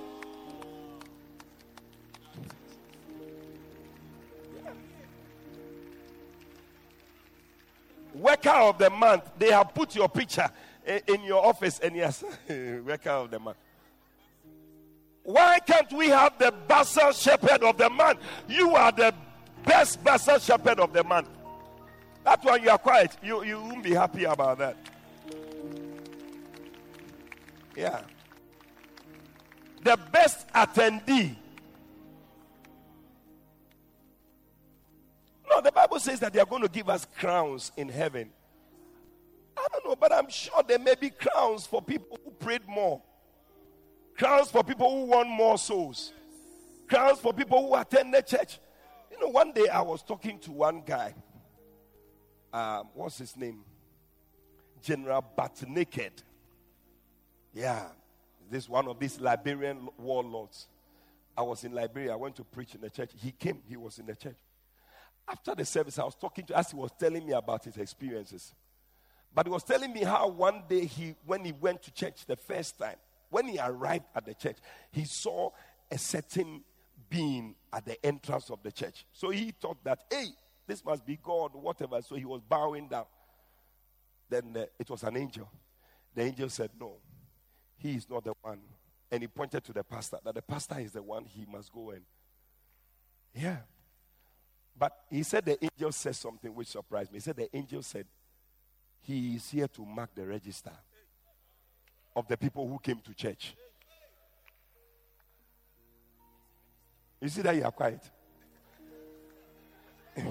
Worker 8.18 8.50
of 8.50 8.78
the 8.78 8.90
month, 8.90 9.24
they 9.38 9.50
have 9.50 9.74
put 9.74 9.94
your 9.94 10.08
picture 10.08 10.48
in 11.06 11.22
your 11.22 11.44
office, 11.44 11.78
and 11.80 11.94
yes, 11.94 12.24
worker 12.48 13.10
of 13.10 13.30
the 13.30 13.38
month. 13.38 13.56
Why 15.22 15.58
can't 15.58 15.92
we 15.92 16.08
have 16.08 16.38
the 16.38 16.54
Basel 16.66 17.12
shepherd 17.12 17.62
of 17.62 17.76
the 17.76 17.90
month? 17.90 18.20
You 18.48 18.74
are 18.74 18.90
the 18.90 19.14
best 19.64 20.02
Basel 20.02 20.38
shepherd 20.38 20.80
of 20.80 20.92
the 20.92 21.04
month. 21.04 21.28
That 22.24 22.42
one 22.44 22.62
you 22.62 22.70
are 22.70 22.78
quiet. 22.78 23.16
You, 23.22 23.44
you 23.44 23.60
won't 23.60 23.82
be 23.82 23.92
happy 23.92 24.24
about 24.24 24.58
that. 24.58 24.76
Yeah. 27.76 28.00
The 29.82 29.98
best 30.10 30.48
attendee. 30.48 31.36
No, 35.48 35.60
the 35.60 35.72
Bible 35.72 35.98
says 35.98 36.20
that 36.20 36.32
they 36.32 36.40
are 36.40 36.46
going 36.46 36.62
to 36.62 36.68
give 36.68 36.88
us 36.88 37.06
crowns 37.18 37.72
in 37.76 37.88
heaven. 37.88 38.30
I 39.56 39.66
don't 39.72 39.86
know, 39.86 39.96
but 39.96 40.12
I'm 40.12 40.28
sure 40.28 40.62
there 40.66 40.78
may 40.78 40.94
be 40.94 41.10
crowns 41.10 41.66
for 41.66 41.82
people 41.82 42.18
who 42.24 42.30
prayed 42.32 42.66
more. 42.68 43.02
Crowns 44.16 44.50
for 44.50 44.62
people 44.62 44.90
who 44.90 45.06
won 45.06 45.28
more 45.28 45.58
souls. 45.58 46.12
Crowns 46.88 47.18
for 47.18 47.32
people 47.32 47.66
who 47.66 47.74
attended 47.74 48.26
church. 48.26 48.58
You 49.10 49.20
know, 49.20 49.28
one 49.28 49.52
day 49.52 49.68
I 49.68 49.80
was 49.80 50.02
talking 50.02 50.38
to 50.40 50.52
one 50.52 50.82
guy. 50.84 51.14
Um, 52.52 52.88
what's 52.94 53.18
his 53.18 53.36
name? 53.36 53.64
General 54.82 55.24
Butt 55.36 55.62
Naked. 55.68 56.22
Yeah, 57.52 57.86
this 58.50 58.68
one 58.68 58.86
of 58.86 58.98
these 58.98 59.20
Liberian 59.20 59.88
warlords. 59.98 60.68
I 61.36 61.42
was 61.42 61.64
in 61.64 61.72
Liberia. 61.72 62.12
I 62.12 62.16
went 62.16 62.36
to 62.36 62.44
preach 62.44 62.74
in 62.74 62.80
the 62.80 62.90
church. 62.90 63.10
He 63.16 63.32
came. 63.32 63.60
He 63.68 63.76
was 63.76 63.98
in 63.98 64.06
the 64.06 64.16
church. 64.16 64.36
After 65.30 65.54
the 65.54 65.64
service, 65.64 65.98
I 65.98 66.04
was 66.04 66.14
talking 66.14 66.44
to 66.46 66.56
as 66.56 66.70
he 66.70 66.76
was 66.76 66.90
telling 66.98 67.26
me 67.26 67.32
about 67.32 67.64
his 67.64 67.76
experiences. 67.76 68.54
But 69.34 69.46
he 69.46 69.52
was 69.52 69.62
telling 69.62 69.92
me 69.92 70.04
how 70.04 70.28
one 70.28 70.62
day 70.68 70.86
he, 70.86 71.14
when 71.26 71.44
he 71.44 71.52
went 71.52 71.82
to 71.82 71.92
church 71.92 72.24
the 72.26 72.36
first 72.36 72.78
time, 72.78 72.96
when 73.30 73.46
he 73.46 73.58
arrived 73.58 74.06
at 74.14 74.24
the 74.24 74.34
church, 74.34 74.56
he 74.90 75.04
saw 75.04 75.50
a 75.90 75.98
certain 75.98 76.62
being 77.10 77.54
at 77.72 77.84
the 77.84 78.04
entrance 78.04 78.50
of 78.50 78.62
the 78.62 78.72
church. 78.72 79.04
So 79.12 79.30
he 79.30 79.52
thought 79.52 79.82
that, 79.84 80.04
hey, 80.10 80.28
this 80.66 80.84
must 80.84 81.04
be 81.04 81.18
God, 81.22 81.54
whatever. 81.54 82.00
So 82.02 82.14
he 82.14 82.24
was 82.24 82.40
bowing 82.46 82.88
down. 82.88 83.06
Then 84.28 84.56
it 84.78 84.90
was 84.90 85.02
an 85.02 85.16
angel. 85.16 85.50
The 86.14 86.22
angel 86.22 86.48
said, 86.50 86.70
No, 86.78 86.96
he 87.76 87.94
is 87.94 88.08
not 88.08 88.24
the 88.24 88.34
one. 88.42 88.60
And 89.10 89.22
he 89.22 89.28
pointed 89.28 89.64
to 89.64 89.72
the 89.72 89.82
pastor 89.82 90.18
that 90.22 90.34
the 90.34 90.42
pastor 90.42 90.78
is 90.78 90.92
the 90.92 91.02
one 91.02 91.24
he 91.24 91.46
must 91.50 91.72
go 91.72 91.90
and. 91.90 92.02
Yeah. 93.34 93.58
But 94.78 94.96
he 95.10 95.22
said 95.22 95.44
the 95.44 95.58
angel 95.62 95.90
said 95.92 96.14
something 96.14 96.54
which 96.54 96.68
surprised 96.68 97.10
me. 97.10 97.16
He 97.16 97.20
said 97.20 97.36
the 97.36 97.48
angel 97.54 97.82
said, 97.82 98.06
He 99.00 99.34
is 99.34 99.50
here 99.50 99.66
to 99.68 99.84
mark 99.84 100.14
the 100.14 100.26
register 100.26 100.70
of 102.14 102.28
the 102.28 102.36
people 102.36 102.68
who 102.68 102.78
came 102.78 103.00
to 103.00 103.14
church. 103.14 103.54
You 107.20 107.28
see 107.28 107.42
that 107.42 107.56
you 107.56 107.64
are 107.64 107.72
quiet? 107.72 108.08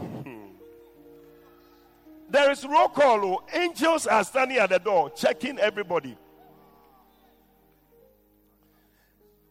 there 2.29 2.51
is 2.51 2.65
roll 2.65 2.87
call. 2.87 3.25
Oh. 3.25 3.43
Angels 3.53 4.07
are 4.07 4.23
standing 4.23 4.57
at 4.57 4.69
the 4.69 4.79
door, 4.79 5.09
checking 5.09 5.59
everybody. 5.59 6.17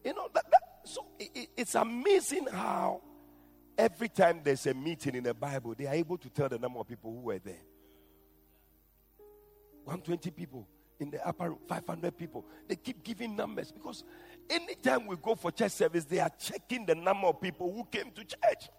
You 0.03 0.15
know, 0.15 0.29
that, 0.33 0.45
that 0.49 0.61
so 0.85 1.05
it, 1.19 1.49
it's 1.55 1.75
amazing 1.75 2.47
how 2.51 3.01
every 3.77 4.09
time 4.09 4.41
there's 4.43 4.65
a 4.65 4.73
meeting 4.73 5.15
in 5.15 5.23
the 5.23 5.33
Bible, 5.33 5.75
they 5.77 5.85
are 5.85 5.93
able 5.93 6.17
to 6.17 6.29
tell 6.29 6.49
the 6.49 6.57
number 6.57 6.79
of 6.79 6.87
people 6.87 7.11
who 7.11 7.19
were 7.19 7.39
there. 7.39 7.61
120 9.85 10.31
people. 10.31 10.67
in 10.99 11.11
the 11.11 11.27
upper 11.27 11.49
room, 11.49 11.59
500 11.67 12.17
people. 12.17 12.45
They 12.67 12.75
keep 12.75 13.03
giving 13.03 13.35
numbers 13.35 13.71
because 13.71 14.03
anytime 14.49 15.05
we 15.05 15.15
go 15.17 15.35
for 15.35 15.51
church 15.51 15.73
service, 15.73 16.05
they 16.05 16.19
are 16.19 16.31
checking 16.39 16.85
the 16.85 16.95
number 16.95 17.27
of 17.27 17.39
people 17.41 17.71
who 17.71 17.85
came 17.85 18.11
to 18.11 18.23
church. 18.23 18.69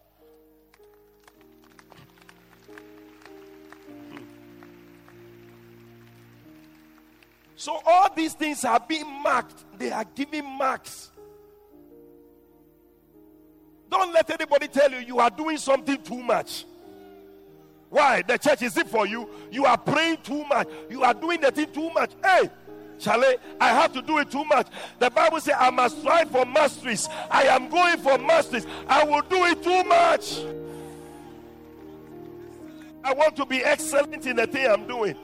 So 7.56 7.80
all 7.84 8.14
these 8.14 8.34
things 8.34 8.64
are 8.64 8.80
being 8.80 9.06
marked. 9.22 9.64
They 9.78 9.90
are 9.90 10.04
giving 10.04 10.44
marks. 10.44 11.10
Don't 14.08 14.14
let 14.14 14.30
anybody 14.30 14.68
tell 14.68 14.90
you 14.90 15.00
you 15.00 15.18
are 15.18 15.28
doing 15.28 15.58
something 15.58 16.00
too 16.00 16.22
much. 16.22 16.64
Why? 17.90 18.22
The 18.22 18.38
church 18.38 18.62
is 18.62 18.74
it 18.78 18.88
for 18.88 19.06
you? 19.06 19.28
You 19.50 19.66
are 19.66 19.76
praying 19.76 20.18
too 20.22 20.44
much. 20.44 20.66
You 20.88 21.02
are 21.02 21.12
doing 21.12 21.42
the 21.42 21.50
thing 21.50 21.70
too 21.70 21.90
much. 21.90 22.12
Hey, 22.24 22.48
Charlie, 22.98 23.36
I 23.60 23.68
have 23.68 23.92
to 23.92 24.00
do 24.00 24.16
it 24.16 24.30
too 24.30 24.46
much. 24.46 24.68
The 24.98 25.10
Bible 25.10 25.40
says 25.40 25.56
I 25.58 25.68
must 25.68 26.00
strive 26.00 26.30
for 26.30 26.46
masteries. 26.46 27.06
I 27.30 27.42
am 27.48 27.68
going 27.68 27.98
for 27.98 28.16
masteries. 28.16 28.66
I 28.88 29.04
will 29.04 29.20
do 29.20 29.44
it 29.44 29.62
too 29.62 29.84
much. 29.84 30.38
I 33.04 33.12
want 33.12 33.36
to 33.36 33.44
be 33.44 33.62
excellent 33.62 34.26
in 34.26 34.36
the 34.36 34.46
thing 34.46 34.66
I'm 34.70 34.86
doing. 34.86 35.16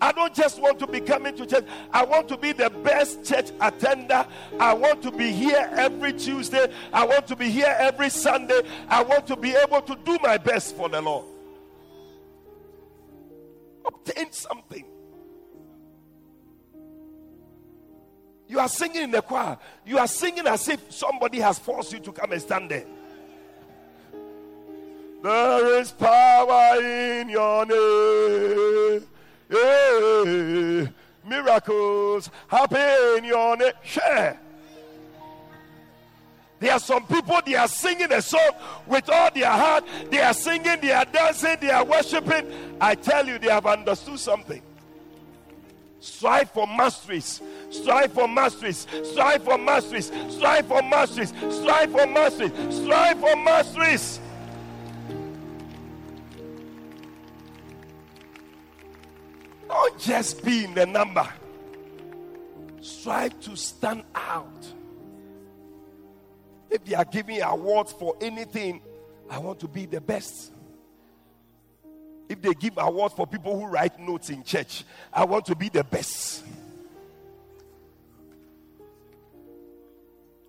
I 0.00 0.12
don't 0.12 0.34
just 0.34 0.60
want 0.60 0.78
to 0.80 0.86
be 0.86 1.00
coming 1.00 1.34
to 1.36 1.46
church. 1.46 1.64
I 1.90 2.04
want 2.04 2.28
to 2.28 2.36
be 2.36 2.52
the 2.52 2.68
best 2.68 3.24
church 3.24 3.50
attender. 3.60 4.26
I 4.60 4.74
want 4.74 5.02
to 5.02 5.10
be 5.10 5.32
here 5.32 5.68
every 5.72 6.12
Tuesday. 6.12 6.70
I 6.92 7.06
want 7.06 7.26
to 7.28 7.36
be 7.36 7.48
here 7.48 7.74
every 7.78 8.10
Sunday. 8.10 8.60
I 8.88 9.02
want 9.02 9.26
to 9.28 9.36
be 9.36 9.54
able 9.54 9.80
to 9.82 9.96
do 10.04 10.18
my 10.22 10.36
best 10.36 10.76
for 10.76 10.88
the 10.88 11.00
Lord. 11.00 11.24
Obtain 13.86 14.32
something. 14.32 14.84
You 18.48 18.60
are 18.60 18.68
singing 18.68 19.02
in 19.02 19.10
the 19.10 19.22
choir. 19.22 19.58
You 19.84 19.98
are 19.98 20.06
singing 20.06 20.46
as 20.46 20.68
if 20.68 20.92
somebody 20.92 21.40
has 21.40 21.58
forced 21.58 21.92
you 21.92 22.00
to 22.00 22.12
come 22.12 22.32
and 22.32 22.40
stand 22.40 22.70
there. 22.70 22.86
There 25.22 25.80
is 25.80 25.90
power 25.92 26.80
in 26.80 27.28
your 27.28 27.66
name. 27.66 29.06
Yeah. 29.48 30.86
Miracles 31.28 32.30
happen 32.48 33.18
in 33.18 33.24
your 33.24 33.56
name. 33.56 33.72
Share. 33.82 34.38
There 36.58 36.72
are 36.72 36.78
some 36.78 37.06
people, 37.06 37.38
they 37.44 37.54
are 37.54 37.68
singing 37.68 38.10
a 38.12 38.22
song 38.22 38.50
with 38.86 39.10
all 39.10 39.30
their 39.30 39.50
heart. 39.50 39.84
They 40.10 40.20
are 40.20 40.32
singing, 40.32 40.80
they 40.80 40.92
are 40.92 41.04
dancing, 41.04 41.56
they 41.60 41.70
are 41.70 41.84
worshiping. 41.84 42.50
I 42.80 42.94
tell 42.94 43.26
you, 43.26 43.38
they 43.38 43.50
have 43.50 43.66
understood 43.66 44.18
something. 44.18 44.62
Strive 46.00 46.50
for 46.50 46.66
masteries. 46.66 47.42
Strive 47.70 48.12
for 48.12 48.28
masteries. 48.28 48.86
Strive 49.02 49.44
for 49.44 49.58
masteries. 49.58 50.12
Strive 50.30 50.66
for 50.66 50.82
masteries. 50.82 51.32
Strive 51.50 51.90
for 51.90 52.06
masteries. 52.06 52.52
Strive 52.70 53.20
for 53.20 53.36
masteries. 53.36 54.20
Don't 59.68 59.98
just 59.98 60.44
be 60.44 60.64
in 60.64 60.74
the 60.74 60.86
number. 60.86 61.28
Strive 62.80 63.38
to 63.40 63.56
stand 63.56 64.04
out. 64.14 64.72
If 66.70 66.84
they 66.84 66.94
are 66.94 67.04
giving 67.04 67.42
awards 67.42 67.92
for 67.92 68.16
anything, 68.20 68.80
I 69.28 69.38
want 69.38 69.60
to 69.60 69.68
be 69.68 69.86
the 69.86 70.00
best. 70.00 70.52
If 72.28 72.42
they 72.42 72.54
give 72.54 72.74
awards 72.76 73.14
for 73.14 73.26
people 73.26 73.58
who 73.58 73.66
write 73.66 73.98
notes 74.00 74.30
in 74.30 74.42
church, 74.42 74.84
I 75.12 75.24
want 75.24 75.46
to 75.46 75.54
be 75.54 75.68
the 75.68 75.84
best. 75.84 76.44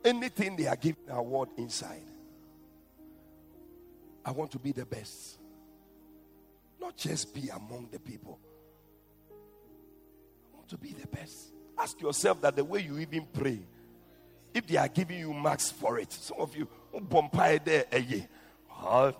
Anything 0.03 0.55
they 0.55 0.67
are 0.67 0.75
giving 0.75 1.03
award 1.09 1.49
inside, 1.57 2.03
I 4.25 4.31
want 4.31 4.51
to 4.51 4.59
be 4.59 4.71
the 4.71 4.85
best. 4.85 5.37
Not 6.79 6.97
just 6.97 7.33
be 7.33 7.49
among 7.49 7.89
the 7.91 7.99
people. 7.99 8.39
To 10.69 10.77
be 10.77 10.93
the 10.93 11.07
best. 11.07 11.53
Ask 11.77 12.01
yourself 12.01 12.41
that 12.41 12.55
the 12.55 12.63
way 12.63 12.81
you 12.81 12.97
even 12.99 13.25
pray, 13.31 13.59
if 14.53 14.67
they 14.67 14.77
are 14.77 14.87
giving 14.87 15.19
you 15.19 15.33
marks 15.33 15.69
for 15.69 15.99
it, 15.99 16.11
some 16.11 16.39
of 16.39 16.55
you, 16.55 16.67
bombay 16.99 17.59
there, 17.63 17.85
eh, 17.91 18.21
ah, 18.71 19.11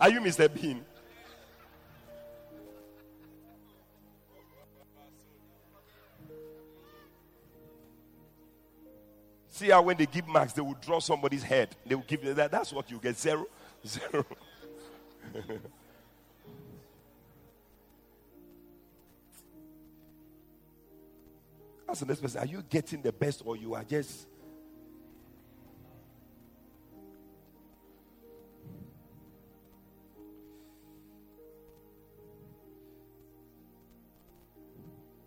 Are 0.00 0.10
you 0.10 0.20
Mr. 0.20 0.52
Bean? 0.52 0.84
See 9.48 9.70
how 9.70 9.82
when 9.82 9.96
they 9.96 10.06
give 10.06 10.28
marks, 10.28 10.52
they 10.52 10.62
will 10.62 10.76
draw 10.80 11.00
somebody's 11.00 11.42
head. 11.42 11.74
They 11.84 11.96
will 11.96 12.04
give 12.06 12.22
you 12.22 12.32
that. 12.34 12.52
That's 12.52 12.72
what 12.72 12.88
you 12.90 12.98
get. 12.98 13.18
Zero. 13.18 13.46
Zero. 13.86 14.24
Ask 21.88 22.00
the 22.00 22.06
next 22.06 22.20
person, 22.20 22.40
are 22.40 22.46
you 22.46 22.62
getting 22.68 23.00
the 23.00 23.12
best 23.12 23.42
or 23.44 23.56
you 23.56 23.74
are 23.74 23.84
just 23.84 24.26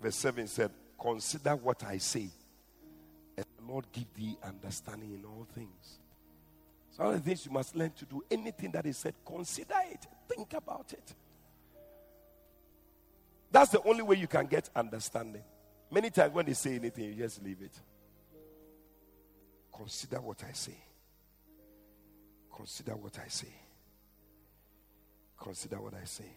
Verse 0.01 0.15
7 0.15 0.47
said, 0.47 0.71
Consider 0.99 1.55
what 1.55 1.83
I 1.83 1.97
say, 1.99 2.27
and 3.37 3.45
the 3.57 3.71
Lord 3.71 3.85
give 3.91 4.11
thee 4.15 4.37
understanding 4.43 5.13
in 5.13 5.23
all 5.25 5.47
things. 5.53 5.99
So, 6.91 7.03
all 7.03 7.11
the 7.11 7.19
things 7.19 7.45
you 7.45 7.51
must 7.51 7.75
learn 7.75 7.91
to 7.91 8.05
do, 8.05 8.23
anything 8.29 8.71
that 8.71 8.85
is 8.85 8.97
said, 8.97 9.13
consider 9.25 9.75
it, 9.91 10.05
think 10.27 10.53
about 10.53 10.91
it. 10.93 11.13
That's 13.51 13.71
the 13.71 13.81
only 13.83 14.01
way 14.01 14.15
you 14.15 14.27
can 14.27 14.47
get 14.47 14.69
understanding. 14.75 15.43
Many 15.91 16.09
times 16.09 16.33
when 16.33 16.45
they 16.45 16.53
say 16.53 16.75
anything, 16.75 17.03
you 17.03 17.15
just 17.15 17.43
leave 17.43 17.61
it. 17.61 17.77
Consider 19.75 20.21
what 20.21 20.41
I 20.47 20.53
say. 20.53 20.77
Consider 22.55 22.95
what 22.95 23.19
I 23.19 23.27
say. 23.27 23.53
Consider 25.37 25.81
what 25.81 25.93
I 25.95 26.05
say. 26.05 26.31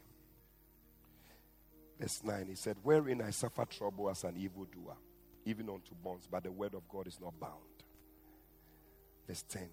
Verse 2.00 2.22
9, 2.24 2.46
he 2.48 2.54
said, 2.56 2.76
Wherein 2.82 3.22
I 3.22 3.30
suffer 3.30 3.64
trouble 3.66 4.10
as 4.10 4.24
an 4.24 4.36
evildoer, 4.36 4.96
even 5.44 5.68
unto 5.68 5.94
bonds, 6.02 6.26
but 6.28 6.42
the 6.42 6.50
word 6.50 6.74
of 6.74 6.88
God 6.88 7.06
is 7.06 7.20
not 7.20 7.38
bound. 7.38 7.52
Verse 9.28 9.44
10, 9.48 9.68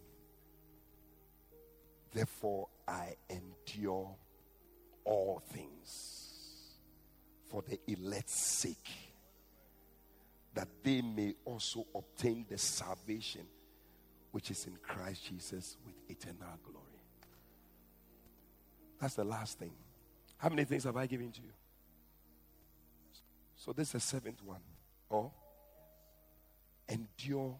Therefore 2.14 2.68
I 2.88 3.16
endure 3.30 4.16
all 5.06 5.42
things 5.52 6.78
for 7.50 7.64
the 7.68 7.80
elect's 7.88 8.40
sake 8.40 9.11
that 10.54 10.68
they 10.84 11.02
may 11.02 11.34
also 11.46 11.86
obtain 11.96 12.46
the 12.50 12.58
salvation 12.58 13.46
which 14.32 14.52
is 14.52 14.66
in 14.66 14.78
Christ 14.82 15.26
Jesus 15.26 15.78
with 15.86 15.96
eternal 16.10 16.58
glory. 16.64 16.86
That's 19.00 19.16
the 19.16 19.24
last 19.24 19.60
thing. 19.60 19.74
How 20.38 20.50
many 20.50 20.64
things 20.64 20.84
have 20.84 20.98
I 20.98 21.08
given 21.08 21.32
to 21.32 21.42
you? 21.42 21.52
So 23.56 23.74
this 23.74 23.90
is 23.90 23.94
the 23.94 24.00
seventh 24.00 24.44
one. 24.44 24.62
Or 25.10 25.32
endure 26.88 27.60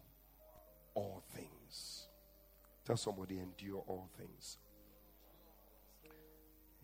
all 0.94 1.22
things. 1.34 2.06
Tell 2.84 2.96
somebody 2.96 3.38
endure 3.38 3.82
all 3.86 4.08
things. 4.18 4.58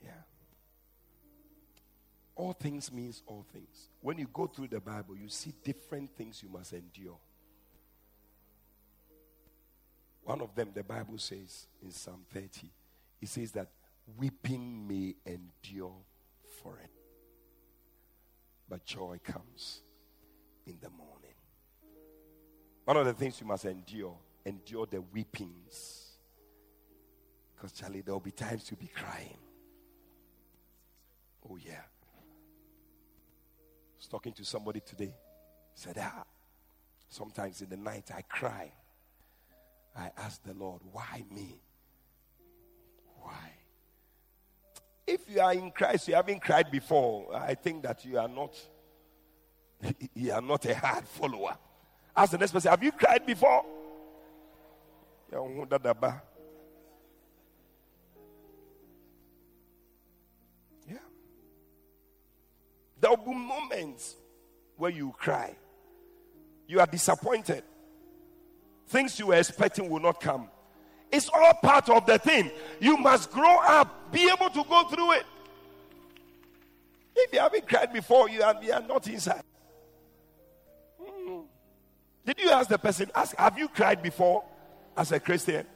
Yeah. 0.03 0.11
All 2.39 2.53
things 2.53 2.93
means 2.93 3.21
all 3.27 3.45
things. 3.53 3.89
When 4.01 4.17
you 4.17 4.29
go 4.33 4.47
through 4.47 4.69
the 4.69 4.79
Bible, 4.79 5.17
you 5.17 5.29
see 5.29 5.53
different 5.65 6.17
things 6.17 6.41
you 6.41 6.49
must 6.49 6.73
endure. 6.73 7.19
One 10.23 10.41
of 10.41 10.55
them, 10.55 10.71
the 10.73 10.85
Bible 10.85 11.19
says 11.19 11.67
in 11.83 11.91
Psalm 11.91 12.25
30, 12.33 12.71
it 13.21 13.29
says 13.29 13.51
that 13.53 13.67
weeping 14.17 14.87
may 14.87 15.17
endure 15.27 15.97
for 16.63 16.79
it, 16.79 16.93
but 18.69 18.85
joy 18.85 19.19
comes 19.25 19.83
in 20.65 20.77
the 20.81 20.91
morning. 20.91 21.35
One 22.85 22.99
of 22.99 23.07
the 23.07 23.15
things 23.15 23.41
you 23.41 23.49
must 23.49 23.65
endure, 23.65 24.17
endure 24.47 24.87
the 24.87 25.01
weepings. 25.01 26.13
Because, 27.57 27.73
Charlie, 27.73 28.03
there 28.03 28.15
will 28.15 28.21
be 28.21 28.31
times 28.31 28.71
you'll 28.71 28.79
be 28.79 28.93
crying. 28.95 29.39
Oh, 31.51 31.57
yeah 31.57 31.83
talking 34.09 34.33
to 34.35 34.45
somebody 34.45 34.81
today. 34.81 35.15
Said, 35.75 35.97
ah, 36.01 36.25
sometimes 37.09 37.61
in 37.63 37.69
the 37.69 37.77
night 37.77 38.11
I 38.15 38.23
cry. 38.23 38.73
I 39.97 40.11
ask 40.17 40.43
the 40.45 40.55
Lord, 40.55 40.81
why 40.93 41.25
me? 41.31 41.61
Why? 43.21 43.53
If 45.07 45.21
you 45.29 45.41
are 45.41 45.53
in 45.55 45.71
Christ, 45.71 46.09
you 46.09 46.15
haven't 46.15 46.41
cried 46.41 46.71
before. 46.71 47.35
I 47.35 47.55
think 47.55 47.83
that 47.83 48.05
you 48.05 48.19
are 48.19 48.29
not. 48.29 48.55
You 50.15 50.33
are 50.33 50.43
not 50.43 50.65
a 50.67 50.75
hard 50.75 51.07
follower. 51.07 51.57
Ask 52.17 52.33
the 52.33 52.39
next 52.39 52.51
person, 52.51 52.71
have 52.71 52.83
you 52.83 52.91
cried 52.91 53.25
before? 53.25 53.65
There 63.01 63.11
will 63.11 63.17
be 63.17 63.35
moments 63.35 64.17
where 64.77 64.91
you 64.91 65.15
cry. 65.19 65.57
You 66.67 66.81
are 66.81 66.87
disappointed. 66.87 67.63
Things 68.89 69.19
you 69.19 69.29
were 69.29 69.37
expecting 69.37 69.89
will 69.89 70.01
not 70.01 70.21
come. 70.21 70.49
It's 71.11 71.29
all 71.29 71.55
part 71.63 71.89
of 71.89 72.07
the 72.07 72.19
thing. 72.19 72.51
You 72.81 72.97
must 72.97 73.31
grow 73.31 73.59
up, 73.61 74.13
be 74.13 74.29
able 74.29 74.51
to 74.51 74.65
go 74.69 74.85
through 74.89 75.13
it. 75.13 75.27
If 77.17 77.33
you 77.33 77.41
haven't 77.41 77.67
cried 77.67 77.93
before, 77.93 78.29
you 78.29 78.43
are, 78.43 78.63
you 78.63 78.73
are 78.73 78.83
not 78.83 79.07
inside. 79.09 79.43
Mm. 81.03 81.45
Did 82.25 82.39
you 82.39 82.51
ask 82.51 82.69
the 82.69 82.79
person, 82.79 83.11
ask, 83.15 83.35
have 83.37 83.59
you 83.59 83.69
cried 83.69 84.03
before 84.03 84.45
as 84.97 85.11
a 85.13 85.19
Christian? 85.19 85.67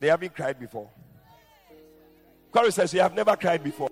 They 0.00 0.08
haven't 0.08 0.34
cried 0.34 0.58
before. 0.58 0.88
Corey 2.50 2.72
says, 2.72 2.92
You 2.94 3.00
have 3.00 3.14
never 3.14 3.36
cried 3.36 3.62
before. 3.62 3.88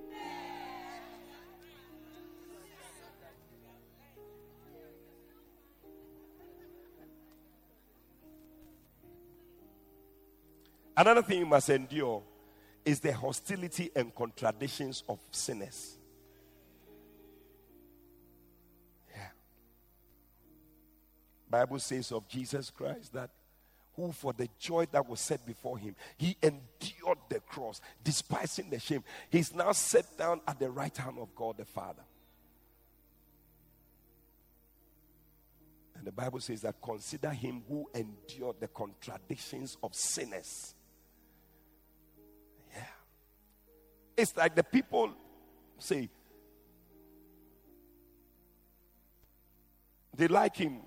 Another 10.97 11.23
thing 11.23 11.39
you 11.39 11.47
must 11.47 11.71
endure 11.71 12.25
is 12.85 12.99
the 12.99 13.13
hostility 13.13 13.91
and 13.95 14.13
contradictions 14.13 15.05
of 15.09 15.21
sinners. 15.31 15.97
Yeah. 19.09 19.29
Bible 21.49 21.79
says 21.79 22.11
of 22.11 22.27
Jesus 22.27 22.71
Christ 22.71 23.13
that 23.13 23.31
who 23.99 24.13
for 24.13 24.33
the 24.33 24.49
joy 24.61 24.87
that 24.93 25.09
was 25.09 25.21
set 25.21 25.45
before 25.45 25.77
him, 25.77 25.97
he 26.17 26.37
endured 26.41 27.19
the 27.29 27.41
cross, 27.41 27.81
despising 28.05 28.71
the 28.71 28.79
shame. 28.79 29.03
He's 29.29 29.53
now 29.53 29.73
set 29.73 30.17
down 30.17 30.41
at 30.47 30.61
the 30.61 30.71
right 30.71 30.97
hand 30.97 31.19
of 31.19 31.35
God 31.35 31.59
the 31.59 31.65
Father. 31.65 32.05
And 35.97 36.07
the 36.07 36.13
Bible 36.13 36.39
says 36.39 36.61
that 36.61 36.77
consider 36.81 37.31
him 37.31 37.65
who 37.69 37.91
endured 37.93 38.61
the 38.61 38.69
contradictions 38.69 39.77
of 39.83 39.97
sinners 39.97 40.77
Yeah. 42.73 42.83
It's 44.17 44.37
like 44.37 44.55
the 44.55 44.63
people 44.63 45.11
say, 45.77 46.09
they 50.15 50.29
like 50.29 50.57
him. 50.57 50.83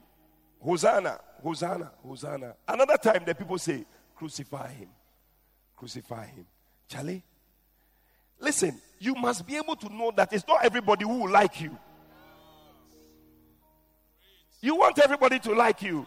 Hosanna, 0.64 1.20
Hosanna, 1.44 1.92
Hosanna. 2.06 2.56
Another 2.68 2.98
time, 2.98 3.24
the 3.26 3.34
people 3.34 3.58
say, 3.58 3.86
crucify 4.16 4.72
him, 4.72 4.90
crucify 5.76 6.26
him. 6.28 6.46
Charlie, 6.88 7.24
listen, 8.40 8.80
you 9.00 9.16
must 9.16 9.46
be 9.48 9.58
able 9.58 9.76
to 9.76 9.90
know 9.90 10.12
that 10.16 10.32
it's 10.34 10.48
not 10.48 10.64
everybody 10.64 11.06
who 11.06 11.24
will 11.24 11.32
like 11.32 11.60
you. 11.62 11.78
You 14.62 14.76
want 14.76 15.00
everybody 15.00 15.40
to 15.40 15.54
like 15.54 15.82
you. 15.82 16.06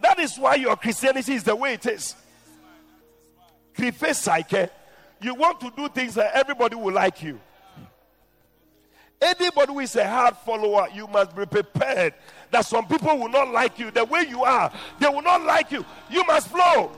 That 0.00 0.18
is 0.18 0.38
why 0.38 0.54
your 0.54 0.76
Christianity 0.76 1.34
is 1.34 1.44
the 1.44 1.54
way 1.54 1.74
it 1.74 1.84
is. 1.86 2.16
You 3.78 5.34
want 5.34 5.60
to 5.60 5.72
do 5.76 5.88
things 5.88 6.14
that 6.14 6.32
everybody 6.34 6.76
will 6.76 6.92
like 6.92 7.22
you. 7.22 7.38
Anybody 9.22 9.72
who 9.72 9.78
is 9.78 9.94
a 9.94 10.08
hard 10.08 10.36
follower, 10.38 10.88
you 10.92 11.06
must 11.06 11.36
be 11.36 11.46
prepared 11.46 12.14
that 12.50 12.66
some 12.66 12.86
people 12.88 13.16
will 13.16 13.28
not 13.28 13.52
like 13.52 13.78
you 13.78 13.92
the 13.92 14.04
way 14.04 14.26
you 14.28 14.42
are. 14.42 14.72
They 14.98 15.08
will 15.08 15.22
not 15.22 15.42
like 15.42 15.70
you. 15.70 15.84
You 16.10 16.24
must 16.24 16.48
flow. 16.48 16.90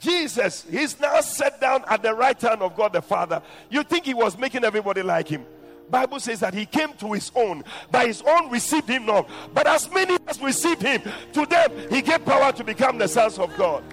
Jesus, 0.00 0.66
he's 0.70 0.98
now 1.00 1.20
set 1.20 1.60
down 1.60 1.84
at 1.88 2.02
the 2.02 2.14
right 2.14 2.40
hand 2.40 2.62
of 2.62 2.74
God 2.74 2.94
the 2.94 3.02
Father. 3.02 3.42
You 3.70 3.82
think 3.82 4.06
he 4.06 4.14
was 4.14 4.38
making 4.38 4.64
everybody 4.64 5.02
like 5.02 5.28
him? 5.28 5.44
Bible 5.90 6.18
says 6.18 6.40
that 6.40 6.54
he 6.54 6.64
came 6.64 6.94
to 6.94 7.12
his 7.12 7.30
own, 7.34 7.62
by 7.90 8.06
his 8.06 8.22
own 8.22 8.50
received 8.50 8.88
him 8.88 9.04
not. 9.04 9.28
But 9.52 9.66
as 9.66 9.90
many 9.90 10.16
as 10.26 10.40
received 10.40 10.80
him, 10.82 11.02
to 11.34 11.44
them 11.44 11.72
he 11.90 12.00
gave 12.00 12.24
power 12.24 12.52
to 12.52 12.64
become 12.64 12.96
the 12.96 13.08
sons 13.08 13.38
of 13.38 13.54
God. 13.56 13.84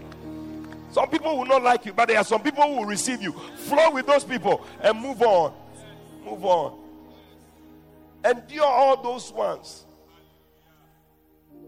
Some 0.92 1.10
people 1.10 1.38
will 1.38 1.46
not 1.46 1.64
like 1.64 1.86
you, 1.86 1.94
but 1.94 2.10
there 2.10 2.18
are 2.18 2.24
some 2.24 2.42
people 2.42 2.64
who 2.64 2.78
will 2.78 2.86
receive 2.86 3.22
you. 3.22 3.32
Flow 3.32 3.92
with 3.92 4.06
those 4.06 4.26
people 4.26 4.66
and 4.82 5.00
move 5.00 5.22
on. 5.22 5.54
Move 6.26 6.46
on. 6.46 6.80
Endure 8.26 8.66
all 8.66 9.02
those 9.02 9.32
ones. 9.32 9.86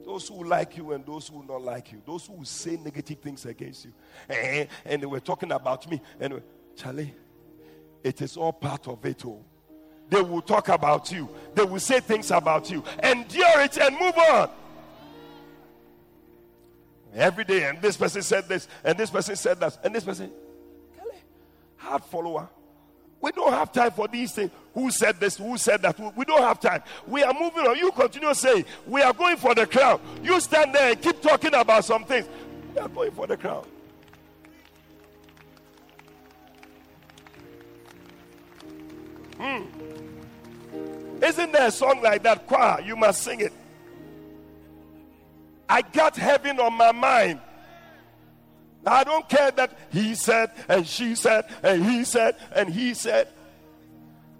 Those 0.06 0.28
who 0.28 0.44
like 0.44 0.76
you 0.76 0.92
and 0.92 1.06
those 1.06 1.30
who 1.30 1.38
will 1.38 1.46
not 1.46 1.62
like 1.62 1.94
you. 1.94 2.02
Those 2.06 2.28
who 2.28 2.34
will 2.34 2.46
say 2.46 2.76
negative 2.76 3.20
things 3.20 3.46
against 3.46 3.86
you. 3.86 3.94
Eh, 4.30 4.66
and 4.84 5.02
they 5.02 5.06
were 5.06 5.22
talking 5.22 5.54
about 5.54 5.90
me. 5.90 6.02
And 6.20 6.42
Charlie, 6.76 7.14
it 8.04 8.22
is 8.22 8.36
all 8.36 8.52
part 8.52 8.88
of 8.90 9.06
it 9.06 9.24
all. 9.26 9.46
They 10.10 10.22
will 10.22 10.42
talk 10.42 10.68
about 10.68 11.10
you. 11.14 11.30
They 11.56 11.64
will 11.64 11.80
say 11.80 12.02
things 12.02 12.30
about 12.30 12.70
you. 12.70 12.84
Endure 13.02 13.62
it 13.62 13.78
and 13.78 13.98
move 13.98 14.18
on 14.18 14.50
every 17.16 17.44
day, 17.44 17.66
and 17.66 17.82
this 17.82 17.98
person 17.98 18.22
said 18.22 18.48
this, 18.48 18.68
and 18.84 18.98
this 18.98 19.10
person 19.10 19.36
said 19.36 19.60
that, 19.60 19.78
and 19.84 19.94
this 19.94 20.04
person, 20.04 20.32
Kelly, 20.98 21.18
hard 21.78 22.04
follower. 22.04 22.50
We 23.22 23.32
don't 23.32 23.54
have 23.54 23.72
time 23.72 23.92
for 23.92 24.10
these 24.10 24.34
things. 24.34 24.52
Who 24.74 24.92
said 24.92 25.18
this? 25.18 25.38
Who 25.38 25.58
said 25.58 25.82
that? 25.84 25.98
We 26.18 26.26
don't 26.26 26.42
have 26.42 26.60
time. 26.60 26.84
We 27.08 27.24
are 27.24 27.34
moving 27.34 27.66
on. 27.66 27.78
You 27.78 27.90
continue 27.92 28.34
saying, 28.34 28.66
We 28.86 29.02
are 29.02 29.14
going 29.14 29.38
for 29.38 29.56
the 29.56 29.66
crown. 29.66 30.02
You 30.22 30.42
stand 30.42 30.76
there 30.76 30.92
and 30.92 31.02
keep 31.02 31.22
talking 31.22 31.54
about 31.54 31.86
some 31.86 32.04
things. 32.04 32.28
We 32.74 32.82
are 32.82 32.90
going 32.90 33.12
for 33.12 33.26
the 33.26 33.38
crown. 33.38 33.66
Hmm. 39.38 41.24
Isn't 41.24 41.54
there 41.54 41.68
a 41.68 41.72
song 41.72 42.02
like 42.02 42.24
that? 42.24 42.46
Choir, 42.46 42.82
you 42.82 42.98
must 42.98 43.22
sing 43.22 43.40
it. 43.40 43.54
I 45.74 45.82
got 45.82 46.16
heaven 46.16 46.60
on 46.60 46.74
my 46.74 46.92
mind. 46.92 47.40
I 48.86 49.04
don't 49.04 49.28
care 49.28 49.50
that 49.50 49.76
he 49.92 50.14
said 50.14 50.52
and 50.70 50.86
she 50.86 51.16
said 51.16 51.46
and 51.64 51.84
he 51.84 52.04
said 52.04 52.36
and 52.56 52.70
he 52.70 52.94
said. 52.94 53.28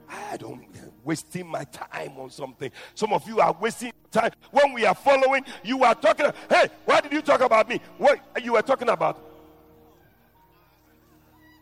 I 0.08 0.38
don't 0.38 0.64
wasting 1.04 1.48
my 1.48 1.64
time 1.66 2.14
on 2.20 2.30
something. 2.30 2.72
Some 2.94 3.14
of 3.14 3.28
you 3.28 3.40
are 3.40 3.52
wasting 3.60 3.92
time. 4.12 4.32
When 4.52 4.74
we 4.74 4.86
are 4.86 4.94
following, 4.94 5.44
you 5.64 5.84
are 5.84 5.96
talking. 5.96 6.28
Hey, 6.50 6.68
why 6.86 7.02
did 7.02 7.12
you 7.12 7.24
talk 7.24 7.42
about 7.42 7.68
me? 7.68 7.80
What 7.98 8.20
you 8.44 8.54
were 8.54 8.62
talking 8.62 8.90
about? 8.90 9.20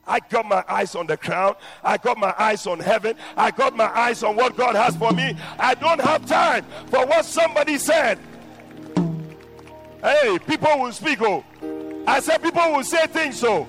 I 0.06 0.20
got 0.20 0.46
my 0.46 0.66
eyes 0.68 0.96
on 0.96 1.08
the 1.08 1.16
crown. 1.16 1.56
I 1.82 1.96
got 1.96 2.18
my 2.18 2.34
eyes 2.38 2.68
on 2.68 2.80
heaven. 2.80 3.16
I 3.38 3.52
got 3.52 3.76
my 3.78 3.88
eyes 3.88 4.22
on 4.22 4.36
what 4.36 4.58
God 4.58 4.76
has 4.76 4.98
for 4.98 5.14
me. 5.14 5.34
I 5.58 5.76
don't 5.76 6.02
have 6.02 6.26
time 6.26 6.66
for 6.88 7.06
what 7.06 7.24
somebody 7.24 7.78
said. 7.78 8.20
Hey, 10.02 10.40
people 10.48 10.80
will 10.80 10.92
speak. 10.92 11.22
Oh, 11.22 11.44
I 12.08 12.20
said 12.20 12.42
people 12.42 12.72
will 12.72 12.84
say 12.84 13.06
things. 13.08 13.40
So. 13.40 13.68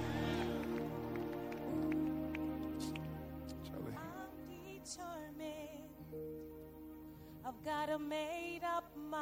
I've 7.44 7.64
got 7.64 7.90
a 7.90 7.98
made 7.98 8.60
up 8.64 8.84
mind. 8.96 9.20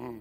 Mm. 0.00 0.20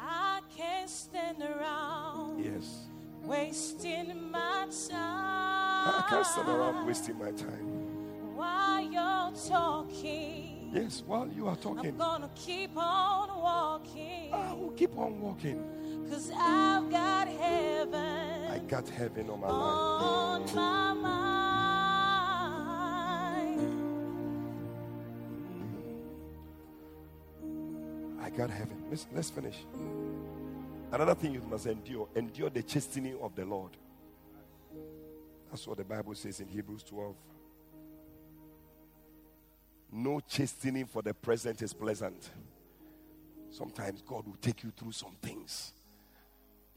I 0.00 0.40
can't 0.56 0.88
stand 0.88 1.42
around. 1.42 2.44
Yes. 2.44 2.86
Wasting 3.24 4.30
my 4.30 4.68
time. 4.88 4.94
I 4.94 6.06
can't 6.08 6.26
stand 6.26 6.48
around 6.48 6.86
wasting 6.86 7.18
my 7.18 7.32
time. 7.32 8.36
While 8.36 8.82
you're 8.82 9.32
talking. 9.48 10.57
Yes, 10.72 11.02
while 11.06 11.28
you 11.28 11.48
are 11.48 11.56
talking, 11.56 11.90
I'm 11.90 11.96
gonna 11.96 12.30
keep 12.34 12.76
on 12.76 13.40
walking. 13.40 14.32
I 14.32 14.52
will 14.52 14.70
keep 14.70 14.96
on 14.96 15.20
walking. 15.20 15.64
Cause 16.10 16.30
I've 16.36 16.90
got 16.90 17.26
heaven. 17.28 18.50
I 18.50 18.58
got 18.66 18.88
heaven 18.88 19.30
on 19.30 19.40
my 19.40 19.46
on 19.48 20.40
mind. 20.40 20.54
my 20.54 20.92
mind. 20.92 21.38
Mm. 27.42 28.22
I 28.22 28.30
got 28.30 28.50
heaven. 28.50 28.82
Let's, 28.90 29.06
let's 29.14 29.30
finish. 29.30 29.64
Another 30.92 31.14
thing 31.14 31.32
you 31.34 31.42
must 31.42 31.66
endure 31.66 32.08
endure 32.14 32.50
the 32.50 32.62
chastening 32.62 33.16
of 33.20 33.34
the 33.34 33.44
Lord. 33.44 33.72
That's 35.50 35.66
what 35.66 35.78
the 35.78 35.84
Bible 35.84 36.14
says 36.14 36.40
in 36.40 36.48
Hebrews 36.48 36.82
12. 36.84 37.14
No 39.90 40.20
chastening 40.20 40.86
for 40.86 41.02
the 41.02 41.14
present 41.14 41.62
is 41.62 41.72
pleasant. 41.72 42.30
Sometimes 43.50 44.02
God 44.02 44.26
will 44.26 44.36
take 44.40 44.62
you 44.62 44.70
through 44.70 44.92
some 44.92 45.16
things. 45.22 45.72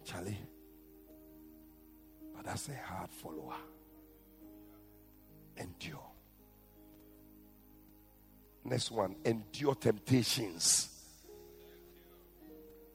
Charlie. 0.05 0.37
But 2.35 2.45
that's 2.45 2.69
a 2.69 2.75
hard 2.75 3.11
follower. 3.11 3.55
Endure. 5.57 5.99
Next 8.63 8.91
one 8.91 9.15
endure 9.25 9.75
temptations. 9.75 10.89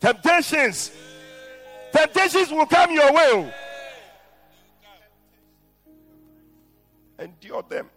Temptations. 0.01 0.93
Temptations 1.93 2.51
will 2.51 2.67
come 2.67 2.93
your 2.93 3.13
way. 3.13 3.55
Endure 7.19 7.63
them. 7.63 7.91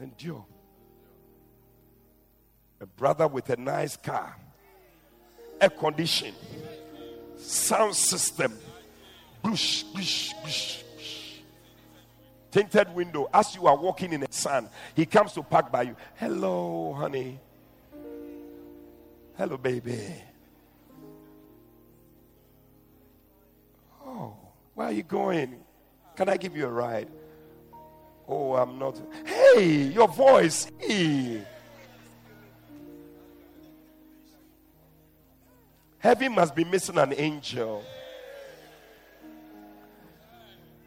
Endure. 0.00 0.44
A 2.80 2.86
brother 2.86 3.26
with 3.26 3.48
a 3.50 3.56
nice 3.56 3.96
car, 3.96 4.36
air 5.60 5.70
condition, 5.70 6.34
sound 7.38 7.94
system, 7.94 8.52
bush, 9.42 9.82
bush, 9.84 10.32
bush. 10.42 10.82
Tinted 12.50 12.94
window. 12.94 13.28
As 13.32 13.54
you 13.54 13.66
are 13.66 13.76
walking 13.76 14.12
in 14.12 14.20
the 14.20 14.28
sun, 14.30 14.68
he 14.94 15.06
comes 15.06 15.32
to 15.32 15.42
park 15.42 15.72
by 15.72 15.82
you. 15.82 15.96
Hello, 16.16 16.94
honey. 16.94 17.38
Hello, 19.36 19.56
baby. 19.56 20.14
Oh, 24.06 24.34
where 24.74 24.88
are 24.88 24.92
you 24.92 25.02
going? 25.02 25.62
Can 26.14 26.28
I 26.28 26.36
give 26.36 26.56
you 26.56 26.66
a 26.66 26.70
ride? 26.70 27.08
Oh, 28.28 28.54
I'm 28.54 28.78
not. 28.78 29.00
Hey, 29.24 29.84
your 29.84 30.08
voice. 30.08 30.70
Hey. 30.78 31.42
Heaven 35.98 36.34
must 36.34 36.54
be 36.54 36.64
missing 36.64 36.98
an 36.98 37.14
angel. 37.16 37.84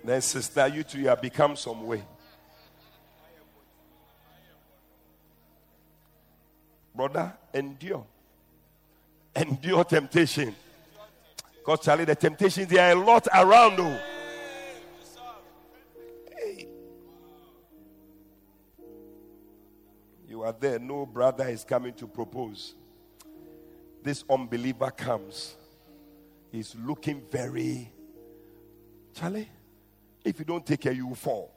Then, 0.03 0.21
sister, 0.21 0.67
you 0.67 0.83
two 0.83 1.03
have 1.05 1.21
become 1.21 1.55
some 1.55 1.85
way. 1.85 2.03
Brother, 6.95 7.33
endure. 7.53 8.05
Endure 9.35 9.83
temptation. 9.83 10.55
Because, 11.57 11.79
Charlie, 11.81 12.05
the 12.05 12.15
temptations, 12.15 12.67
there 12.67 12.89
are 12.89 13.01
a 13.01 13.05
lot 13.05 13.27
around. 13.33 13.77
Though. 13.77 13.99
You 20.39 20.45
are 20.45 20.55
there, 20.57 20.79
no 20.79 21.05
brother 21.05 21.49
is 21.49 21.65
coming 21.65 21.93
to 21.95 22.07
propose. 22.07 22.73
This 24.01 24.23
unbeliever 24.29 24.89
comes. 24.89 25.57
He's 26.49 26.73
looking 26.75 27.21
very. 27.29 27.91
Charlie, 29.13 29.49
if 30.23 30.39
you 30.39 30.45
don't 30.45 30.65
take 30.65 30.79
care, 30.79 30.93
you 30.93 31.07
will 31.07 31.15
fall. 31.15 31.51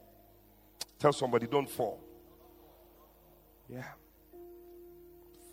Tell 0.99 1.13
somebody, 1.13 1.47
don't 1.47 1.71
fall. 1.71 2.01
Yeah. 3.69 3.85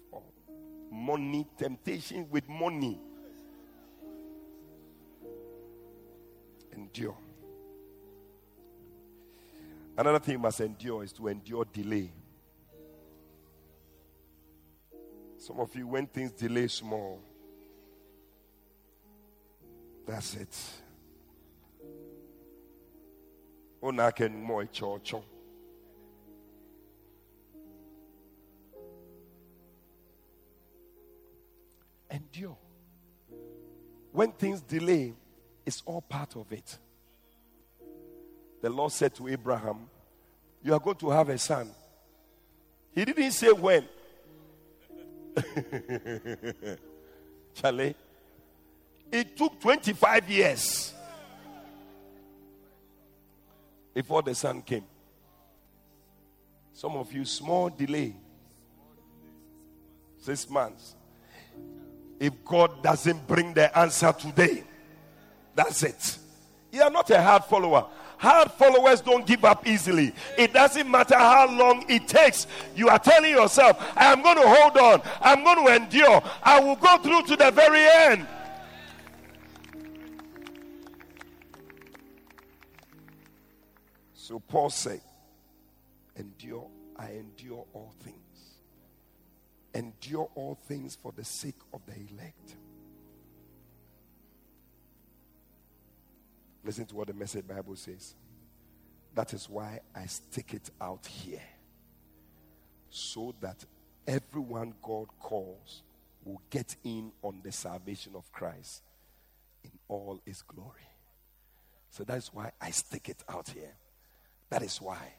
Fall. 0.10 0.26
Money, 0.92 1.46
temptation 1.56 2.28
with 2.32 2.50
money. 2.50 3.00
Endure. 6.74 7.16
Another 9.96 10.18
thing 10.18 10.32
you 10.32 10.40
must 10.40 10.62
endure 10.62 11.04
is 11.04 11.14
to 11.14 11.28
endure 11.28 11.64
delay. 11.72 12.12
Some 15.40 15.62
of 15.62 15.74
you, 15.74 15.88
when 15.88 16.06
things 16.06 16.32
delay 16.32 16.68
small, 16.68 17.22
that's 20.06 20.36
it. 20.36 20.58
Oh, 23.82 23.88
Ona 23.88 24.12
can 24.12 24.44
more 24.44 24.66
church. 24.66 25.14
Endure. 32.12 32.58
When 34.12 34.34
things 34.34 34.60
delay, 34.60 35.14
it's 35.66 35.82
all 35.86 36.02
part 36.02 36.36
of 36.36 36.52
it. 36.52 36.78
The 38.62 38.70
Lord 38.70 38.92
said 38.92 39.16
to 39.16 39.30
Abraham, 39.30 39.88
You 40.62 40.74
are 40.74 40.80
going 40.82 40.98
to 40.98 41.10
have 41.12 41.30
a 41.30 41.38
son. 41.38 41.72
He 42.92 43.06
didn't 43.06 43.32
say 43.32 43.54
when. 43.54 43.88
Charlie, 47.54 47.96
it 49.12 49.36
took 49.36 49.60
25 49.60 50.30
years 50.30 50.94
before 53.94 54.22
the 54.22 54.36
son 54.36 54.62
came. 54.62 54.86
Some 56.74 56.96
of 56.96 57.12
you, 57.12 57.26
small 57.26 57.70
delay. 57.70 58.16
Six 60.22 60.50
months. 60.50 60.96
If 62.20 62.34
God 62.46 62.84
doesn't 62.84 63.28
bring 63.28 63.54
the 63.54 63.78
answer 63.78 64.14
today, 64.14 64.64
that's 65.56 65.84
it. 65.84 66.18
You 66.72 66.82
are 66.84 66.90
not 66.90 67.10
a 67.10 67.22
hard 67.22 67.46
follower. 67.46 67.88
Hard 68.20 68.52
followers 68.52 69.00
don't 69.00 69.26
give 69.26 69.46
up 69.46 69.66
easily. 69.66 70.14
It 70.38 70.52
doesn't 70.52 70.92
matter 70.92 71.16
how 71.16 71.50
long 71.50 71.86
it 71.88 72.06
takes. 72.06 72.48
You 72.76 72.90
are 72.90 73.00
telling 73.00 73.32
yourself, 73.32 73.82
I 73.96 74.12
am 74.12 74.22
going 74.22 74.36
to 74.36 74.46
hold 74.46 74.78
on. 74.78 75.02
I'm 75.22 75.42
going 75.42 75.66
to 75.66 75.74
endure. 75.74 76.22
I 76.44 76.60
will 76.60 76.76
go 76.76 76.98
through 76.98 77.24
to 77.28 77.38
the 77.38 77.50
very 77.52 77.88
end. 77.90 78.28
So 84.14 84.40
Paul 84.40 84.70
said, 84.70 85.00
Endure, 86.18 86.68
I 86.98 87.12
endure 87.12 87.64
all 87.74 87.94
things. 88.04 88.18
Endure 89.74 90.30
all 90.36 90.60
things 90.68 90.98
for 91.02 91.14
the 91.16 91.24
sake 91.24 91.56
of 91.74 91.80
the 91.86 91.94
elect. 91.94 92.58
Listen 96.64 96.86
to 96.86 96.96
what 96.96 97.08
the 97.08 97.14
message 97.14 97.48
Bible 97.48 97.76
says. 97.76 98.16
That 99.16 99.34
is 99.34 99.50
why 99.50 99.80
I 99.96 100.06
stick 100.06 100.54
it 100.54 100.70
out 100.80 101.06
here. 101.06 101.42
So 102.90 103.36
that 103.42 103.64
everyone 104.08 104.74
God 104.82 105.08
calls 105.20 105.84
will 106.24 106.42
get 106.50 106.76
in 106.84 107.12
on 107.22 107.42
the 107.44 107.52
salvation 107.52 108.14
of 108.16 108.32
Christ 108.32 108.84
in 109.64 109.72
all 109.88 110.22
his 110.26 110.42
glory. 110.42 110.88
So 111.92 112.04
that's 112.04 112.34
why 112.34 112.52
I 112.62 112.72
stick 112.72 113.10
it 113.10 113.24
out 113.28 113.50
here. 113.50 113.74
That 114.50 114.62
is 114.62 114.80
why. 114.82 115.14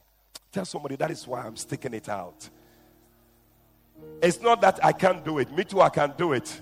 Tell 0.52 0.64
somebody 0.64 0.96
that 0.96 1.10
is 1.10 1.26
why 1.26 1.42
I'm 1.42 1.56
sticking 1.56 1.94
it 1.94 2.08
out. 2.08 2.48
It's 4.22 4.40
not 4.40 4.60
that 4.62 4.84
I 4.84 4.92
can't 4.92 5.24
do 5.24 5.38
it. 5.38 5.52
Me 5.52 5.64
too, 5.64 5.80
I 5.80 5.88
can 5.88 6.12
do 6.16 6.32
it. 6.32 6.60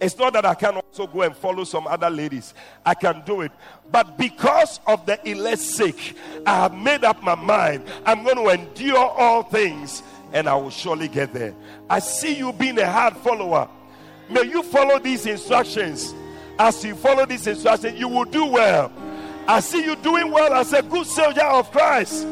It's 0.00 0.16
not 0.16 0.32
that 0.32 0.46
I 0.46 0.54
can 0.54 0.76
also 0.76 1.06
go 1.06 1.22
and 1.22 1.36
follow 1.36 1.64
some 1.64 1.86
other 1.86 2.08
ladies. 2.08 2.54
I 2.86 2.94
can 2.94 3.22
do 3.26 3.42
it. 3.42 3.52
But 3.92 4.16
because 4.16 4.80
of 4.86 5.04
the 5.04 5.20
elect's 5.28 5.66
sake, 5.66 6.16
I 6.46 6.62
have 6.62 6.74
made 6.74 7.04
up 7.04 7.22
my 7.22 7.34
mind. 7.34 7.84
I'm 8.06 8.24
going 8.24 8.36
to 8.36 8.48
endure 8.48 8.96
all 8.96 9.42
things 9.42 10.02
and 10.32 10.48
I 10.48 10.54
will 10.54 10.70
surely 10.70 11.08
get 11.08 11.32
there. 11.34 11.54
I 11.88 11.98
see 11.98 12.34
you 12.34 12.52
being 12.52 12.78
a 12.78 12.90
hard 12.90 13.16
follower. 13.18 13.68
May 14.30 14.44
you 14.44 14.62
follow 14.62 14.98
these 14.98 15.26
instructions. 15.26 16.14
As 16.58 16.82
you 16.84 16.94
follow 16.94 17.26
these 17.26 17.46
instructions, 17.46 17.98
you 17.98 18.08
will 18.08 18.24
do 18.24 18.46
well. 18.46 18.92
I 19.46 19.60
see 19.60 19.84
you 19.84 19.96
doing 19.96 20.30
well 20.30 20.54
as 20.54 20.72
a 20.72 20.82
good 20.82 21.06
soldier 21.06 21.42
of 21.42 21.70
Christ. 21.72 22.26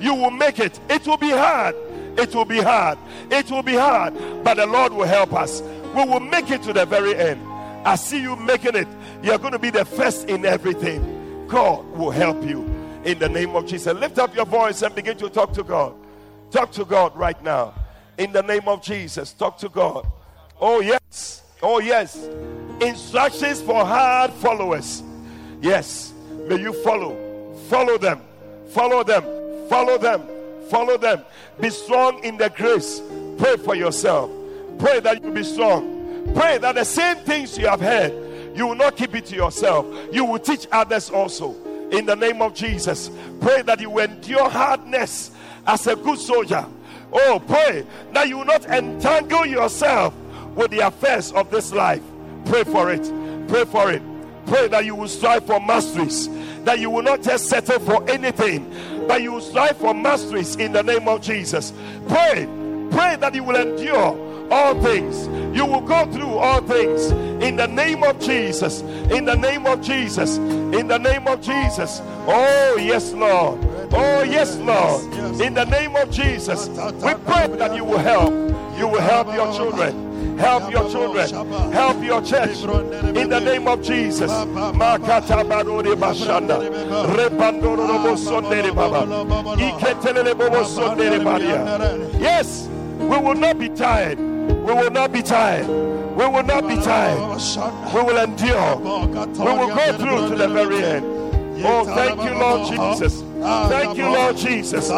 You 0.00 0.14
will 0.14 0.30
make 0.30 0.58
it. 0.58 0.78
It 0.88 1.06
will 1.06 1.16
be 1.16 1.30
hard. 1.30 1.74
It 2.16 2.34
will 2.34 2.44
be 2.44 2.60
hard. 2.60 2.98
It 3.30 3.50
will 3.50 3.62
be 3.62 3.74
hard. 3.74 4.14
But 4.44 4.54
the 4.54 4.66
Lord 4.66 4.92
will 4.92 5.06
help 5.06 5.32
us. 5.32 5.62
We 5.94 6.04
will 6.04 6.20
make 6.20 6.50
it 6.50 6.62
to 6.64 6.72
the 6.72 6.86
very 6.86 7.16
end. 7.16 7.42
I 7.84 7.96
see 7.96 8.20
you 8.20 8.36
making 8.36 8.76
it. 8.76 8.88
You're 9.22 9.38
going 9.38 9.52
to 9.52 9.58
be 9.58 9.70
the 9.70 9.84
first 9.84 10.28
in 10.28 10.44
everything. 10.44 11.46
God 11.48 11.84
will 11.92 12.10
help 12.10 12.42
you 12.44 12.62
in 13.04 13.18
the 13.18 13.28
name 13.28 13.56
of 13.56 13.66
Jesus. 13.66 13.92
Lift 13.94 14.18
up 14.18 14.34
your 14.34 14.44
voice 14.46 14.82
and 14.82 14.94
begin 14.94 15.16
to 15.18 15.28
talk 15.28 15.52
to 15.54 15.62
God. 15.62 15.94
Talk 16.50 16.70
to 16.72 16.84
God 16.84 17.16
right 17.16 17.42
now. 17.42 17.74
In 18.18 18.32
the 18.32 18.42
name 18.42 18.68
of 18.68 18.82
Jesus, 18.82 19.32
talk 19.32 19.58
to 19.58 19.68
God. 19.68 20.06
Oh, 20.60 20.80
yes. 20.80 21.42
Oh, 21.62 21.80
yes. 21.80 22.28
Instructions 22.80 23.62
for 23.62 23.84
hard 23.84 24.32
followers. 24.34 25.02
Yes. 25.60 26.12
May 26.48 26.60
you 26.60 26.72
follow. 26.82 27.54
Follow 27.68 27.98
them. 27.98 28.20
Follow 28.68 29.02
them. 29.02 29.24
Follow 29.68 29.98
them. 29.98 30.22
Follow 30.68 30.96
them. 30.98 31.24
Be 31.60 31.70
strong 31.70 32.22
in 32.24 32.36
the 32.36 32.50
grace. 32.50 33.00
Pray 33.38 33.56
for 33.56 33.74
yourself. 33.74 34.30
Pray 34.80 35.00
that 35.00 35.22
you 35.22 35.30
be 35.30 35.44
strong. 35.44 36.32
Pray 36.34 36.58
that 36.58 36.74
the 36.74 36.84
same 36.84 37.18
things 37.18 37.56
you 37.58 37.66
have 37.68 37.80
heard, 37.80 38.56
you 38.56 38.66
will 38.66 38.74
not 38.74 38.96
keep 38.96 39.14
it 39.14 39.26
to 39.26 39.36
yourself. 39.36 39.86
You 40.10 40.24
will 40.24 40.38
teach 40.38 40.66
others 40.72 41.10
also. 41.10 41.54
In 41.90 42.06
the 42.06 42.16
name 42.16 42.40
of 42.40 42.54
Jesus. 42.54 43.10
Pray 43.40 43.62
that 43.62 43.80
you 43.80 43.98
endure 43.98 44.48
hardness 44.48 45.32
as 45.66 45.86
a 45.86 45.96
good 45.96 46.18
soldier. 46.18 46.64
Oh, 47.12 47.42
pray 47.46 47.84
that 48.12 48.28
you 48.28 48.38
will 48.38 48.44
not 48.44 48.64
entangle 48.66 49.44
yourself 49.44 50.14
with 50.54 50.70
the 50.70 50.86
affairs 50.86 51.32
of 51.32 51.50
this 51.50 51.72
life. 51.72 52.02
Pray 52.46 52.64
for 52.64 52.90
it. 52.90 53.02
Pray 53.48 53.64
for 53.64 53.90
it. 53.90 54.02
Pray 54.46 54.68
that 54.68 54.84
you 54.84 54.94
will 54.94 55.08
strive 55.08 55.44
for 55.46 55.60
masteries. 55.60 56.28
That 56.64 56.78
you 56.78 56.90
will 56.90 57.02
not 57.02 57.22
just 57.22 57.48
settle 57.48 57.80
for 57.80 58.08
anything, 58.08 58.72
but 59.06 59.22
you 59.22 59.32
will 59.32 59.40
strive 59.40 59.76
for 59.76 59.92
masteries 59.92 60.56
in 60.56 60.72
the 60.72 60.82
name 60.82 61.08
of 61.08 61.20
Jesus. 61.20 61.72
Pray. 62.08 62.46
Pray 62.90 63.16
that 63.16 63.34
you 63.34 63.44
will 63.44 63.56
endure 63.56 64.29
all 64.50 64.80
things. 64.82 65.26
You 65.56 65.66
will 65.66 65.80
go 65.80 66.04
through 66.12 66.38
all 66.38 66.60
things 66.60 67.10
in 67.42 67.56
the 67.56 67.66
name 67.66 68.02
of 68.04 68.20
Jesus. 68.20 68.80
In 68.80 69.24
the 69.24 69.34
name 69.36 69.66
of 69.66 69.80
Jesus. 69.80 70.36
In 70.38 70.86
the 70.88 70.98
name 70.98 71.26
of 71.26 71.40
Jesus. 71.40 72.00
Oh, 72.26 72.76
yes, 72.80 73.12
Lord. 73.12 73.58
Oh, 73.92 74.22
yes, 74.22 74.56
Lord. 74.58 75.02
In 75.40 75.54
the 75.54 75.64
name 75.64 75.96
of 75.96 76.10
Jesus. 76.10 76.68
We 76.68 77.14
pray 77.14 77.48
that 77.56 77.74
you 77.74 77.84
will 77.84 77.98
help. 77.98 78.32
You 78.78 78.88
will 78.88 79.00
help 79.00 79.34
your 79.34 79.52
children. 79.52 80.38
Help 80.38 80.70
your 80.70 80.88
children. 80.90 81.72
Help 81.72 82.02
your 82.02 82.22
church. 82.22 82.62
In 83.16 83.28
the 83.28 83.40
name 83.40 83.68
of 83.68 83.82
Jesus. 83.82 84.30
Yes, 92.20 92.68
we 92.98 93.18
will 93.18 93.34
not 93.34 93.58
be 93.58 93.68
tired. 93.68 94.29
We 94.64 94.72
will 94.74 94.90
not 94.90 95.12
be 95.12 95.22
tired. 95.22 95.66
We 95.68 96.26
will 96.26 96.42
not 96.42 96.66
be 96.68 96.76
tired. 96.76 97.18
We 97.94 98.02
will 98.02 98.18
endure. 98.18 98.76
We 98.76 99.52
will 99.58 99.74
go 99.74 99.92
through 99.98 100.28
to 100.28 100.34
the 100.36 100.48
very 100.48 100.84
end. 100.84 101.20
Oh, 101.62 101.84
thank 101.84 102.24
you, 102.24 102.34
Lord 102.34 102.66
Jesus. 102.68 103.22
Thank 103.68 103.96
you, 103.98 104.08
Lord 104.08 104.36
Jesus. 104.36 104.90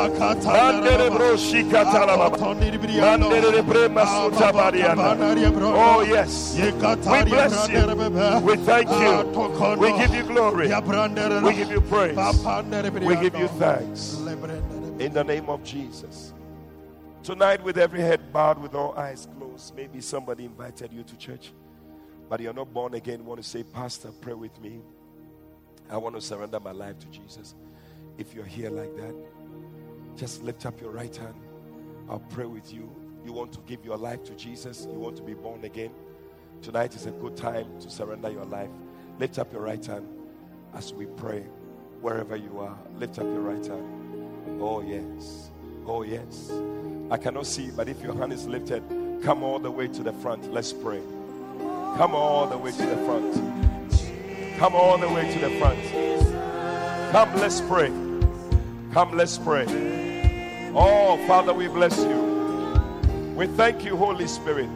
Oh, 5.74 6.04
yes. 6.06 6.56
We 6.56 6.70
bless 7.30 7.68
you. 7.68 8.40
We 8.42 8.56
thank 8.56 8.90
you. 8.90 9.76
We 9.76 9.92
give 9.98 10.14
you 10.14 10.22
glory. 10.24 10.68
We 11.42 11.52
give 11.54 11.70
you 11.70 11.80
praise. 11.80 12.16
We 13.06 13.16
give 13.16 13.34
you 13.34 13.48
thanks. 13.58 14.18
In 14.98 15.12
the 15.12 15.24
name 15.24 15.48
of 15.48 15.64
Jesus. 15.64 16.32
Tonight, 17.22 17.62
with 17.62 17.78
every 17.78 18.00
head 18.00 18.32
bowed, 18.32 18.58
with 18.58 18.74
all 18.74 18.98
eyes 18.98 19.28
closed, 19.38 19.76
maybe 19.76 20.00
somebody 20.00 20.44
invited 20.44 20.92
you 20.92 21.04
to 21.04 21.16
church, 21.16 21.52
but 22.28 22.40
you're 22.40 22.52
not 22.52 22.74
born 22.74 22.94
again. 22.94 23.24
Want 23.24 23.40
to 23.40 23.48
say, 23.48 23.62
Pastor, 23.62 24.10
pray 24.20 24.34
with 24.34 24.60
me. 24.60 24.80
I 25.88 25.98
want 25.98 26.16
to 26.16 26.20
surrender 26.20 26.58
my 26.58 26.72
life 26.72 26.98
to 26.98 27.06
Jesus. 27.06 27.54
If 28.18 28.34
you're 28.34 28.44
here 28.44 28.70
like 28.70 28.96
that, 28.96 29.14
just 30.16 30.42
lift 30.42 30.66
up 30.66 30.80
your 30.80 30.90
right 30.90 31.14
hand. 31.14 31.34
I'll 32.10 32.18
pray 32.18 32.46
with 32.46 32.72
you. 32.74 32.90
You 33.24 33.32
want 33.32 33.52
to 33.52 33.60
give 33.68 33.84
your 33.84 33.96
life 33.96 34.24
to 34.24 34.34
Jesus, 34.34 34.88
you 34.90 34.98
want 34.98 35.16
to 35.18 35.22
be 35.22 35.34
born 35.34 35.64
again. 35.64 35.92
Tonight 36.60 36.96
is 36.96 37.06
a 37.06 37.12
good 37.12 37.36
time 37.36 37.78
to 37.80 37.88
surrender 37.88 38.30
your 38.30 38.46
life. 38.46 38.70
Lift 39.20 39.38
up 39.38 39.52
your 39.52 39.62
right 39.62 39.84
hand 39.84 40.08
as 40.74 40.92
we 40.92 41.06
pray. 41.06 41.44
Wherever 42.00 42.34
you 42.34 42.58
are, 42.58 42.76
lift 42.96 43.20
up 43.20 43.26
your 43.26 43.42
right 43.42 43.64
hand. 43.64 44.60
Oh, 44.60 44.82
yes. 44.82 45.51
Oh, 45.86 46.02
yes. 46.02 46.52
I 47.10 47.16
cannot 47.16 47.46
see, 47.46 47.70
but 47.70 47.88
if 47.88 48.02
your 48.02 48.14
hand 48.14 48.32
is 48.32 48.46
lifted, 48.46 48.82
come 49.22 49.42
all 49.42 49.58
the 49.58 49.70
way 49.70 49.88
to 49.88 50.02
the 50.02 50.12
front. 50.14 50.52
Let's 50.52 50.72
pray. 50.72 51.02
Come 51.58 52.14
all 52.14 52.46
the 52.46 52.56
way 52.56 52.72
to 52.72 52.86
the 52.86 52.96
front. 53.04 54.58
Come 54.58 54.74
all 54.74 54.96
the 54.96 55.08
way 55.08 55.30
to 55.32 55.38
the 55.38 55.50
front. 55.58 55.82
Come, 57.12 57.34
let's 57.36 57.60
pray. 57.60 57.88
Come, 58.92 59.16
let's 59.16 59.38
pray. 59.38 59.66
Oh, 60.74 61.22
Father, 61.26 61.52
we 61.52 61.68
bless 61.68 61.98
you. 61.98 63.34
We 63.36 63.46
thank 63.48 63.84
you, 63.84 63.96
Holy 63.96 64.26
Spirit. 64.26 64.70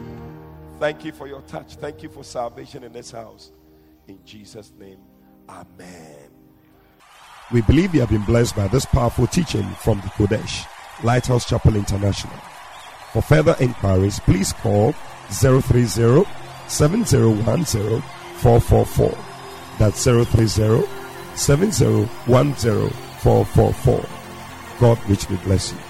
Thank 0.79 1.05
you 1.05 1.11
for 1.11 1.27
your 1.27 1.41
touch. 1.41 1.75
Thank 1.75 2.03
you 2.03 2.09
for 2.09 2.23
salvation 2.23 2.83
in 2.83 2.91
this 2.91 3.11
house. 3.11 3.51
In 4.07 4.19
Jesus' 4.23 4.71
name, 4.77 4.99
Amen. 5.49 6.29
We 7.51 7.61
believe 7.61 7.93
you 7.93 8.01
have 8.01 8.09
been 8.09 8.25
blessed 8.25 8.55
by 8.55 8.67
this 8.67 8.85
powerful 8.85 9.25
teaching 9.25 9.63
from 9.75 10.01
the 10.01 10.07
Qodesh, 10.07 10.65
Lighthouse 11.03 11.45
Chapel 11.47 11.75
International. 11.75 12.35
For 13.13 13.21
further 13.21 13.55
inquiries, 13.59 14.19
please 14.19 14.53
call 14.53 14.93
030 15.29 16.25
7010 16.67 18.01
444. 18.01 19.17
That's 19.77 20.03
030 20.03 20.47
7010 21.35 22.89
444. 22.89 24.05
God 24.79 25.09
richly 25.09 25.37
bless 25.37 25.71
you. 25.71 25.86